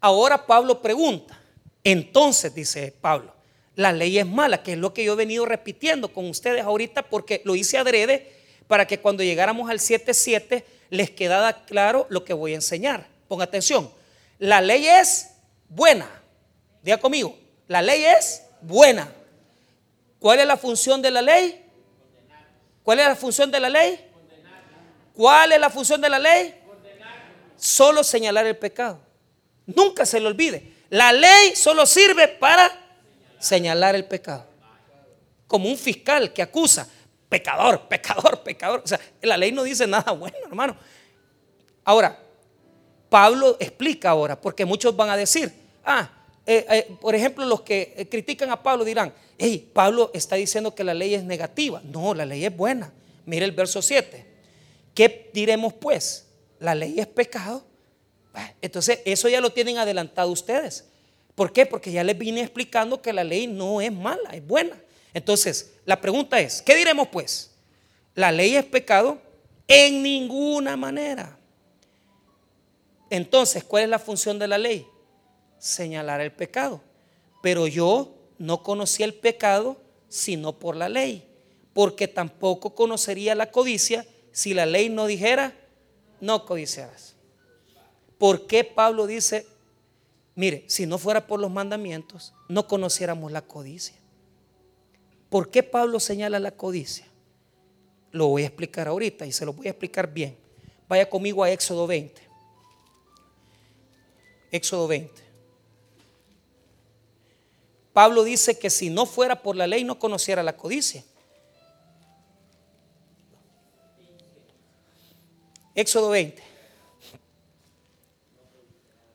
Ahora 0.00 0.46
Pablo 0.46 0.80
pregunta, 0.82 1.40
entonces, 1.82 2.54
dice 2.54 2.94
Pablo, 3.00 3.34
la 3.74 3.92
ley 3.92 4.18
es 4.18 4.26
mala, 4.26 4.62
que 4.62 4.72
es 4.72 4.78
lo 4.78 4.92
que 4.92 5.04
yo 5.04 5.14
he 5.14 5.16
venido 5.16 5.46
repitiendo 5.46 6.12
con 6.12 6.28
ustedes 6.28 6.62
ahorita 6.62 7.02
porque 7.02 7.42
lo 7.44 7.56
hice 7.56 7.78
adrede 7.78 8.32
para 8.68 8.86
que 8.86 8.98
cuando 8.98 9.22
llegáramos 9.22 9.70
al 9.70 9.78
7.7 9.78 10.64
les 10.90 11.10
quedara 11.10 11.64
claro 11.64 12.06
lo 12.08 12.24
que 12.24 12.32
voy 12.32 12.52
a 12.52 12.56
enseñar. 12.56 13.06
Ponga 13.28 13.44
atención, 13.44 13.90
la 14.38 14.60
ley 14.60 14.86
es 14.86 15.30
buena. 15.68 16.08
Diga 16.82 16.98
conmigo, 16.98 17.36
la 17.68 17.82
ley 17.82 18.04
es 18.04 18.42
buena. 18.60 19.08
¿Cuál 20.18 20.40
es 20.40 20.46
la 20.46 20.56
función 20.56 21.02
de 21.02 21.10
la 21.10 21.22
ley? 21.22 21.64
¿Cuál 22.82 23.00
es 23.00 23.06
la 23.06 23.16
función 23.16 23.50
de 23.50 23.60
la 23.60 23.68
ley? 23.68 24.10
¿Cuál 25.14 25.52
es 25.52 25.60
la 25.60 25.70
función 25.70 26.00
de 26.00 26.08
la 26.08 26.18
ley? 26.18 26.54
Solo 27.56 28.04
señalar 28.04 28.46
el 28.46 28.56
pecado. 28.56 29.00
Nunca 29.66 30.06
se 30.06 30.20
le 30.20 30.26
olvide. 30.26 30.72
La 30.90 31.12
ley 31.12 31.56
solo 31.56 31.86
sirve 31.86 32.28
para 32.28 32.70
señalar 33.38 33.94
el 33.94 34.04
pecado. 34.04 34.46
Como 35.46 35.68
un 35.68 35.76
fiscal 35.76 36.32
que 36.32 36.42
acusa, 36.42 36.88
pecador, 37.28 37.88
pecador, 37.88 38.42
pecador. 38.42 38.82
O 38.84 38.86
sea, 38.86 39.00
la 39.22 39.36
ley 39.36 39.52
no 39.52 39.62
dice 39.62 39.86
nada 39.86 40.12
bueno, 40.12 40.36
hermano. 40.46 40.76
Ahora, 41.84 42.18
Pablo 43.08 43.56
explica 43.60 44.10
ahora, 44.10 44.40
porque 44.40 44.64
muchos 44.64 44.96
van 44.96 45.10
a 45.10 45.16
decir, 45.16 45.52
ah, 45.84 46.10
eh, 46.44 46.66
eh, 46.68 46.96
por 47.00 47.14
ejemplo, 47.14 47.44
los 47.44 47.62
que 47.62 48.06
critican 48.10 48.50
a 48.50 48.62
Pablo 48.62 48.84
dirán, 48.84 49.12
hey, 49.38 49.70
Pablo 49.72 50.10
está 50.14 50.36
diciendo 50.36 50.74
que 50.74 50.84
la 50.84 50.94
ley 50.94 51.14
es 51.14 51.24
negativa. 51.24 51.80
No, 51.84 52.14
la 52.14 52.24
ley 52.24 52.44
es 52.44 52.56
buena. 52.56 52.92
Mire 53.24 53.44
el 53.44 53.52
verso 53.52 53.82
7. 53.82 54.26
¿Qué 54.94 55.30
diremos 55.32 55.72
pues? 55.74 56.26
La 56.58 56.74
ley 56.74 56.98
es 56.98 57.06
pecado 57.06 57.64
entonces, 58.60 59.00
eso 59.04 59.28
ya 59.28 59.40
lo 59.40 59.50
tienen 59.50 59.78
adelantado 59.78 60.30
ustedes. 60.30 60.84
¿Por 61.34 61.52
qué? 61.52 61.66
Porque 61.66 61.92
ya 61.92 62.02
les 62.04 62.16
vine 62.16 62.40
explicando 62.40 63.00
que 63.00 63.12
la 63.12 63.24
ley 63.24 63.46
no 63.46 63.80
es 63.80 63.92
mala, 63.92 64.30
es 64.32 64.46
buena. 64.46 64.80
Entonces, 65.16 65.72
la 65.86 65.98
pregunta 65.98 66.38
es, 66.40 66.60
¿qué 66.60 66.76
diremos 66.76 67.08
pues? 67.08 67.50
¿La 68.14 68.30
ley 68.30 68.54
es 68.54 68.66
pecado? 68.66 69.18
En 69.66 70.02
ninguna 70.02 70.76
manera. 70.76 71.38
Entonces, 73.08 73.64
¿cuál 73.64 73.84
es 73.84 73.88
la 73.88 73.98
función 73.98 74.38
de 74.38 74.46
la 74.46 74.58
ley? 74.58 74.86
Señalar 75.58 76.20
el 76.20 76.32
pecado. 76.32 76.82
Pero 77.42 77.66
yo 77.66 78.14
no 78.36 78.62
conocí 78.62 79.04
el 79.04 79.14
pecado 79.14 79.78
sino 80.10 80.58
por 80.58 80.76
la 80.76 80.90
ley, 80.90 81.26
porque 81.72 82.08
tampoco 82.08 82.74
conocería 82.74 83.34
la 83.34 83.50
codicia 83.50 84.06
si 84.32 84.52
la 84.52 84.66
ley 84.66 84.90
no 84.90 85.06
dijera, 85.06 85.54
no 86.20 86.44
codiciarás. 86.44 87.14
¿Por 88.18 88.46
qué 88.46 88.64
Pablo 88.64 89.06
dice, 89.06 89.46
mire, 90.34 90.64
si 90.66 90.84
no 90.84 90.98
fuera 90.98 91.26
por 91.26 91.40
los 91.40 91.50
mandamientos, 91.50 92.34
no 92.50 92.68
conociéramos 92.68 93.32
la 93.32 93.40
codicia? 93.40 93.96
¿Por 95.28 95.50
qué 95.50 95.62
Pablo 95.62 96.00
señala 96.00 96.38
la 96.38 96.52
codicia? 96.52 97.06
Lo 98.12 98.28
voy 98.28 98.42
a 98.42 98.46
explicar 98.46 98.88
ahorita 98.88 99.26
y 99.26 99.32
se 99.32 99.44
lo 99.44 99.52
voy 99.52 99.66
a 99.66 99.70
explicar 99.70 100.12
bien. 100.12 100.36
Vaya 100.88 101.08
conmigo 101.08 101.42
a 101.42 101.50
Éxodo 101.50 101.86
20. 101.86 102.22
Éxodo 104.50 104.86
20. 104.86 105.12
Pablo 107.92 108.24
dice 108.24 108.58
que 108.58 108.70
si 108.70 108.90
no 108.90 109.06
fuera 109.06 109.42
por 109.42 109.56
la 109.56 109.66
ley 109.66 109.84
no 109.84 109.98
conociera 109.98 110.42
la 110.42 110.56
codicia. 110.56 111.04
Éxodo 115.74 116.10
20 116.10 116.56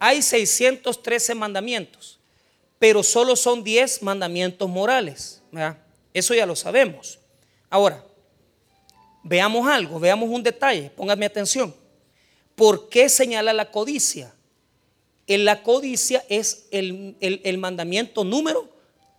hay 0.03 0.23
613 0.23 1.35
mandamientos, 1.35 2.17
pero 2.79 3.03
solo 3.03 3.35
son 3.35 3.63
10 3.63 4.01
mandamientos 4.01 4.67
morales. 4.67 5.43
Eso 6.13 6.33
ya 6.33 6.45
lo 6.45 6.55
sabemos. 6.55 7.19
Ahora, 7.69 8.03
veamos 9.23 9.67
algo, 9.67 9.99
veamos 9.99 10.29
un 10.29 10.43
detalle, 10.43 10.89
póngame 10.89 11.25
atención. 11.25 11.73
¿Por 12.55 12.89
qué 12.89 13.09
señala 13.09 13.53
la 13.53 13.71
codicia? 13.71 14.33
En 15.27 15.45
la 15.45 15.63
codicia 15.63 16.23
es 16.27 16.67
el, 16.71 17.15
el 17.19 17.57
mandamiento 17.57 18.23
número 18.23 18.69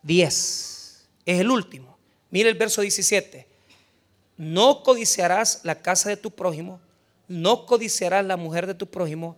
10, 0.03 0.29
es 1.25 1.41
el 1.41 1.51
último. 1.51 1.97
Mire 2.31 2.49
el 2.49 2.57
verso 2.57 2.83
17. 2.83 3.47
No 4.37 4.83
codiciarás 4.83 5.61
la 5.63 5.81
casa 5.81 6.09
de 6.09 6.17
tu 6.17 6.31
prójimo, 6.31 6.81
no 7.29 7.67
codiciarás 7.67 8.25
la 8.25 8.37
mujer 8.37 8.67
de 8.67 8.75
tu 8.75 8.87
prójimo, 8.87 9.37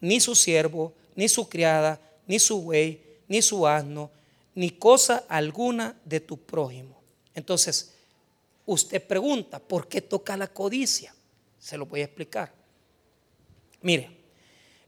ni 0.00 0.20
su 0.20 0.34
siervo, 0.34 0.92
ni 1.14 1.28
su 1.28 1.48
criada, 1.48 2.00
ni 2.26 2.38
su 2.38 2.60
buey, 2.60 3.00
ni 3.28 3.40
su 3.40 3.66
asno, 3.66 4.10
ni 4.54 4.70
cosa 4.70 5.24
alguna 5.28 5.96
de 6.04 6.20
tu 6.20 6.36
prójimo. 6.36 7.00
Entonces, 7.34 7.94
usted 8.66 9.06
pregunta, 9.06 9.58
¿por 9.58 9.88
qué 9.88 10.00
toca 10.00 10.36
la 10.36 10.48
codicia? 10.48 11.14
Se 11.58 11.76
lo 11.76 11.86
voy 11.86 12.00
a 12.00 12.04
explicar. 12.04 12.52
Mire, 13.80 14.10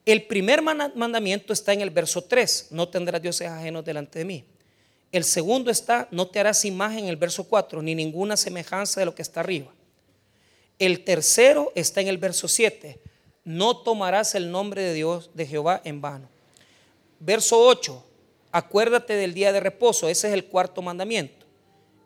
el 0.04 0.26
primer 0.26 0.60
mandamiento 0.60 1.52
está 1.52 1.72
en 1.72 1.80
el 1.80 1.90
verso 1.90 2.22
3, 2.22 2.68
no 2.70 2.88
tendrás 2.88 3.22
dioses 3.22 3.48
ajenos 3.48 3.84
delante 3.84 4.18
de 4.18 4.24
mí. 4.24 4.44
El 5.10 5.24
segundo 5.24 5.70
está, 5.70 6.08
no 6.10 6.26
te 6.26 6.40
harás 6.40 6.64
imagen 6.64 7.04
en 7.04 7.08
el 7.08 7.16
verso 7.16 7.44
4, 7.44 7.80
ni 7.80 7.94
ninguna 7.94 8.36
semejanza 8.36 9.00
de 9.00 9.06
lo 9.06 9.14
que 9.14 9.22
está 9.22 9.40
arriba. 9.40 9.72
El 10.78 11.04
tercero 11.04 11.72
está 11.74 12.00
en 12.00 12.08
el 12.08 12.18
verso 12.18 12.48
7, 12.48 13.00
no 13.44 13.78
tomarás 13.78 14.34
el 14.34 14.50
nombre 14.50 14.82
de 14.82 14.92
Dios, 14.92 15.30
de 15.32 15.46
Jehová, 15.46 15.80
en 15.84 16.00
vano. 16.00 16.28
Verso 17.20 17.58
8, 17.64 18.04
acuérdate 18.54 19.16
del 19.16 19.34
día 19.34 19.52
de 19.52 19.58
reposo, 19.58 20.08
ese 20.08 20.28
es 20.28 20.32
el 20.32 20.44
cuarto 20.44 20.80
mandamiento. 20.80 21.44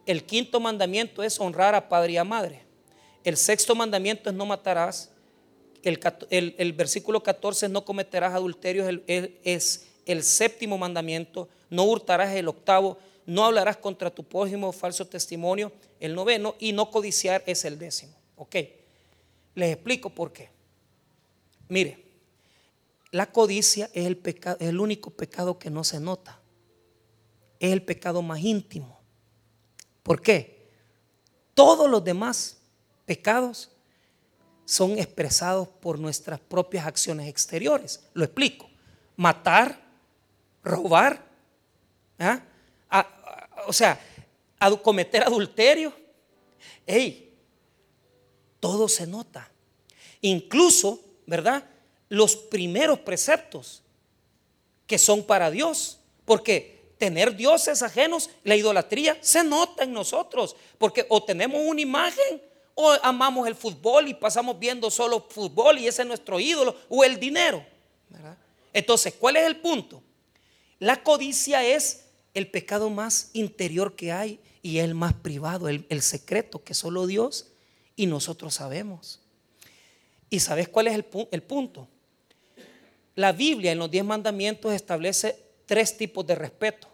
El 0.07 0.25
quinto 0.25 0.61
mandamiento 0.61 1.23
es 1.23 1.39
honrar 1.39 1.75
a 1.75 1.91
padre 1.91 2.13
y 2.13 2.17
a 2.17 2.25
madre. 2.25 2.63
El 3.23 3.37
sexto 3.37 3.75
mandamiento 3.75 4.31
es 4.31 4.35
no 4.35 4.47
matarás. 4.47 5.11
El, 5.83 6.73
versículo 6.73 7.23
14 7.23 7.67
es 7.67 7.73
no 7.73 7.85
cometerás 7.85 8.33
adulterio, 8.33 8.89
es 9.07 9.87
el, 10.07 10.23
séptimo 10.23 10.79
mandamiento. 10.79 11.51
No 11.69 11.85
hurtarás 11.85 12.35
el 12.35 12.49
octavo. 12.49 12.97
No 13.27 13.45
hablarás 13.45 13.77
contra 13.77 14.09
tu 14.11 14.25
prójimo 14.25 14.73
falso 14.73 15.07
testimonio, 15.07 15.71
el 16.01 16.15
noveno. 16.15 16.55
Y 16.59 16.73
no 16.73 16.91
codiciar 16.91 17.43
es 17.45 17.67
el 17.67 17.79
décimo. 17.79 18.15
Ok, 18.37 18.57
les 19.55 19.75
explico 19.75 20.09
por 20.09 20.33
qué. 20.33 20.49
Mire, 21.69 22.08
la 23.11 23.31
codicia 23.33 23.91
es 23.95 24.07
el, 24.07 24.17
pecado, 24.17 24.57
es 24.61 24.69
el 24.69 24.81
único 24.81 25.11
pecado 25.11 25.59
que 25.59 25.71
no 25.71 25.85
se 25.85 26.01
nota. 26.01 26.41
Es 27.59 27.73
el 27.73 27.83
pecado 27.83 28.23
más 28.23 28.41
íntimo. 28.41 29.01
¿Por 30.03 30.21
qué? 30.21 30.69
Todos 31.55 31.91
los 31.91 32.05
demás 32.05 32.59
pecados 33.05 33.71
son 34.65 34.99
expresados 34.99 35.67
por 35.69 35.99
nuestras 35.99 36.39
propias 36.39 36.87
acciones 36.87 37.29
exteriores. 37.29 38.05
Lo 38.13 38.25
explico. 38.25 38.69
Matar, 39.17 39.81
robar, 40.63 41.27
¿ah? 42.19 42.43
o 43.67 43.73
sea, 43.73 43.99
cometer 44.83 45.23
adulterio. 45.23 45.93
Ey, 46.87 47.35
todo 48.61 48.89
se 48.89 49.07
nota. 49.07 49.51
Incluso, 50.21 51.01
¿verdad? 51.27 51.65
Los 52.09 52.37
primeros 52.37 53.01
preceptos 53.01 53.83
que 54.89 54.99
son 54.99 55.23
para 55.23 55.53
Dios. 55.53 56.01
Porque 56.25 56.93
tener 56.99 57.37
dioses 57.37 57.83
ajenos, 57.83 58.29
la 58.43 58.57
idolatría, 58.57 59.17
se 59.21 59.45
nota 59.45 59.85
en 59.85 59.93
nosotros. 59.93 60.57
Porque 60.79 61.07
o 61.09 61.23
tenemos 61.23 61.61
una 61.65 61.81
imagen 61.81 62.43
o 62.75 62.93
amamos 63.03 63.47
el 63.47 63.55
fútbol 63.55 64.09
y 64.09 64.15
pasamos 64.15 64.59
viendo 64.59 64.91
solo 64.91 65.27
fútbol 65.29 65.79
y 65.79 65.89
ese 65.89 66.03
es 66.03 66.09
nuestro 66.09 66.39
ídolo, 66.39 66.77
o 66.89 67.03
el 67.03 67.19
dinero. 67.19 67.65
Entonces, 68.73 69.15
¿cuál 69.19 69.37
es 69.37 69.47
el 69.47 69.57
punto? 69.57 70.01
La 70.79 71.03
codicia 71.03 71.65
es 71.65 72.05
el 72.35 72.49
pecado 72.49 72.89
más 72.89 73.31
interior 73.33 73.97
que 73.97 74.13
hay 74.13 74.39
y 74.63 74.79
el 74.79 74.95
más 74.95 75.13
privado, 75.15 75.69
el, 75.69 76.03
secreto 76.03 76.63
que 76.63 76.73
solo 76.73 77.09
Dios 77.09 77.49
y 77.97 78.07
nosotros 78.07 78.55
sabemos. 78.55 79.21
¿Y 80.31 80.39
sabes 80.39 80.69
cuál 80.69 80.87
es 80.87 80.95
el 80.95 81.43
punto? 81.43 81.89
La 83.19 83.33
Biblia 83.33 83.73
en 83.73 83.81
los 83.81 83.91
diez 83.91 84.05
mandamientos 84.05 84.73
establece 84.73 85.37
tres 85.67 85.97
tipos 85.97 86.25
de 86.25 86.37
respeto. 86.37 86.87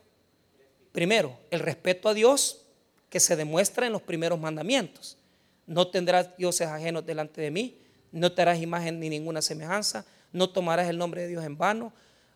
Primero, 0.91 1.37
el 1.51 1.61
respeto 1.61 2.09
a 2.09 2.15
Dios 2.15 2.63
que 3.11 3.21
se 3.21 3.37
demuestra 3.37 3.87
en 3.87 3.93
los 3.93 4.01
primeros 4.01 4.41
mandamientos. 4.41 5.19
No 5.67 5.89
tendrás 5.89 6.35
dioses 6.39 6.67
ajenos 6.67 7.05
delante 7.05 7.43
de 7.43 7.51
mí, 7.51 7.79
no 8.11 8.33
te 8.33 8.41
harás 8.41 8.59
imagen 8.59 9.01
ni 9.01 9.11
ninguna 9.11 9.43
semejanza, 9.43 10.07
no 10.33 10.49
tomarás 10.49 10.89
el 10.89 10.97
nombre 10.97 11.21
de 11.21 11.29
Dios 11.29 11.45
en 11.45 11.59
vano, 11.59 11.93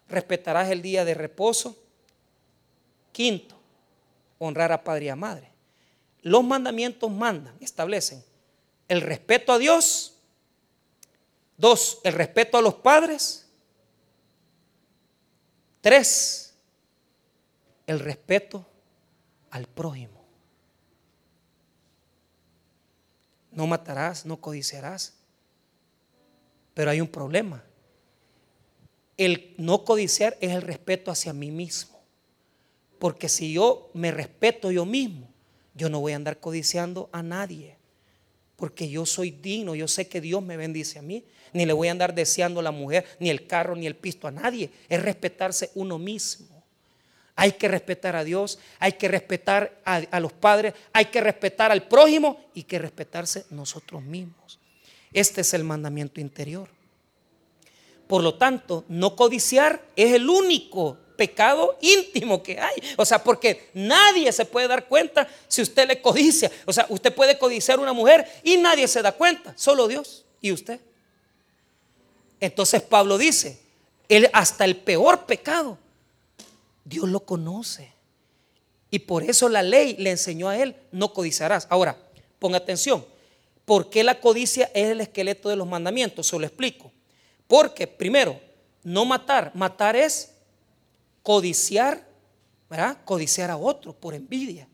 respetarás 0.06 0.68
el 0.68 0.82
día 0.82 1.06
de 1.06 1.14
reposo. 1.14 1.74
Quinto, 3.10 3.58
honrar 4.36 4.70
a 4.70 4.84
padre 4.84 5.06
y 5.06 5.08
a 5.08 5.16
madre. 5.16 5.48
Los 6.20 6.44
mandamientos 6.44 7.10
mandan, 7.10 7.56
establecen 7.58 8.22
el 8.86 9.00
respeto 9.00 9.50
a 9.50 9.56
Dios. 9.56 10.18
Dos, 11.56 12.00
el 12.04 12.12
respeto 12.12 12.58
a 12.58 12.60
los 12.60 12.74
padres. 12.74 13.47
Tres, 15.80 16.54
el 17.86 18.00
respeto 18.00 18.66
al 19.50 19.66
prójimo. 19.66 20.18
No 23.52 23.66
matarás, 23.66 24.26
no 24.26 24.40
codiciarás. 24.40 25.14
Pero 26.74 26.90
hay 26.90 27.00
un 27.00 27.08
problema. 27.08 27.64
El 29.16 29.54
no 29.58 29.84
codiciar 29.84 30.36
es 30.40 30.52
el 30.52 30.62
respeto 30.62 31.10
hacia 31.10 31.32
mí 31.32 31.50
mismo. 31.50 32.00
Porque 32.98 33.28
si 33.28 33.52
yo 33.52 33.90
me 33.94 34.10
respeto 34.10 34.70
yo 34.70 34.84
mismo, 34.84 35.28
yo 35.74 35.88
no 35.88 36.00
voy 36.00 36.12
a 36.12 36.16
andar 36.16 36.38
codiciando 36.38 37.08
a 37.12 37.22
nadie. 37.22 37.76
Porque 38.56 38.88
yo 38.88 39.06
soy 39.06 39.30
digno, 39.30 39.74
yo 39.74 39.88
sé 39.88 40.08
que 40.08 40.20
Dios 40.20 40.42
me 40.42 40.56
bendice 40.56 40.98
a 40.98 41.02
mí. 41.02 41.24
Ni 41.52 41.66
le 41.66 41.72
voy 41.72 41.88
a 41.88 41.92
andar 41.92 42.14
deseando 42.14 42.62
la 42.62 42.70
mujer, 42.70 43.04
ni 43.18 43.30
el 43.30 43.46
carro, 43.46 43.76
ni 43.76 43.86
el 43.86 43.96
pisto 43.96 44.28
a 44.28 44.30
nadie. 44.30 44.70
Es 44.88 45.02
respetarse 45.02 45.70
uno 45.74 45.98
mismo. 45.98 46.58
Hay 47.40 47.52
que 47.52 47.68
respetar 47.68 48.16
a 48.16 48.24
Dios, 48.24 48.58
hay 48.80 48.94
que 48.94 49.06
respetar 49.06 49.80
a, 49.84 50.18
los 50.18 50.32
padres, 50.32 50.74
hay 50.92 51.04
que 51.04 51.20
respetar 51.20 51.70
al 51.70 51.86
prójimo 51.86 52.44
y 52.52 52.64
que 52.64 52.80
respetarse 52.80 53.46
nosotros 53.50 54.02
mismos. 54.02 54.58
Este 55.12 55.42
es 55.42 55.54
el 55.54 55.62
mandamiento 55.62 56.20
interior. 56.20 56.68
Por 58.08 58.24
lo 58.24 58.34
tanto, 58.34 58.84
no 58.88 59.14
codiciar 59.14 59.80
es 59.94 60.14
el 60.14 60.28
único 60.28 60.98
pecado 61.16 61.78
íntimo 61.80 62.42
que 62.42 62.58
hay. 62.58 62.74
O 62.96 63.04
sea, 63.04 63.22
porque 63.22 63.70
nadie 63.74 64.32
se 64.32 64.44
puede 64.44 64.66
dar 64.66 64.88
cuenta 64.88 65.28
si 65.46 65.62
usted 65.62 65.86
le 65.86 66.00
codicia. 66.02 66.50
O 66.64 66.72
sea, 66.72 66.86
usted 66.88 67.14
puede 67.14 67.38
codiciar 67.38 67.78
a 67.78 67.82
una 67.82 67.92
mujer 67.92 68.26
y 68.42 68.56
nadie 68.56 68.88
se 68.88 69.00
da 69.00 69.12
cuenta, 69.12 69.52
solo 69.56 69.86
Dios 69.86 70.24
y 70.40 70.50
usted. 70.50 70.80
Entonces 72.40 72.82
Pablo 72.82 73.18
dice, 73.18 73.60
él 74.08 74.28
hasta 74.32 74.64
el 74.64 74.76
peor 74.76 75.26
pecado 75.26 75.78
Dios 76.88 77.08
lo 77.08 77.20
conoce. 77.20 77.92
Y 78.90 79.00
por 79.00 79.22
eso 79.22 79.48
la 79.50 79.62
ley 79.62 79.96
le 79.98 80.10
enseñó 80.10 80.48
a 80.48 80.56
él, 80.56 80.74
no 80.90 81.12
codiciarás. 81.12 81.66
Ahora, 81.68 81.98
ponga 82.38 82.56
atención. 82.56 83.04
¿Por 83.66 83.90
qué 83.90 84.02
la 84.02 84.18
codicia 84.18 84.70
es 84.72 84.88
el 84.88 85.02
esqueleto 85.02 85.50
de 85.50 85.56
los 85.56 85.68
mandamientos? 85.68 86.26
Se 86.26 86.38
lo 86.38 86.46
explico. 86.46 86.90
Porque, 87.46 87.86
primero, 87.86 88.40
no 88.82 89.04
matar. 89.04 89.52
Matar 89.54 89.96
es 89.96 90.32
codiciar, 91.22 92.08
¿verdad? 92.70 92.96
Codiciar 93.04 93.50
a 93.50 93.58
otro 93.58 93.92
por 93.92 94.14
envidia. 94.14 94.66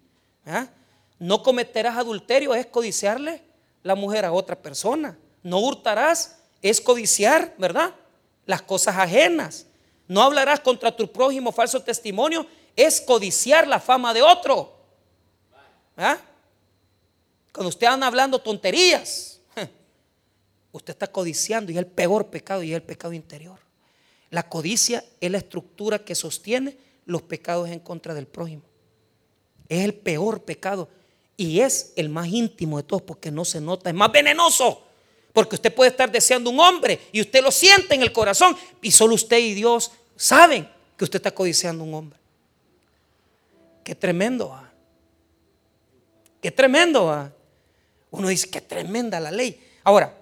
No 1.19 1.43
cometerás 1.43 1.97
adulterio 1.97 2.55
es 2.55 2.67
codiciarle 2.67 3.43
la 3.83 3.97
mujer 3.97 4.25
a 4.25 4.33
otra 4.33 4.55
persona. 4.55 5.19
No 5.43 5.59
hurtarás 5.59 6.39
es 6.65 6.81
codiciar, 6.81 7.55
¿verdad? 7.59 7.95
Las 8.47 8.63
cosas 8.63 8.97
ajenas. 8.97 9.67
No 10.09 10.23
hablarás 10.23 10.61
contra 10.61 10.97
tu 10.97 11.13
prójimo 11.13 11.53
falso 11.53 11.83
testimonio. 11.83 12.47
Es 12.75 13.03
codiciar 13.03 13.69
la 13.69 13.79
fama 13.79 14.15
de 14.15 14.23
otro. 14.23 14.75
¿Ah? 15.95 16.17
Cuando 17.53 17.69
usted 17.69 17.87
anda 17.87 18.07
hablando 18.07 18.39
tonterías, 18.39 19.41
usted 20.73 20.95
está 20.95 21.07
codiciando 21.07 21.71
y 21.71 21.75
es 21.75 21.81
el 21.81 21.87
peor 21.87 22.29
pecado 22.29 22.63
y 22.63 22.71
es 22.71 22.77
el 22.77 22.83
pecado 22.83 23.13
interior. 23.13 23.59
La 24.31 24.49
codicia 24.49 25.05
es 25.21 25.31
la 25.31 25.39
estructura 25.39 25.99
que 25.99 26.15
sostiene 26.15 26.79
los 27.05 27.21
pecados 27.21 27.69
en 27.69 27.79
contra 27.79 28.15
del 28.15 28.27
prójimo. 28.27 28.63
Es 29.69 29.85
el 29.85 29.93
peor 29.93 30.43
pecado 30.45 30.89
y 31.37 31.61
es 31.61 31.93
el 31.97 32.09
más 32.09 32.29
íntimo 32.29 32.79
de 32.79 32.85
todos 32.85 33.03
porque 33.03 33.31
no 33.31 33.45
se 33.45 33.61
nota, 33.61 33.91
es 33.91 33.95
más 33.95 34.11
venenoso. 34.11 34.85
Porque 35.35 35.57
usted 35.57 35.75
puede 35.75 35.91
estar 35.91 36.11
deseando 36.11 36.49
un 36.49 36.61
hombre 36.61 37.09
y 37.13 37.21
usted 37.21 37.43
lo 37.43 37.51
siente 37.51 37.95
en 37.95 38.03
el 38.03 38.13
corazón 38.13 38.57
y 38.81 38.93
solo 38.93 39.17
usted 39.17 39.37
y 39.39 39.53
Dios 39.53 39.91
saben 40.17 40.67
que 40.97 41.05
usted 41.05 41.17
está 41.17 41.33
codiciando 41.33 41.83
un 41.83 41.93
hombre. 41.93 42.19
Qué 43.83 43.97
tremendo. 43.97 44.55
¿ah? 44.55 44.71
Qué 46.41 46.53
tremendo. 46.53 47.11
¿ah? 47.11 47.33
Uno 48.13 48.29
dice, 48.29 48.49
qué 48.49 48.61
tremenda 48.61 49.19
la 49.19 49.33
ley. 49.33 49.61
Ahora, 49.83 50.17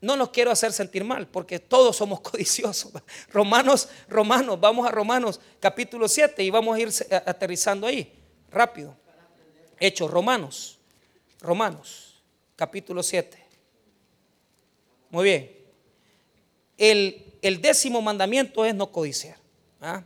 no 0.00 0.16
nos 0.16 0.30
quiero 0.30 0.50
hacer 0.50 0.72
sentir 0.72 1.04
mal, 1.04 1.28
porque 1.28 1.60
todos 1.60 1.96
somos 1.96 2.20
codiciosos. 2.30 2.92
Romanos, 3.28 3.88
Romanos, 4.08 4.58
vamos 4.58 4.88
a 4.88 4.90
Romanos 4.90 5.40
capítulo 5.60 6.08
7 6.08 6.42
y 6.42 6.50
vamos 6.50 6.76
a 6.76 6.80
ir 6.80 6.90
aterrizando 7.24 7.86
ahí, 7.86 8.12
rápido. 8.50 8.96
Hechos, 9.78 10.10
Romanos, 10.10 10.80
Romanos, 11.40 12.20
capítulo 12.56 13.04
7. 13.04 13.41
Muy 15.12 15.24
bien. 15.24 15.50
El, 16.78 17.60
décimo 17.60 18.02
mandamiento 18.02 18.64
es 18.64 18.74
no 18.74 18.90
codiciar. 18.90 19.36
¿ah? 19.80 20.02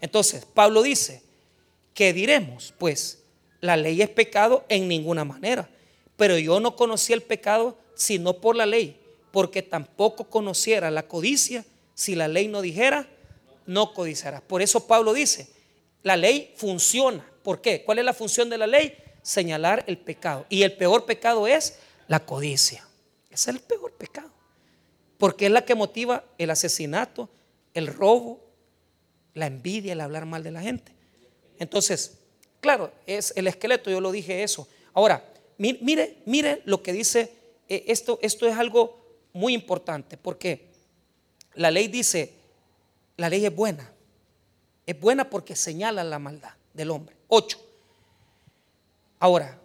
Entonces, 0.00 0.46
Pablo 0.46 0.82
dice, 0.82 1.22
¿qué 1.92 2.12
diremos? 2.12 2.72
Pues 2.78 3.24
la 3.60 3.76
ley 3.76 4.00
es 4.00 4.08
pecado 4.08 4.64
en 4.68 4.88
ninguna 4.88 5.24
manera. 5.24 5.68
Pero 6.16 6.38
yo 6.38 6.60
no 6.60 6.76
conocí 6.76 7.12
el 7.12 7.22
pecado 7.22 7.76
sino 7.96 8.34
por 8.34 8.56
la 8.56 8.66
ley, 8.66 8.98
porque 9.30 9.62
tampoco 9.62 10.24
conociera 10.30 10.90
la 10.90 11.06
codicia 11.06 11.64
si 11.94 12.14
la 12.14 12.28
ley 12.28 12.48
no 12.48 12.62
dijera, 12.62 13.08
no 13.66 13.92
codiciarás. 13.92 14.42
Por 14.42 14.62
eso 14.62 14.86
Pablo 14.86 15.12
dice, 15.12 15.48
La 16.02 16.16
ley 16.16 16.54
funciona. 16.56 17.26
¿Por 17.42 17.60
qué? 17.60 17.82
¿Cuál 17.82 17.98
es 17.98 18.04
la 18.04 18.12
función 18.12 18.48
de 18.48 18.58
la 18.58 18.66
ley? 18.66 18.96
Señalar 19.22 19.84
el 19.88 19.98
pecado. 19.98 20.46
Y 20.48 20.62
el 20.62 20.76
peor 20.76 21.06
pecado 21.06 21.46
es 21.48 21.78
la 22.06 22.20
codicia. 22.24 22.86
Ese 23.30 23.50
es 23.50 23.56
el 23.56 23.60
peor 23.60 23.92
pecado. 23.92 24.30
Porque 25.18 25.46
es 25.46 25.52
la 25.52 25.64
que 25.64 25.74
motiva 25.74 26.24
el 26.38 26.50
asesinato, 26.50 27.28
el 27.72 27.86
robo, 27.86 28.40
la 29.34 29.46
envidia, 29.46 29.92
el 29.92 30.00
hablar 30.00 30.26
mal 30.26 30.42
de 30.42 30.50
la 30.50 30.60
gente. 30.60 30.92
Entonces, 31.58 32.18
claro, 32.60 32.92
es 33.06 33.32
el 33.36 33.46
esqueleto, 33.46 33.90
yo 33.90 34.00
lo 34.00 34.12
dije 34.12 34.42
eso. 34.42 34.68
Ahora, 34.92 35.24
mire, 35.58 36.18
mire 36.24 36.62
lo 36.64 36.82
que 36.82 36.92
dice, 36.92 37.32
eh, 37.68 37.84
esto, 37.88 38.18
esto 38.22 38.46
es 38.46 38.56
algo 38.56 39.04
muy 39.32 39.54
importante, 39.54 40.16
porque 40.16 40.68
la 41.54 41.70
ley 41.70 41.88
dice, 41.88 42.32
la 43.16 43.28
ley 43.28 43.44
es 43.46 43.54
buena, 43.54 43.90
es 44.86 44.98
buena 44.98 45.28
porque 45.28 45.56
señala 45.56 46.04
la 46.04 46.18
maldad 46.18 46.52
del 46.72 46.90
hombre. 46.90 47.16
8. 47.28 47.58
Ahora, 49.18 49.58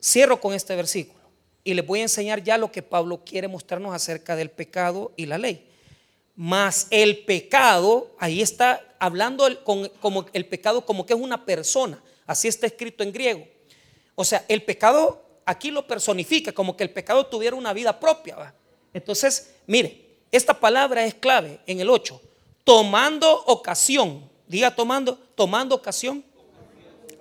cierro 0.00 0.40
con 0.40 0.54
este 0.54 0.74
versículo 0.74 1.21
y 1.64 1.74
les 1.74 1.86
voy 1.86 2.00
a 2.00 2.02
enseñar 2.02 2.42
ya 2.42 2.58
lo 2.58 2.72
que 2.72 2.82
Pablo 2.82 3.22
quiere 3.24 3.48
mostrarnos 3.48 3.94
acerca 3.94 4.36
del 4.36 4.50
pecado 4.50 5.12
y 5.16 5.26
la 5.26 5.38
ley. 5.38 5.68
Más 6.34 6.86
el 6.90 7.24
pecado, 7.24 8.10
ahí 8.18 8.42
está 8.42 8.82
hablando 8.98 9.46
como 9.64 10.26
el 10.32 10.46
pecado 10.46 10.84
como 10.86 11.06
que 11.06 11.12
es 11.12 11.20
una 11.20 11.44
persona, 11.44 12.02
así 12.26 12.48
está 12.48 12.66
escrito 12.66 13.02
en 13.02 13.12
griego. 13.12 13.46
O 14.14 14.24
sea, 14.24 14.44
el 14.48 14.62
pecado 14.62 15.22
aquí 15.44 15.70
lo 15.70 15.86
personifica 15.86 16.52
como 16.52 16.76
que 16.76 16.84
el 16.84 16.90
pecado 16.90 17.26
tuviera 17.26 17.56
una 17.56 17.72
vida 17.72 17.98
propia. 17.98 18.54
Entonces, 18.92 19.54
mire, 19.66 20.00
esta 20.30 20.58
palabra 20.58 21.04
es 21.04 21.14
clave 21.14 21.60
en 21.66 21.80
el 21.80 21.90
8. 21.90 22.20
Tomando 22.64 23.44
ocasión, 23.46 24.28
diga 24.46 24.74
tomando, 24.74 25.18
tomando 25.34 25.74
ocasión. 25.74 26.24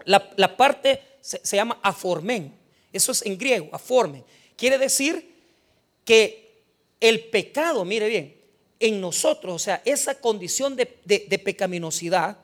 La, 0.05 0.57
parte 0.57 1.01
se, 1.21 1.39
se, 1.43 1.55
llama 1.55 1.79
aformen. 1.81 2.53
Eso 2.91 3.11
es 3.11 3.25
en 3.25 3.37
griego, 3.37 3.69
aformen. 3.71 4.23
Quiere 4.55 4.77
decir 4.77 5.35
que 6.05 6.63
el 6.99 7.25
pecado, 7.25 7.83
mire 7.85 8.07
bien, 8.07 8.35
en 8.79 8.99
nosotros, 8.99 9.53
o 9.53 9.59
sea, 9.59 9.81
esa 9.85 10.15
condición 10.15 10.75
de, 10.75 10.85
pecaminosidad, 11.43 12.37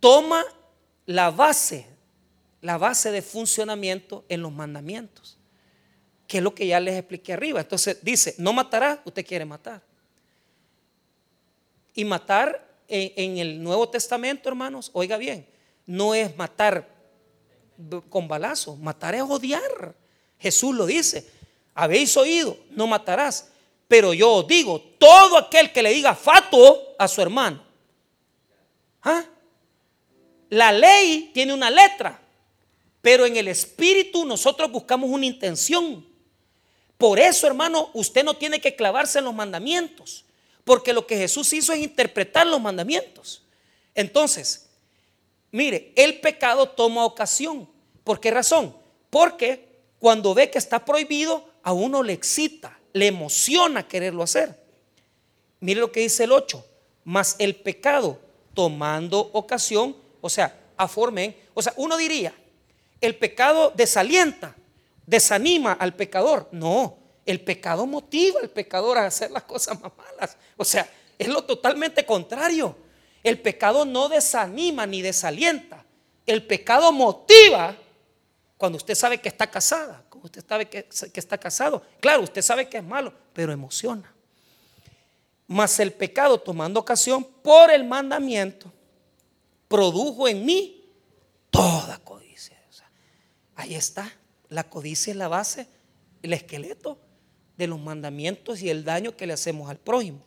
toma 0.00 0.44
la 1.06 1.30
base, 1.30 1.86
la 2.60 2.76
base 2.76 3.10
de 3.10 3.22
funcionamiento 3.22 4.24
en 4.28 4.42
los 4.42 4.52
mandamientos 4.52 5.38
que 6.28 6.36
es 6.36 6.44
lo 6.44 6.54
que 6.54 6.66
ya 6.66 6.78
les 6.78 6.94
expliqué 6.94 7.32
arriba. 7.32 7.60
Entonces 7.60 7.98
dice, 8.02 8.34
no 8.36 8.52
matará, 8.52 9.00
usted 9.06 9.26
quiere 9.26 9.46
matar. 9.46 9.82
Y 11.94 12.04
matar 12.04 12.68
en, 12.86 13.38
el 13.38 13.62
Nuevo 13.62 13.88
Testamento, 13.88 14.48
hermanos, 14.48 14.90
oiga 14.92 15.16
bien, 15.16 15.46
no 15.86 16.14
es 16.14 16.36
matar 16.36 16.86
con 18.08 18.28
balazo, 18.28 18.76
matar 18.76 19.14
es 19.14 19.22
odiar. 19.22 19.94
Jesús 20.38 20.74
lo 20.74 20.86
dice, 20.86 21.28
habéis 21.74 22.16
oído, 22.16 22.56
no 22.70 22.86
matarás. 22.86 23.50
Pero 23.86 24.12
yo 24.12 24.32
os 24.34 24.46
digo, 24.46 24.80
todo 24.98 25.38
aquel 25.38 25.72
que 25.72 25.82
le 25.82 25.90
diga 25.90 26.14
fato 26.14 26.94
a 26.98 27.08
su 27.08 27.22
hermano. 27.22 27.62
¿ah? 29.02 29.24
La 30.50 30.72
ley 30.72 31.30
tiene 31.32 31.54
una 31.54 31.70
letra, 31.70 32.20
pero 33.00 33.26
en 33.26 33.36
el 33.36 33.48
espíritu 33.48 34.24
nosotros 34.24 34.70
buscamos 34.70 35.08
una 35.10 35.26
intención. 35.26 36.06
Por 36.98 37.18
eso, 37.18 37.46
hermano, 37.46 37.90
usted 37.94 38.24
no 38.24 38.34
tiene 38.34 38.60
que 38.60 38.74
clavarse 38.74 39.20
en 39.20 39.26
los 39.26 39.34
mandamientos, 39.34 40.24
porque 40.64 40.92
lo 40.92 41.06
que 41.06 41.16
Jesús 41.16 41.52
hizo 41.52 41.72
es 41.72 41.80
interpretar 41.80 42.46
los 42.46 42.60
mandamientos. 42.60 43.42
Entonces, 43.94 44.67
mire, 45.50 45.92
el 45.96 46.20
pecado 46.20 46.68
toma 46.68 47.04
ocasión. 47.04 47.68
¿Por 48.04 48.20
qué 48.20 48.30
razón? 48.30 48.74
Porque 49.10 49.80
cuando 49.98 50.34
ve 50.34 50.50
que 50.50 50.58
está 50.58 50.84
prohibido, 50.84 51.48
a 51.62 51.72
uno 51.72 52.02
le 52.02 52.12
excita, 52.12 52.78
le 52.92 53.06
emociona 53.06 53.86
quererlo 53.86 54.22
hacer. 54.22 54.58
Mire 55.60 55.80
lo 55.80 55.92
que 55.92 56.00
dice 56.00 56.24
el 56.24 56.32
8. 56.32 56.64
Mas 57.04 57.36
el 57.38 57.56
pecado 57.56 58.18
tomando 58.54 59.30
ocasión, 59.32 59.96
o 60.20 60.28
sea, 60.28 60.58
aformen, 60.76 61.36
o 61.54 61.62
sea, 61.62 61.72
uno 61.76 61.96
diría, 61.96 62.34
el 63.00 63.16
pecado 63.16 63.72
desalienta, 63.74 64.54
desanima 65.06 65.72
al 65.72 65.94
pecador. 65.94 66.48
No, 66.52 66.98
el 67.24 67.40
pecado 67.40 67.86
motiva 67.86 68.40
al 68.40 68.50
pecador 68.50 68.98
a 68.98 69.06
hacer 69.06 69.30
las 69.30 69.44
cosas 69.44 69.80
más 69.80 69.92
malas. 69.96 70.36
O 70.56 70.64
sea, 70.64 70.90
es 71.18 71.28
lo 71.28 71.44
totalmente 71.44 72.04
contrario. 72.04 72.76
El 73.22 73.40
pecado 73.40 73.84
no 73.84 74.08
desanima 74.08 74.86
ni 74.86 75.02
desalienta. 75.02 75.84
El 76.26 76.46
pecado 76.46 76.92
motiva 76.92 77.76
cuando 78.58 78.76
usted 78.76 78.94
sabe 78.94 79.18
que 79.18 79.28
está 79.28 79.48
casada, 79.48 80.04
cuando 80.10 80.26
usted 80.26 80.44
sabe 80.46 80.68
que, 80.68 80.88
está 81.14 81.38
casado. 81.38 81.82
Claro, 82.00 82.22
usted 82.22 82.42
sabe 82.42 82.68
que 82.68 82.78
es 82.78 82.84
malo, 82.84 83.14
pero 83.32 83.52
emociona. 83.52 84.12
Mas 85.46 85.78
el 85.78 85.92
pecado, 85.92 86.38
tomando 86.38 86.80
ocasión 86.80 87.24
por 87.24 87.70
el 87.70 87.84
mandamiento, 87.84 88.70
produjo 89.68 90.28
en 90.28 90.44
mí 90.44 90.84
toda 91.50 91.98
codicia. 91.98 92.60
ahí 93.54 93.74
está. 93.74 94.12
La 94.48 94.64
codicia 94.64 95.12
es 95.12 95.16
la 95.16 95.28
base, 95.28 95.68
el 96.22 96.32
esqueleto 96.32 96.98
de 97.56 97.66
los 97.66 97.78
mandamientos 97.78 98.60
y 98.60 98.70
el 98.70 98.84
daño 98.84 99.16
que 99.16 99.26
le 99.26 99.34
hacemos 99.34 99.70
al 99.70 99.78
prójimo. 99.78 100.20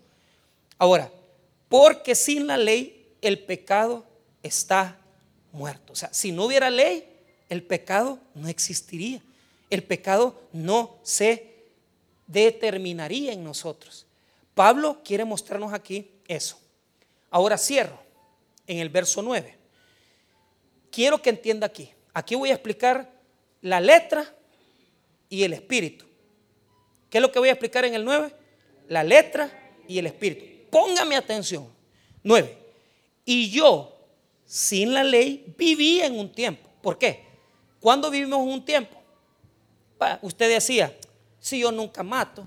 Ahora, 0.77 1.11
porque 1.71 2.15
sin 2.15 2.47
la 2.47 2.57
ley 2.57 3.15
el 3.21 3.39
pecado 3.39 4.05
está 4.43 4.99
muerto. 5.53 5.93
O 5.93 5.95
sea, 5.95 6.13
si 6.13 6.33
no 6.33 6.43
hubiera 6.43 6.69
ley, 6.69 7.07
el 7.47 7.63
pecado 7.63 8.19
no 8.35 8.49
existiría. 8.49 9.21
El 9.69 9.81
pecado 9.81 10.37
no 10.51 10.97
se 11.01 11.63
determinaría 12.27 13.31
en 13.31 13.45
nosotros. 13.45 14.05
Pablo 14.53 14.99
quiere 15.05 15.23
mostrarnos 15.23 15.71
aquí 15.71 16.11
eso. 16.27 16.59
Ahora 17.29 17.57
cierro 17.57 17.97
en 18.67 18.79
el 18.79 18.89
verso 18.89 19.21
9. 19.21 19.57
Quiero 20.91 21.21
que 21.21 21.29
entienda 21.29 21.67
aquí. 21.67 21.89
Aquí 22.13 22.35
voy 22.35 22.49
a 22.49 22.55
explicar 22.55 23.09
la 23.61 23.79
letra 23.79 24.25
y 25.29 25.43
el 25.43 25.53
espíritu. 25.53 26.03
¿Qué 27.09 27.19
es 27.19 27.21
lo 27.21 27.31
que 27.31 27.39
voy 27.39 27.47
a 27.47 27.53
explicar 27.53 27.85
en 27.85 27.93
el 27.93 28.03
9? 28.03 28.35
La 28.89 29.05
letra 29.05 29.49
y 29.87 29.99
el 29.99 30.07
espíritu. 30.07 30.50
Póngame 30.71 31.15
atención. 31.15 31.67
9. 32.23 32.57
Y 33.25 33.51
yo, 33.51 33.95
sin 34.45 34.93
la 34.93 35.03
ley, 35.03 35.53
viví 35.57 36.01
en 36.01 36.17
un 36.17 36.31
tiempo. 36.31 36.67
¿Por 36.81 36.97
qué? 36.97 37.23
¿Cuándo 37.79 38.09
vivimos 38.09 38.39
un 38.39 38.63
tiempo? 38.65 38.97
Usted 40.21 40.49
decía, 40.49 40.97
si 41.39 41.59
yo 41.59 41.71
nunca 41.71 42.01
mato. 42.01 42.45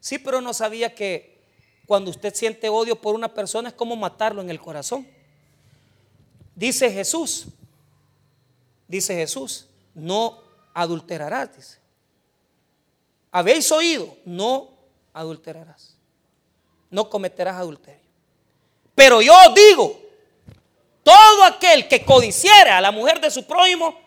Sí, 0.00 0.18
pero 0.18 0.40
no 0.40 0.54
sabía 0.54 0.94
que 0.94 1.36
cuando 1.86 2.10
usted 2.10 2.34
siente 2.34 2.68
odio 2.68 3.00
por 3.00 3.14
una 3.14 3.32
persona 3.32 3.70
es 3.70 3.74
como 3.74 3.96
matarlo 3.96 4.40
en 4.40 4.50
el 4.50 4.60
corazón. 4.60 5.06
Dice 6.54 6.90
Jesús, 6.90 7.48
dice 8.88 9.14
Jesús, 9.14 9.66
no 9.94 10.40
adulterarás. 10.72 11.78
Habéis 13.30 13.70
oído, 13.72 14.16
no 14.24 14.70
adulterarás. 15.12 15.95
No 16.90 17.10
cometerás 17.10 17.56
adulterio. 17.56 18.00
Pero 18.94 19.20
yo 19.20 19.34
digo, 19.54 20.00
todo 21.02 21.44
aquel 21.44 21.88
que 21.88 22.04
codiciere 22.04 22.70
a 22.70 22.80
la 22.80 22.90
mujer 22.90 23.20
de 23.20 23.30
su 23.30 23.46
prójimo 23.46 23.98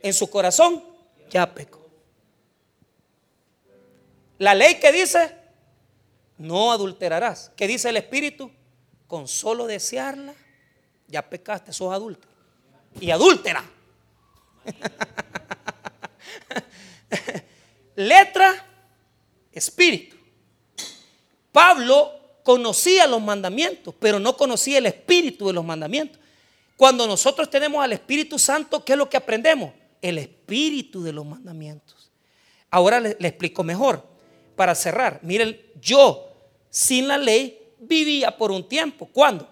en 0.00 0.14
su 0.14 0.30
corazón, 0.30 0.84
ya 1.30 1.52
pecó. 1.52 1.84
La 4.38 4.54
ley 4.54 4.76
que 4.76 4.92
dice, 4.92 5.34
no 6.38 6.72
adulterarás. 6.72 7.50
¿Qué 7.56 7.66
dice 7.66 7.88
el 7.88 7.96
Espíritu? 7.96 8.52
Con 9.06 9.26
solo 9.26 9.66
desearla, 9.66 10.34
ya 11.08 11.28
pecaste, 11.28 11.72
sos 11.72 11.92
adulto. 11.92 12.28
Y 13.00 13.10
adúltera. 13.10 13.64
Letra, 17.96 18.66
espíritu. 19.52 20.16
Pablo 21.52 22.12
conocía 22.42 23.06
los 23.06 23.20
mandamientos, 23.20 23.94
pero 23.98 24.18
no 24.18 24.36
conocía 24.36 24.78
el 24.78 24.86
espíritu 24.86 25.48
de 25.48 25.52
los 25.52 25.64
mandamientos. 25.64 26.18
Cuando 26.76 27.06
nosotros 27.06 27.50
tenemos 27.50 27.82
al 27.82 27.92
Espíritu 27.92 28.38
Santo, 28.38 28.84
¿qué 28.84 28.92
es 28.92 28.98
lo 28.98 29.08
que 29.08 29.16
aprendemos? 29.16 29.72
El 30.00 30.18
espíritu 30.18 31.02
de 31.02 31.12
los 31.12 31.26
mandamientos. 31.26 32.10
Ahora 32.70 33.00
le, 33.00 33.16
explico 33.20 33.64
mejor. 33.64 34.06
Para 34.54 34.74
cerrar, 34.74 35.20
miren, 35.22 35.60
yo 35.80 36.28
sin 36.70 37.08
la 37.08 37.18
ley 37.18 37.58
vivía 37.78 38.36
por 38.36 38.50
un 38.50 38.68
tiempo. 38.68 39.08
¿Cuándo? 39.12 39.48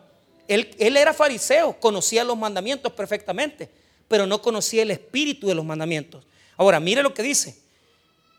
Él, 0.46 0.70
él, 0.78 0.96
era 0.96 1.12
fariseo, 1.12 1.78
conocía 1.80 2.22
los 2.24 2.36
mandamientos 2.36 2.92
perfectamente 2.92 3.68
pero 4.08 4.26
no 4.26 4.40
conocía 4.40 4.82
el 4.82 4.90
espíritu 4.90 5.48
de 5.48 5.54
los 5.54 5.64
mandamientos. 5.64 6.24
Ahora, 6.56 6.80
mire 6.80 7.02
lo 7.02 7.12
que 7.12 7.22
dice. 7.22 7.58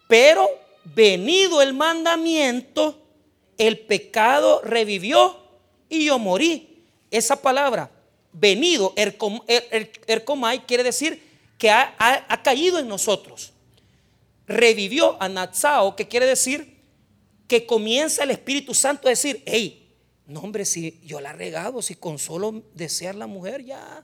Pero 0.08 0.48
venido 0.84 1.62
el 1.62 1.74
mandamiento, 1.74 2.98
el 3.58 3.80
pecado 3.80 4.62
revivió 4.64 5.38
y 5.90 6.06
yo 6.06 6.20
morí. 6.20 6.84
Esa 7.10 7.42
palabra, 7.42 7.90
venido, 8.34 8.94
ercomai, 8.96 10.66
quiere 10.66 10.84
decir 10.84 11.24
que 11.58 11.70
ha, 11.70 12.42
caído 12.44 12.80
en 12.80 12.88
nosotros. 12.88 13.54
Revivió 14.46 15.22
a 15.22 15.30
Natsao, 15.30 15.96
que 15.96 16.08
quiere 16.08 16.26
decir 16.26 16.78
que 17.48 17.66
comienza 17.66 18.24
el 18.24 18.32
Espíritu 18.32 18.74
Santo 18.74 19.08
a 19.08 19.12
decir, 19.12 19.42
hey, 19.46 19.94
no 20.26 20.42
hombre, 20.42 20.66
si 20.66 21.00
yo 21.04 21.22
la 21.22 21.32
regado, 21.32 21.82
si 21.82 21.96
con 21.96 22.20
solo 22.20 22.64
desear 22.74 23.16
la 23.16 23.28
mujer 23.28 23.64
ya. 23.64 24.04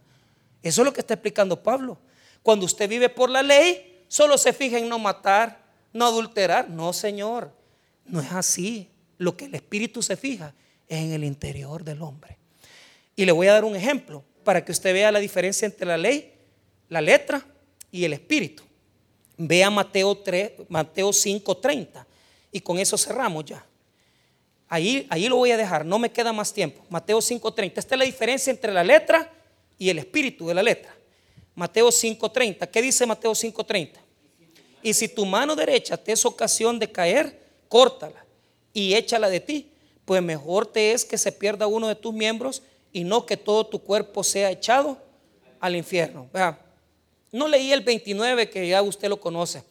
Eso 0.61 0.81
es 0.81 0.85
lo 0.85 0.93
que 0.93 1.01
está 1.01 1.15
explicando 1.15 1.61
Pablo. 1.61 1.97
Cuando 2.41 2.65
usted 2.65 2.89
vive 2.89 3.09
por 3.09 3.29
la 3.29 3.43
ley, 3.43 4.05
solo 4.07 4.37
se 4.37 4.53
fija 4.53 4.77
en 4.77 4.87
no 4.87 4.97
matar, 4.97 5.61
no 5.91 6.05
adulterar. 6.05 6.69
No, 6.69 6.93
Señor, 6.93 7.51
no 8.05 8.21
es 8.21 8.31
así. 8.31 8.89
Lo 9.23 9.37
que 9.37 9.45
el 9.45 9.55
Espíritu 9.55 10.01
se 10.01 10.17
fija 10.17 10.53
es 10.87 10.99
en 10.99 11.13
el 11.13 11.23
interior 11.23 11.83
del 11.85 12.01
hombre. 12.01 12.37
Y 13.15 13.23
le 13.23 13.31
voy 13.31 13.47
a 13.47 13.53
dar 13.53 13.63
un 13.63 13.73
ejemplo 13.73 14.21
para 14.43 14.65
que 14.65 14.73
usted 14.73 14.91
vea 14.91 15.13
la 15.13 15.19
diferencia 15.19 15.65
entre 15.65 15.87
la 15.87 15.97
ley, 15.97 16.33
la 16.89 16.99
letra 16.99 17.45
y 17.89 18.03
el 18.03 18.11
Espíritu. 18.11 18.63
Vea 19.37 19.69
Mateo, 19.69 20.17
3, 20.17 20.51
Mateo 20.67 21.13
5:30 21.13 22.05
y 22.51 22.59
con 22.59 22.77
eso 22.79 22.97
cerramos 22.97 23.45
ya. 23.45 23.65
Ahí, 24.67 25.07
ahí 25.09 25.29
lo 25.29 25.37
voy 25.37 25.51
a 25.51 25.57
dejar, 25.57 25.85
no 25.85 25.99
me 25.99 26.11
queda 26.11 26.33
más 26.33 26.53
tiempo. 26.53 26.83
Mateo 26.89 27.21
5:30. 27.21 27.79
Esta 27.79 27.95
es 27.95 27.99
la 27.99 28.05
diferencia 28.05 28.51
entre 28.51 28.73
la 28.73 28.83
letra 28.83 29.31
y 29.79 29.89
el 29.89 29.99
espíritu 29.99 30.47
de 30.47 30.53
la 30.53 30.63
letra. 30.63 30.93
Mateo 31.55 31.89
5:30. 31.91 32.69
¿Qué 32.69 32.81
dice 32.81 33.05
Mateo 33.05 33.33
5:30? 33.33 34.01
Y 34.81 34.93
si 34.93 35.07
tu 35.07 35.25
mano 35.25 35.55
derecha 35.55 35.95
te 35.95 36.11
es 36.11 36.25
ocasión 36.25 36.77
de 36.77 36.91
caer, 36.91 37.41
córtala 37.69 38.22
y 38.73 38.95
échala 38.95 39.29
de 39.29 39.39
ti, 39.39 39.71
pues 40.05 40.21
mejor 40.21 40.65
te 40.65 40.91
es 40.91 41.05
que 41.05 41.17
se 41.17 41.31
pierda 41.31 41.67
uno 41.67 41.87
de 41.87 41.95
tus 41.95 42.13
miembros 42.13 42.63
y 42.91 43.03
no 43.03 43.25
que 43.25 43.37
todo 43.37 43.65
tu 43.65 43.79
cuerpo 43.79 44.23
sea 44.23 44.51
echado 44.51 44.97
al 45.59 45.75
infierno. 45.75 46.29
no 47.31 47.47
leí 47.47 47.71
el 47.71 47.81
29 47.81 48.49
que 48.49 48.67
ya 48.67 48.81
usted 48.81 49.09
lo 49.09 49.19
conoce. 49.19 49.63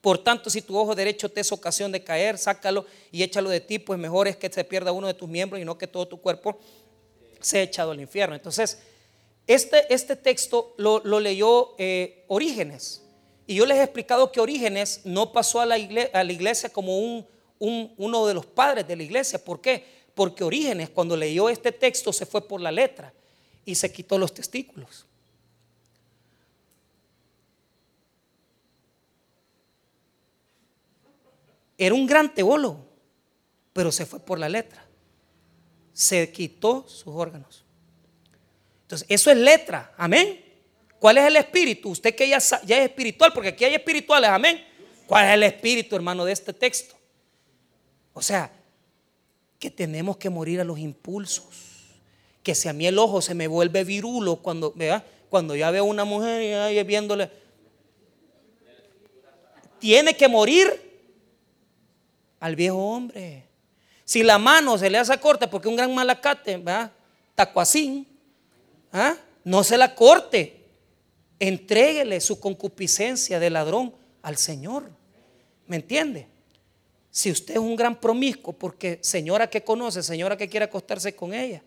Por 0.00 0.16
tanto, 0.16 0.48
si 0.48 0.62
tu 0.62 0.78
ojo 0.78 0.94
derecho 0.94 1.28
te 1.28 1.40
es 1.40 1.52
ocasión 1.52 1.92
de 1.92 2.02
caer, 2.02 2.38
sácalo 2.38 2.86
y 3.12 3.22
échalo 3.22 3.50
de 3.50 3.60
ti, 3.60 3.78
pues 3.78 3.98
mejor 3.98 4.28
es 4.28 4.36
que 4.36 4.50
se 4.50 4.64
pierda 4.64 4.92
uno 4.92 5.06
de 5.06 5.14
tus 5.14 5.28
miembros 5.28 5.60
y 5.60 5.64
no 5.64 5.76
que 5.76 5.86
todo 5.86 6.08
tu 6.08 6.20
cuerpo 6.20 6.58
sea 7.40 7.62
echado 7.62 7.90
al 7.90 8.00
infierno. 8.00 8.34
Entonces, 8.34 8.78
este, 9.46 9.92
este 9.92 10.16
texto 10.16 10.74
lo, 10.78 11.00
leyó 11.20 11.74
eh, 11.76 12.24
Orígenes. 12.28 13.02
Y 13.46 13.56
yo 13.56 13.66
les 13.66 13.78
he 13.78 13.82
explicado 13.82 14.32
que 14.32 14.40
Orígenes 14.40 15.02
no 15.04 15.32
pasó 15.32 15.60
a 15.60 15.66
la 15.66 15.76
iglesia, 15.76 16.70
como 16.70 16.98
un, 16.98 17.26
uno 17.60 18.26
de 18.26 18.34
los 18.34 18.46
padres 18.46 18.88
de 18.88 18.96
la 18.96 19.02
iglesia. 19.02 19.42
¿Por 19.42 19.60
qué? 19.60 19.84
Porque 20.14 20.42
Orígenes 20.42 20.90
cuando 20.90 21.16
leyó 21.16 21.48
este 21.48 21.70
texto 21.70 22.12
se 22.12 22.26
fue 22.26 22.46
por 22.46 22.60
la 22.60 22.72
letra 22.72 23.12
y 23.64 23.74
se 23.74 23.92
quitó 23.92 24.18
los 24.18 24.34
testículos. 24.34 25.06
Era 31.78 31.94
un 31.94 32.06
gran 32.06 32.34
teólogo, 32.34 32.84
pero 33.72 33.90
se 33.90 34.04
fue 34.04 34.20
por 34.20 34.38
la 34.38 34.48
letra. 34.48 34.84
Se 35.92 36.30
quitó 36.30 36.86
sus 36.88 37.14
órganos. 37.14 37.64
Entonces, 38.82 39.06
eso 39.08 39.30
es 39.30 39.38
letra. 39.38 39.94
Amén. 39.96 40.44
¿Cuál 40.98 41.16
es 41.18 41.24
el 41.24 41.36
espíritu? 41.36 41.90
Usted 41.90 42.14
que 42.14 42.28
ya, 42.28 42.38
ya 42.38 42.78
es 42.78 42.90
espiritual, 42.90 43.32
porque 43.32 43.48
aquí 43.48 43.64
hay 43.64 43.74
espirituales, 43.74 44.28
amén. 44.28 44.62
¿Cuál 45.06 45.28
es 45.28 45.34
el 45.34 45.42
espíritu, 45.44 45.96
hermano, 45.96 46.26
de 46.26 46.32
este 46.32 46.52
texto? 46.52 46.99
O 48.12 48.22
sea, 48.22 48.50
que 49.58 49.70
tenemos 49.70 50.16
que 50.16 50.30
morir 50.30 50.60
a 50.60 50.64
los 50.64 50.78
impulsos. 50.78 51.44
Que 52.42 52.54
si 52.54 52.68
a 52.68 52.72
mí 52.72 52.86
el 52.86 52.98
ojo 52.98 53.20
se 53.20 53.34
me 53.34 53.46
vuelve 53.46 53.84
virulo 53.84 54.36
cuando, 54.36 54.74
cuando 55.28 55.54
ya 55.54 55.70
veo 55.70 55.84
a 55.84 55.86
una 55.86 56.04
mujer 56.04 56.72
y 56.72 56.82
viéndole, 56.82 57.30
tiene 59.78 60.16
que 60.16 60.28
morir 60.28 60.90
al 62.40 62.56
viejo 62.56 62.78
hombre. 62.78 63.44
Si 64.04 64.22
la 64.22 64.38
mano 64.38 64.76
se 64.78 64.90
le 64.90 64.98
hace 64.98 65.18
corta 65.20 65.48
porque 65.48 65.68
un 65.68 65.76
gran 65.76 65.94
malacate, 65.94 66.56
¿verdad? 66.56 66.90
Tacuacín, 67.34 68.08
¿ah? 68.92 69.14
no 69.44 69.62
se 69.62 69.76
la 69.76 69.94
corte. 69.94 70.56
Entréguele 71.38 72.20
su 72.20 72.40
concupiscencia 72.40 73.38
de 73.38 73.50
ladrón 73.50 73.94
al 74.22 74.36
Señor. 74.36 74.90
¿Me 75.66 75.76
entiende? 75.76 76.26
Si 77.10 77.30
usted 77.30 77.54
es 77.54 77.60
un 77.60 77.76
gran 77.76 78.00
promiscuo, 78.00 78.52
porque 78.52 78.98
señora 79.02 79.50
que 79.50 79.64
conoce, 79.64 80.02
señora 80.02 80.36
que 80.36 80.48
quiere 80.48 80.64
acostarse 80.64 81.14
con 81.14 81.34
ella, 81.34 81.62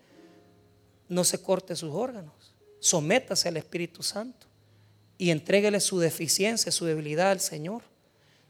no 1.08 1.22
se 1.24 1.40
corte 1.42 1.76
sus 1.76 1.92
órganos. 1.92 2.54
Sométase 2.80 3.48
al 3.48 3.56
Espíritu 3.56 4.02
Santo 4.02 4.46
y 5.18 5.30
entréguele 5.30 5.80
su 5.80 5.98
deficiencia, 5.98 6.72
su 6.72 6.86
debilidad 6.86 7.30
al 7.30 7.40
Señor. 7.40 7.82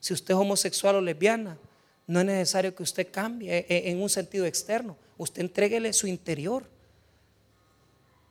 Si 0.01 0.13
usted 0.13 0.35
es 0.35 0.41
homosexual 0.41 0.97
o 0.97 1.01
lesbiana, 1.01 1.59
no 2.07 2.21
es 2.21 2.27
necesario 2.27 2.75
que 2.75 2.83
usted 2.83 3.09
cambie 3.11 3.59
eh, 3.59 3.67
eh, 3.69 3.83
en 3.87 4.03
un 4.03 4.09
sentido 4.09 4.47
externo. 4.47 4.97
Usted 5.17 5.43
entréguele 5.43 5.93
su 5.93 6.07
interior 6.07 6.69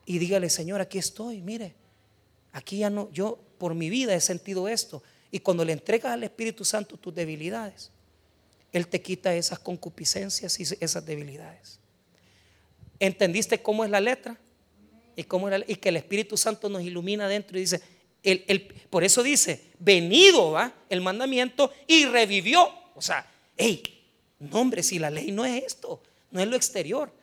y 0.05 0.19
dígale, 0.19 0.49
Señor, 0.49 0.81
aquí 0.81 0.97
estoy, 0.97 1.41
mire, 1.41 1.75
Aquí 2.53 2.77
ya 2.77 2.89
no, 2.89 3.11
yo 3.11 3.39
por 3.57 3.73
mi 3.73 3.89
vida 3.89 4.13
he 4.13 4.21
sentido 4.21 4.67
esto. 4.67 5.03
Y 5.31 5.39
cuando 5.39 5.65
le 5.65 5.73
entregas 5.73 6.13
al 6.13 6.23
Espíritu 6.23 6.63
Santo 6.63 6.97
tus 6.97 7.13
debilidades, 7.13 7.89
Él 8.73 8.87
te 8.87 9.01
quita 9.01 9.33
esas 9.35 9.59
concupiscencias 9.59 10.59
y 10.59 10.63
esas 10.79 11.05
debilidades. 11.05 11.79
¿Entendiste 12.99 13.61
cómo 13.61 13.83
es 13.85 13.91
la 13.91 14.01
letra? 14.01 14.37
Y, 15.15 15.23
cómo 15.23 15.47
y 15.67 15.75
que 15.75 15.89
el 15.89 15.97
Espíritu 15.97 16.35
Santo 16.37 16.69
nos 16.69 16.81
ilumina 16.81 17.27
dentro 17.27 17.57
y 17.57 17.61
dice, 17.61 17.81
el, 18.23 18.73
por 18.89 19.03
eso 19.03 19.21
dice, 19.21 19.71
venido 19.77 20.51
va 20.51 20.73
el 20.89 21.01
mandamiento 21.01 21.71
y 21.85 22.05
revivió. 22.05 22.67
O 22.95 23.01
sea, 23.01 23.29
hey, 23.57 23.83
no 24.39 24.59
hombre, 24.59 24.81
si 24.81 24.97
la 24.97 25.11
ley 25.11 25.31
no 25.31 25.45
es 25.45 25.63
esto, 25.63 26.01
no 26.31 26.39
es 26.39 26.47
lo 26.47 26.55
exterior, 26.55 27.13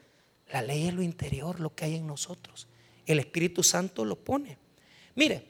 la 0.53 0.63
ley 0.63 0.87
es 0.87 0.95
lo 0.95 1.03
interior, 1.03 1.59
lo 1.59 1.75
que 1.75 1.87
hay 1.87 1.97
en 1.97 2.07
nosotros. 2.07 2.69
El 3.07 3.19
Espíritu 3.19 3.65
Santo 3.65 4.05
lo 4.05 4.17
pone. 4.17 4.57
Mire, 5.17 5.45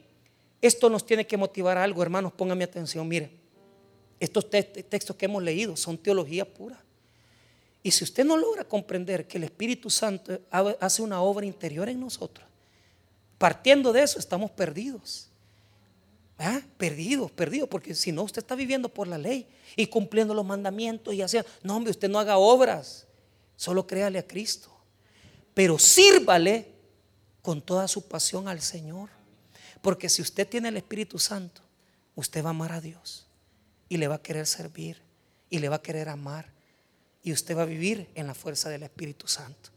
esto 0.63 0.89
nos 0.89 1.05
tiene 1.05 1.27
que 1.27 1.37
motivar 1.37 1.77
a 1.77 1.85
algo, 1.85 2.03
hermanos, 2.03 2.33
pónganme 2.33 2.65
atención, 2.65 3.07
mire. 3.07 3.40
Estos 4.21 4.51
textos 4.51 5.17
que 5.17 5.25
hemos 5.25 5.43
leído 5.43 5.75
son 5.77 5.97
teología 5.97 6.45
pura. 6.45 6.79
Y 7.83 7.91
si 7.91 8.05
usted 8.05 8.27
no 8.27 8.37
logra 8.37 8.65
comprender 8.65 9.27
que 9.27 9.39
el 9.39 9.45
Espíritu 9.45 9.89
Santo 9.89 10.39
hace 10.51 11.01
una 11.01 11.23
obra 11.23 11.47
interior 11.47 11.89
en 11.89 11.99
nosotros, 11.99 12.47
partiendo 13.39 13.95
de 13.95 14.03
eso 14.03 14.19
estamos 14.19 14.51
perdidos. 14.51 15.29
¿Ah? 16.39 16.61
Perdidos, 16.77 17.31
perdidos, 17.31 17.69
porque 17.69 17.95
si 17.95 18.13
no, 18.13 18.23
usted 18.23 18.43
está 18.43 18.55
viviendo 18.55 18.91
por 18.91 19.09
la 19.09 19.17
ley 19.17 19.47
y 19.77 19.87
cumpliendo 19.87 20.35
los 20.35 20.45
mandamientos 20.45 21.15
y 21.15 21.23
haciendo, 21.23 21.49
no, 21.63 21.77
hombre, 21.77 21.91
usted 21.91 22.09
no 22.09 22.19
haga 22.19 22.37
obras, 22.37 23.07
solo 23.57 23.87
créale 23.87 24.19
a 24.19 24.27
Cristo. 24.27 24.71
Pero 25.55 25.79
sírvale 25.79 26.69
con 27.41 27.63
toda 27.63 27.89
su 27.89 28.07
pasión 28.07 28.49
al 28.49 28.61
Señor. 28.61 29.09
Porque 29.81 30.11
si 30.11 30.21
usted 30.21 30.47
tiene 30.47 30.69
el 30.69 30.77
Espíritu 30.77 31.19
Santo, 31.19 31.63
usted 32.15 32.45
va 32.45 32.49
a 32.49 32.51
amar 32.51 32.73
a 32.73 32.81
Dios 32.83 33.30
y 33.91 33.99
le 33.99 34.09
va 34.09 34.15
a 34.15 34.23
querer 34.23 34.47
servir 34.47 35.03
y 35.51 35.59
le 35.59 35.69
va 35.69 35.77
a 35.77 35.83
querer 35.83 36.09
amar 36.09 36.47
y 37.23 37.33
usted 37.33 37.55
va 37.55 37.63
a 37.63 37.67
vivir 37.67 38.09
en 38.15 38.27
la 38.27 38.35
fuerza 38.35 38.71
del 38.71 38.85
Espíritu 38.85 39.29
Santo. 39.29 39.71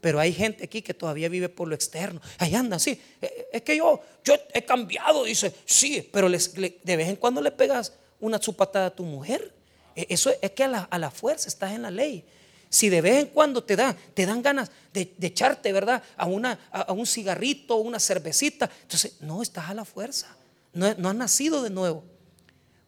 Pero 0.00 0.20
hay 0.20 0.34
gente 0.34 0.64
aquí 0.64 0.82
que 0.82 0.92
todavía 0.92 1.30
vive 1.30 1.48
por 1.48 1.66
lo 1.66 1.74
externo. 1.74 2.20
Ahí 2.36 2.54
anda, 2.54 2.78
sí. 2.78 2.90
Eh, 2.90 3.00
eh, 3.22 3.46
es 3.54 3.62
que 3.62 3.78
yo, 3.78 4.02
yo 4.22 4.34
he 4.52 4.62
cambiado, 4.62 5.24
dice. 5.24 5.54
Sí, 5.64 6.06
pero 6.12 6.28
de 6.28 6.96
vez 6.96 7.08
en 7.08 7.16
cuando 7.16 7.40
le 7.40 7.50
pegas 7.50 7.94
una 8.20 8.38
chupatada 8.38 8.86
a 8.86 8.94
tu 8.94 9.04
mujer. 9.04 9.54
E, 9.96 10.06
eso 10.10 10.30
es 10.42 10.50
que 10.50 10.64
a 10.64 10.68
la, 10.68 10.80
a 10.80 10.98
la 10.98 11.10
fuerza 11.10 11.48
estás 11.48 11.72
en 11.72 11.82
la 11.82 11.90
ley. 11.90 12.22
Si 12.68 12.90
de 12.90 13.00
vez 13.00 13.22
en 13.22 13.26
cuando 13.28 13.62
te, 13.64 13.76
da, 13.76 13.96
te 14.12 14.26
dan 14.26 14.42
ganas 14.42 14.70
de, 14.92 15.14
echarte, 15.22 15.72
¿verdad? 15.72 16.02
A, 16.16 16.26
una, 16.26 16.58
a, 16.70 16.92
un 16.92 17.06
cigarrito, 17.06 17.76
una 17.76 18.00
cervecita, 18.00 18.68
entonces 18.82 19.18
no 19.20 19.40
estás 19.40 19.70
a 19.70 19.74
la 19.74 19.84
fuerza. 19.84 20.36
No, 20.72 20.92
no 20.98 21.08
has 21.08 21.14
nacido 21.14 21.62
de 21.62 21.70
nuevo. 21.70 22.04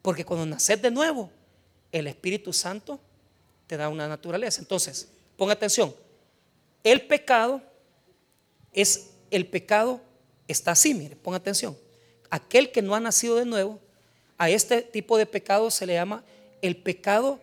Porque 0.07 0.25
cuando 0.25 0.47
naces 0.47 0.81
de 0.81 0.93
nuevo, 0.93 1.33
el 1.91 2.07
Espíritu 2.07 2.53
Santo 2.53 3.01
te 3.67 3.77
da 3.77 3.89
una 3.89 4.07
naturaleza. 4.07 4.61
Entonces, 4.61 5.09
ponga 5.37 5.55
atención. 5.55 5.93
El 6.85 7.09
pecado 7.09 7.61
es, 8.73 9.11
el 9.33 9.49
pecado 9.49 10.01
está 10.47 10.71
así, 10.71 10.95
mire, 10.95 11.17
ponga 11.17 11.39
atención. 11.39 11.77
Aquel 12.31 12.71
que 12.71 12.83
no 12.83 12.95
ha 12.95 13.01
nacido 13.01 13.35
de 13.35 13.47
nuevo, 13.47 13.81
a 14.39 14.49
este 14.49 14.81
tipo 14.81 15.19
de 15.19 15.27
pecado 15.27 15.73
se 15.73 15.87
le 15.87 15.95
llama 15.95 16.23
el 16.63 16.77
pecado 16.77 17.41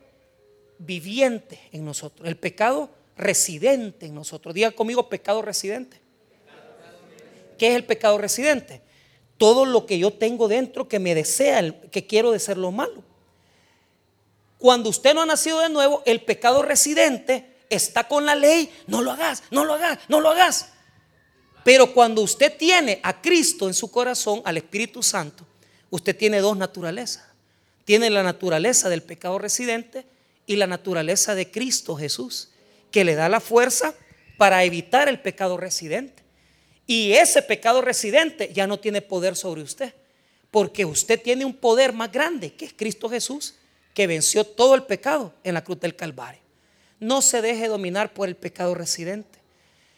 viviente 0.77 1.59
en 1.73 1.83
nosotros, 1.83 2.25
el 2.25 2.37
pecado 2.37 2.89
residente 3.17 4.05
en 4.05 4.15
nosotros. 4.15 4.55
Diga 4.55 4.71
conmigo 4.71 5.09
pecado 5.09 5.41
residente. 5.41 5.99
¿Qué 7.57 7.71
es 7.71 7.75
el 7.75 7.83
pecado 7.83 8.17
residente? 8.17 8.81
Todo 9.43 9.65
lo 9.65 9.85
que 9.85 9.99
yo 9.99 10.13
tengo 10.13 10.47
dentro 10.47 10.87
que 10.87 10.99
me 10.99 11.13
desea, 11.13 11.77
que 11.91 12.07
quiero 12.07 12.31
de 12.31 12.39
ser 12.39 12.57
lo 12.57 12.71
malo. 12.71 13.03
Cuando 14.57 14.89
usted 14.89 15.13
no 15.13 15.21
ha 15.21 15.25
nacido 15.25 15.59
de 15.59 15.67
nuevo, 15.67 16.01
el 16.05 16.21
pecado 16.21 16.61
residente 16.61 17.57
está 17.69 18.07
con 18.07 18.25
la 18.25 18.35
ley. 18.35 18.71
No 18.87 19.01
lo 19.01 19.11
hagas, 19.11 19.43
no 19.51 19.65
lo 19.65 19.73
hagas, 19.73 19.99
no 20.07 20.21
lo 20.21 20.29
hagas. 20.29 20.69
Pero 21.65 21.93
cuando 21.93 22.21
usted 22.21 22.55
tiene 22.55 23.01
a 23.03 23.21
Cristo 23.21 23.67
en 23.67 23.73
su 23.73 23.91
corazón, 23.91 24.41
al 24.45 24.55
Espíritu 24.55 25.03
Santo, 25.03 25.45
usted 25.89 26.15
tiene 26.15 26.39
dos 26.39 26.55
naturalezas. 26.55 27.25
Tiene 27.83 28.09
la 28.09 28.23
naturaleza 28.23 28.87
del 28.87 29.03
pecado 29.03 29.39
residente 29.39 30.05
y 30.45 30.55
la 30.55 30.67
naturaleza 30.67 31.35
de 31.35 31.51
Cristo 31.51 31.97
Jesús, 31.97 32.51
que 32.91 33.03
le 33.03 33.15
da 33.15 33.27
la 33.27 33.41
fuerza 33.41 33.93
para 34.37 34.63
evitar 34.63 35.09
el 35.09 35.19
pecado 35.19 35.57
residente. 35.57 36.22
Y 36.85 37.13
ese 37.13 37.41
pecado 37.41 37.81
residente 37.81 38.51
ya 38.53 38.67
no 38.67 38.79
tiene 38.79 39.01
poder 39.01 39.35
sobre 39.35 39.61
usted, 39.61 39.93
porque 40.51 40.85
usted 40.85 41.21
tiene 41.21 41.45
un 41.45 41.53
poder 41.53 41.93
más 41.93 42.11
grande, 42.11 42.53
que 42.53 42.65
es 42.65 42.73
Cristo 42.73 43.09
Jesús, 43.09 43.55
que 43.93 44.07
venció 44.07 44.43
todo 44.43 44.75
el 44.75 44.83
pecado 44.83 45.33
en 45.43 45.53
la 45.53 45.63
cruz 45.63 45.79
del 45.79 45.95
Calvario. 45.95 46.41
No 46.99 47.21
se 47.21 47.41
deje 47.41 47.67
dominar 47.67 48.13
por 48.13 48.27
el 48.27 48.35
pecado 48.35 48.75
residente. 48.75 49.39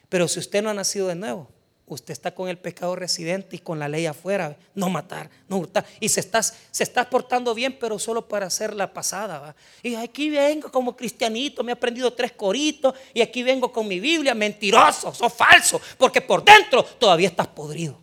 Pero 0.10 0.28
si 0.28 0.40
usted 0.40 0.62
no 0.62 0.70
ha 0.70 0.74
nacido 0.74 1.08
de 1.08 1.16
nuevo, 1.16 1.50
usted 1.88 2.14
está 2.14 2.34
con 2.34 2.50
el 2.50 2.58
pecado 2.58 2.96
residente 2.96 3.56
y 3.56 3.60
con 3.60 3.78
la 3.78 3.88
ley 3.88 4.06
afuera, 4.06 4.58
no 4.74 4.90
matar, 4.90 5.30
no 5.48 5.58
hurtar. 5.58 5.86
Y 6.00 6.10
se 6.10 6.20
está, 6.20 6.42
se 6.42 6.84
está 6.84 7.10
portando 7.10 7.54
bien, 7.54 7.78
pero 7.80 8.00
solo 8.00 8.28
para 8.28 8.48
hacer 8.48 8.74
la 8.74 8.92
pasada. 8.92 9.56
Y 9.84 9.96
aquí 9.96 10.30
vengo 10.30 10.72
como 10.72 10.96
cristianito, 10.96 11.64
me 11.64 11.72
he 11.72 11.74
aprendido 11.74 12.12
tres 12.12 12.32
coritos 12.32 12.96
y 13.14 13.22
aquí 13.22 13.44
vengo 13.44 13.72
con 13.72 13.88
mi 13.88 14.00
Biblia, 14.00 14.34
mentiroso, 14.34 15.14
sos 15.14 15.34
falso, 15.34 15.80
porque 15.98 16.22
por 16.22 16.44
dentro 16.44 16.84
todavía 16.84 17.28
estás 17.28 17.48
podrido. 17.48 18.02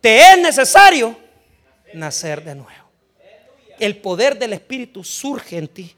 Te 0.00 0.32
es 0.32 0.38
necesario 0.38 1.16
nacer 1.94 2.42
de 2.42 2.54
nuevo. 2.54 2.90
El 3.78 3.98
poder 3.98 4.38
del 4.38 4.54
Espíritu 4.54 5.04
surge 5.04 5.56
en 5.56 5.68
ti 5.68 5.94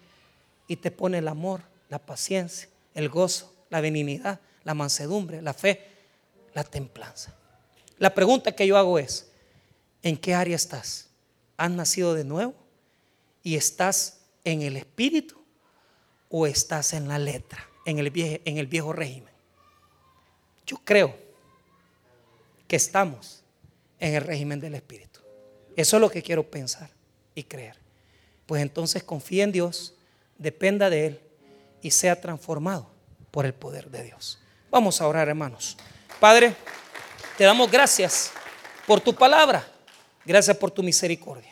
y 0.68 0.76
te 0.76 0.90
pone 0.90 1.18
el 1.18 1.28
amor, 1.28 1.62
la 1.88 1.98
paciencia, 1.98 2.68
el 2.94 3.08
gozo, 3.08 3.52
la 3.70 3.80
benignidad 3.80 4.38
la 4.64 4.74
mansedumbre, 4.74 5.42
la 5.42 5.54
fe, 5.54 5.88
la 6.54 6.64
templanza. 6.64 7.34
La 7.98 8.14
pregunta 8.14 8.52
que 8.52 8.66
yo 8.66 8.76
hago 8.76 8.98
es, 8.98 9.30
¿en 10.02 10.16
qué 10.16 10.34
área 10.34 10.56
estás? 10.56 11.08
¿Has 11.56 11.70
nacido 11.70 12.14
de 12.14 12.24
nuevo? 12.24 12.54
¿Y 13.42 13.56
estás 13.56 14.20
en 14.44 14.62
el 14.62 14.76
espíritu 14.76 15.40
o 16.28 16.46
estás 16.46 16.92
en 16.92 17.08
la 17.08 17.18
letra, 17.18 17.66
en 17.84 17.98
el 17.98 18.10
viejo, 18.66 18.92
régimen? 18.92 19.32
Yo 20.66 20.78
creo 20.84 21.16
que 22.66 22.76
estamos 22.76 23.42
en 24.00 24.14
el 24.14 24.22
régimen 24.22 24.60
del 24.60 24.74
espíritu. 24.74 25.20
Eso 25.76 25.96
es 25.96 26.00
lo 26.00 26.10
que 26.10 26.22
quiero 26.22 26.50
pensar 26.50 26.90
y 27.34 27.44
creer. 27.44 27.76
Pues 28.46 28.62
entonces 28.62 29.02
confía 29.02 29.44
en 29.44 29.52
Dios, 29.52 29.94
dependa 30.38 30.90
de 30.90 31.06
Él 31.06 31.20
y 31.80 31.92
sea 31.92 32.20
transformado 32.20 32.90
por 33.30 33.46
el 33.46 33.54
poder 33.54 33.90
de 33.90 34.02
Dios. 34.04 34.41
Vamos 34.72 35.02
a 35.02 35.06
orar, 35.06 35.28
hermanos. 35.28 35.76
Padre, 36.18 36.56
te 37.36 37.44
damos 37.44 37.70
gracias 37.70 38.32
por 38.86 39.02
tu 39.02 39.14
palabra. 39.14 39.62
Gracias 40.24 40.56
por 40.56 40.70
tu 40.70 40.82
misericordia. 40.82 41.51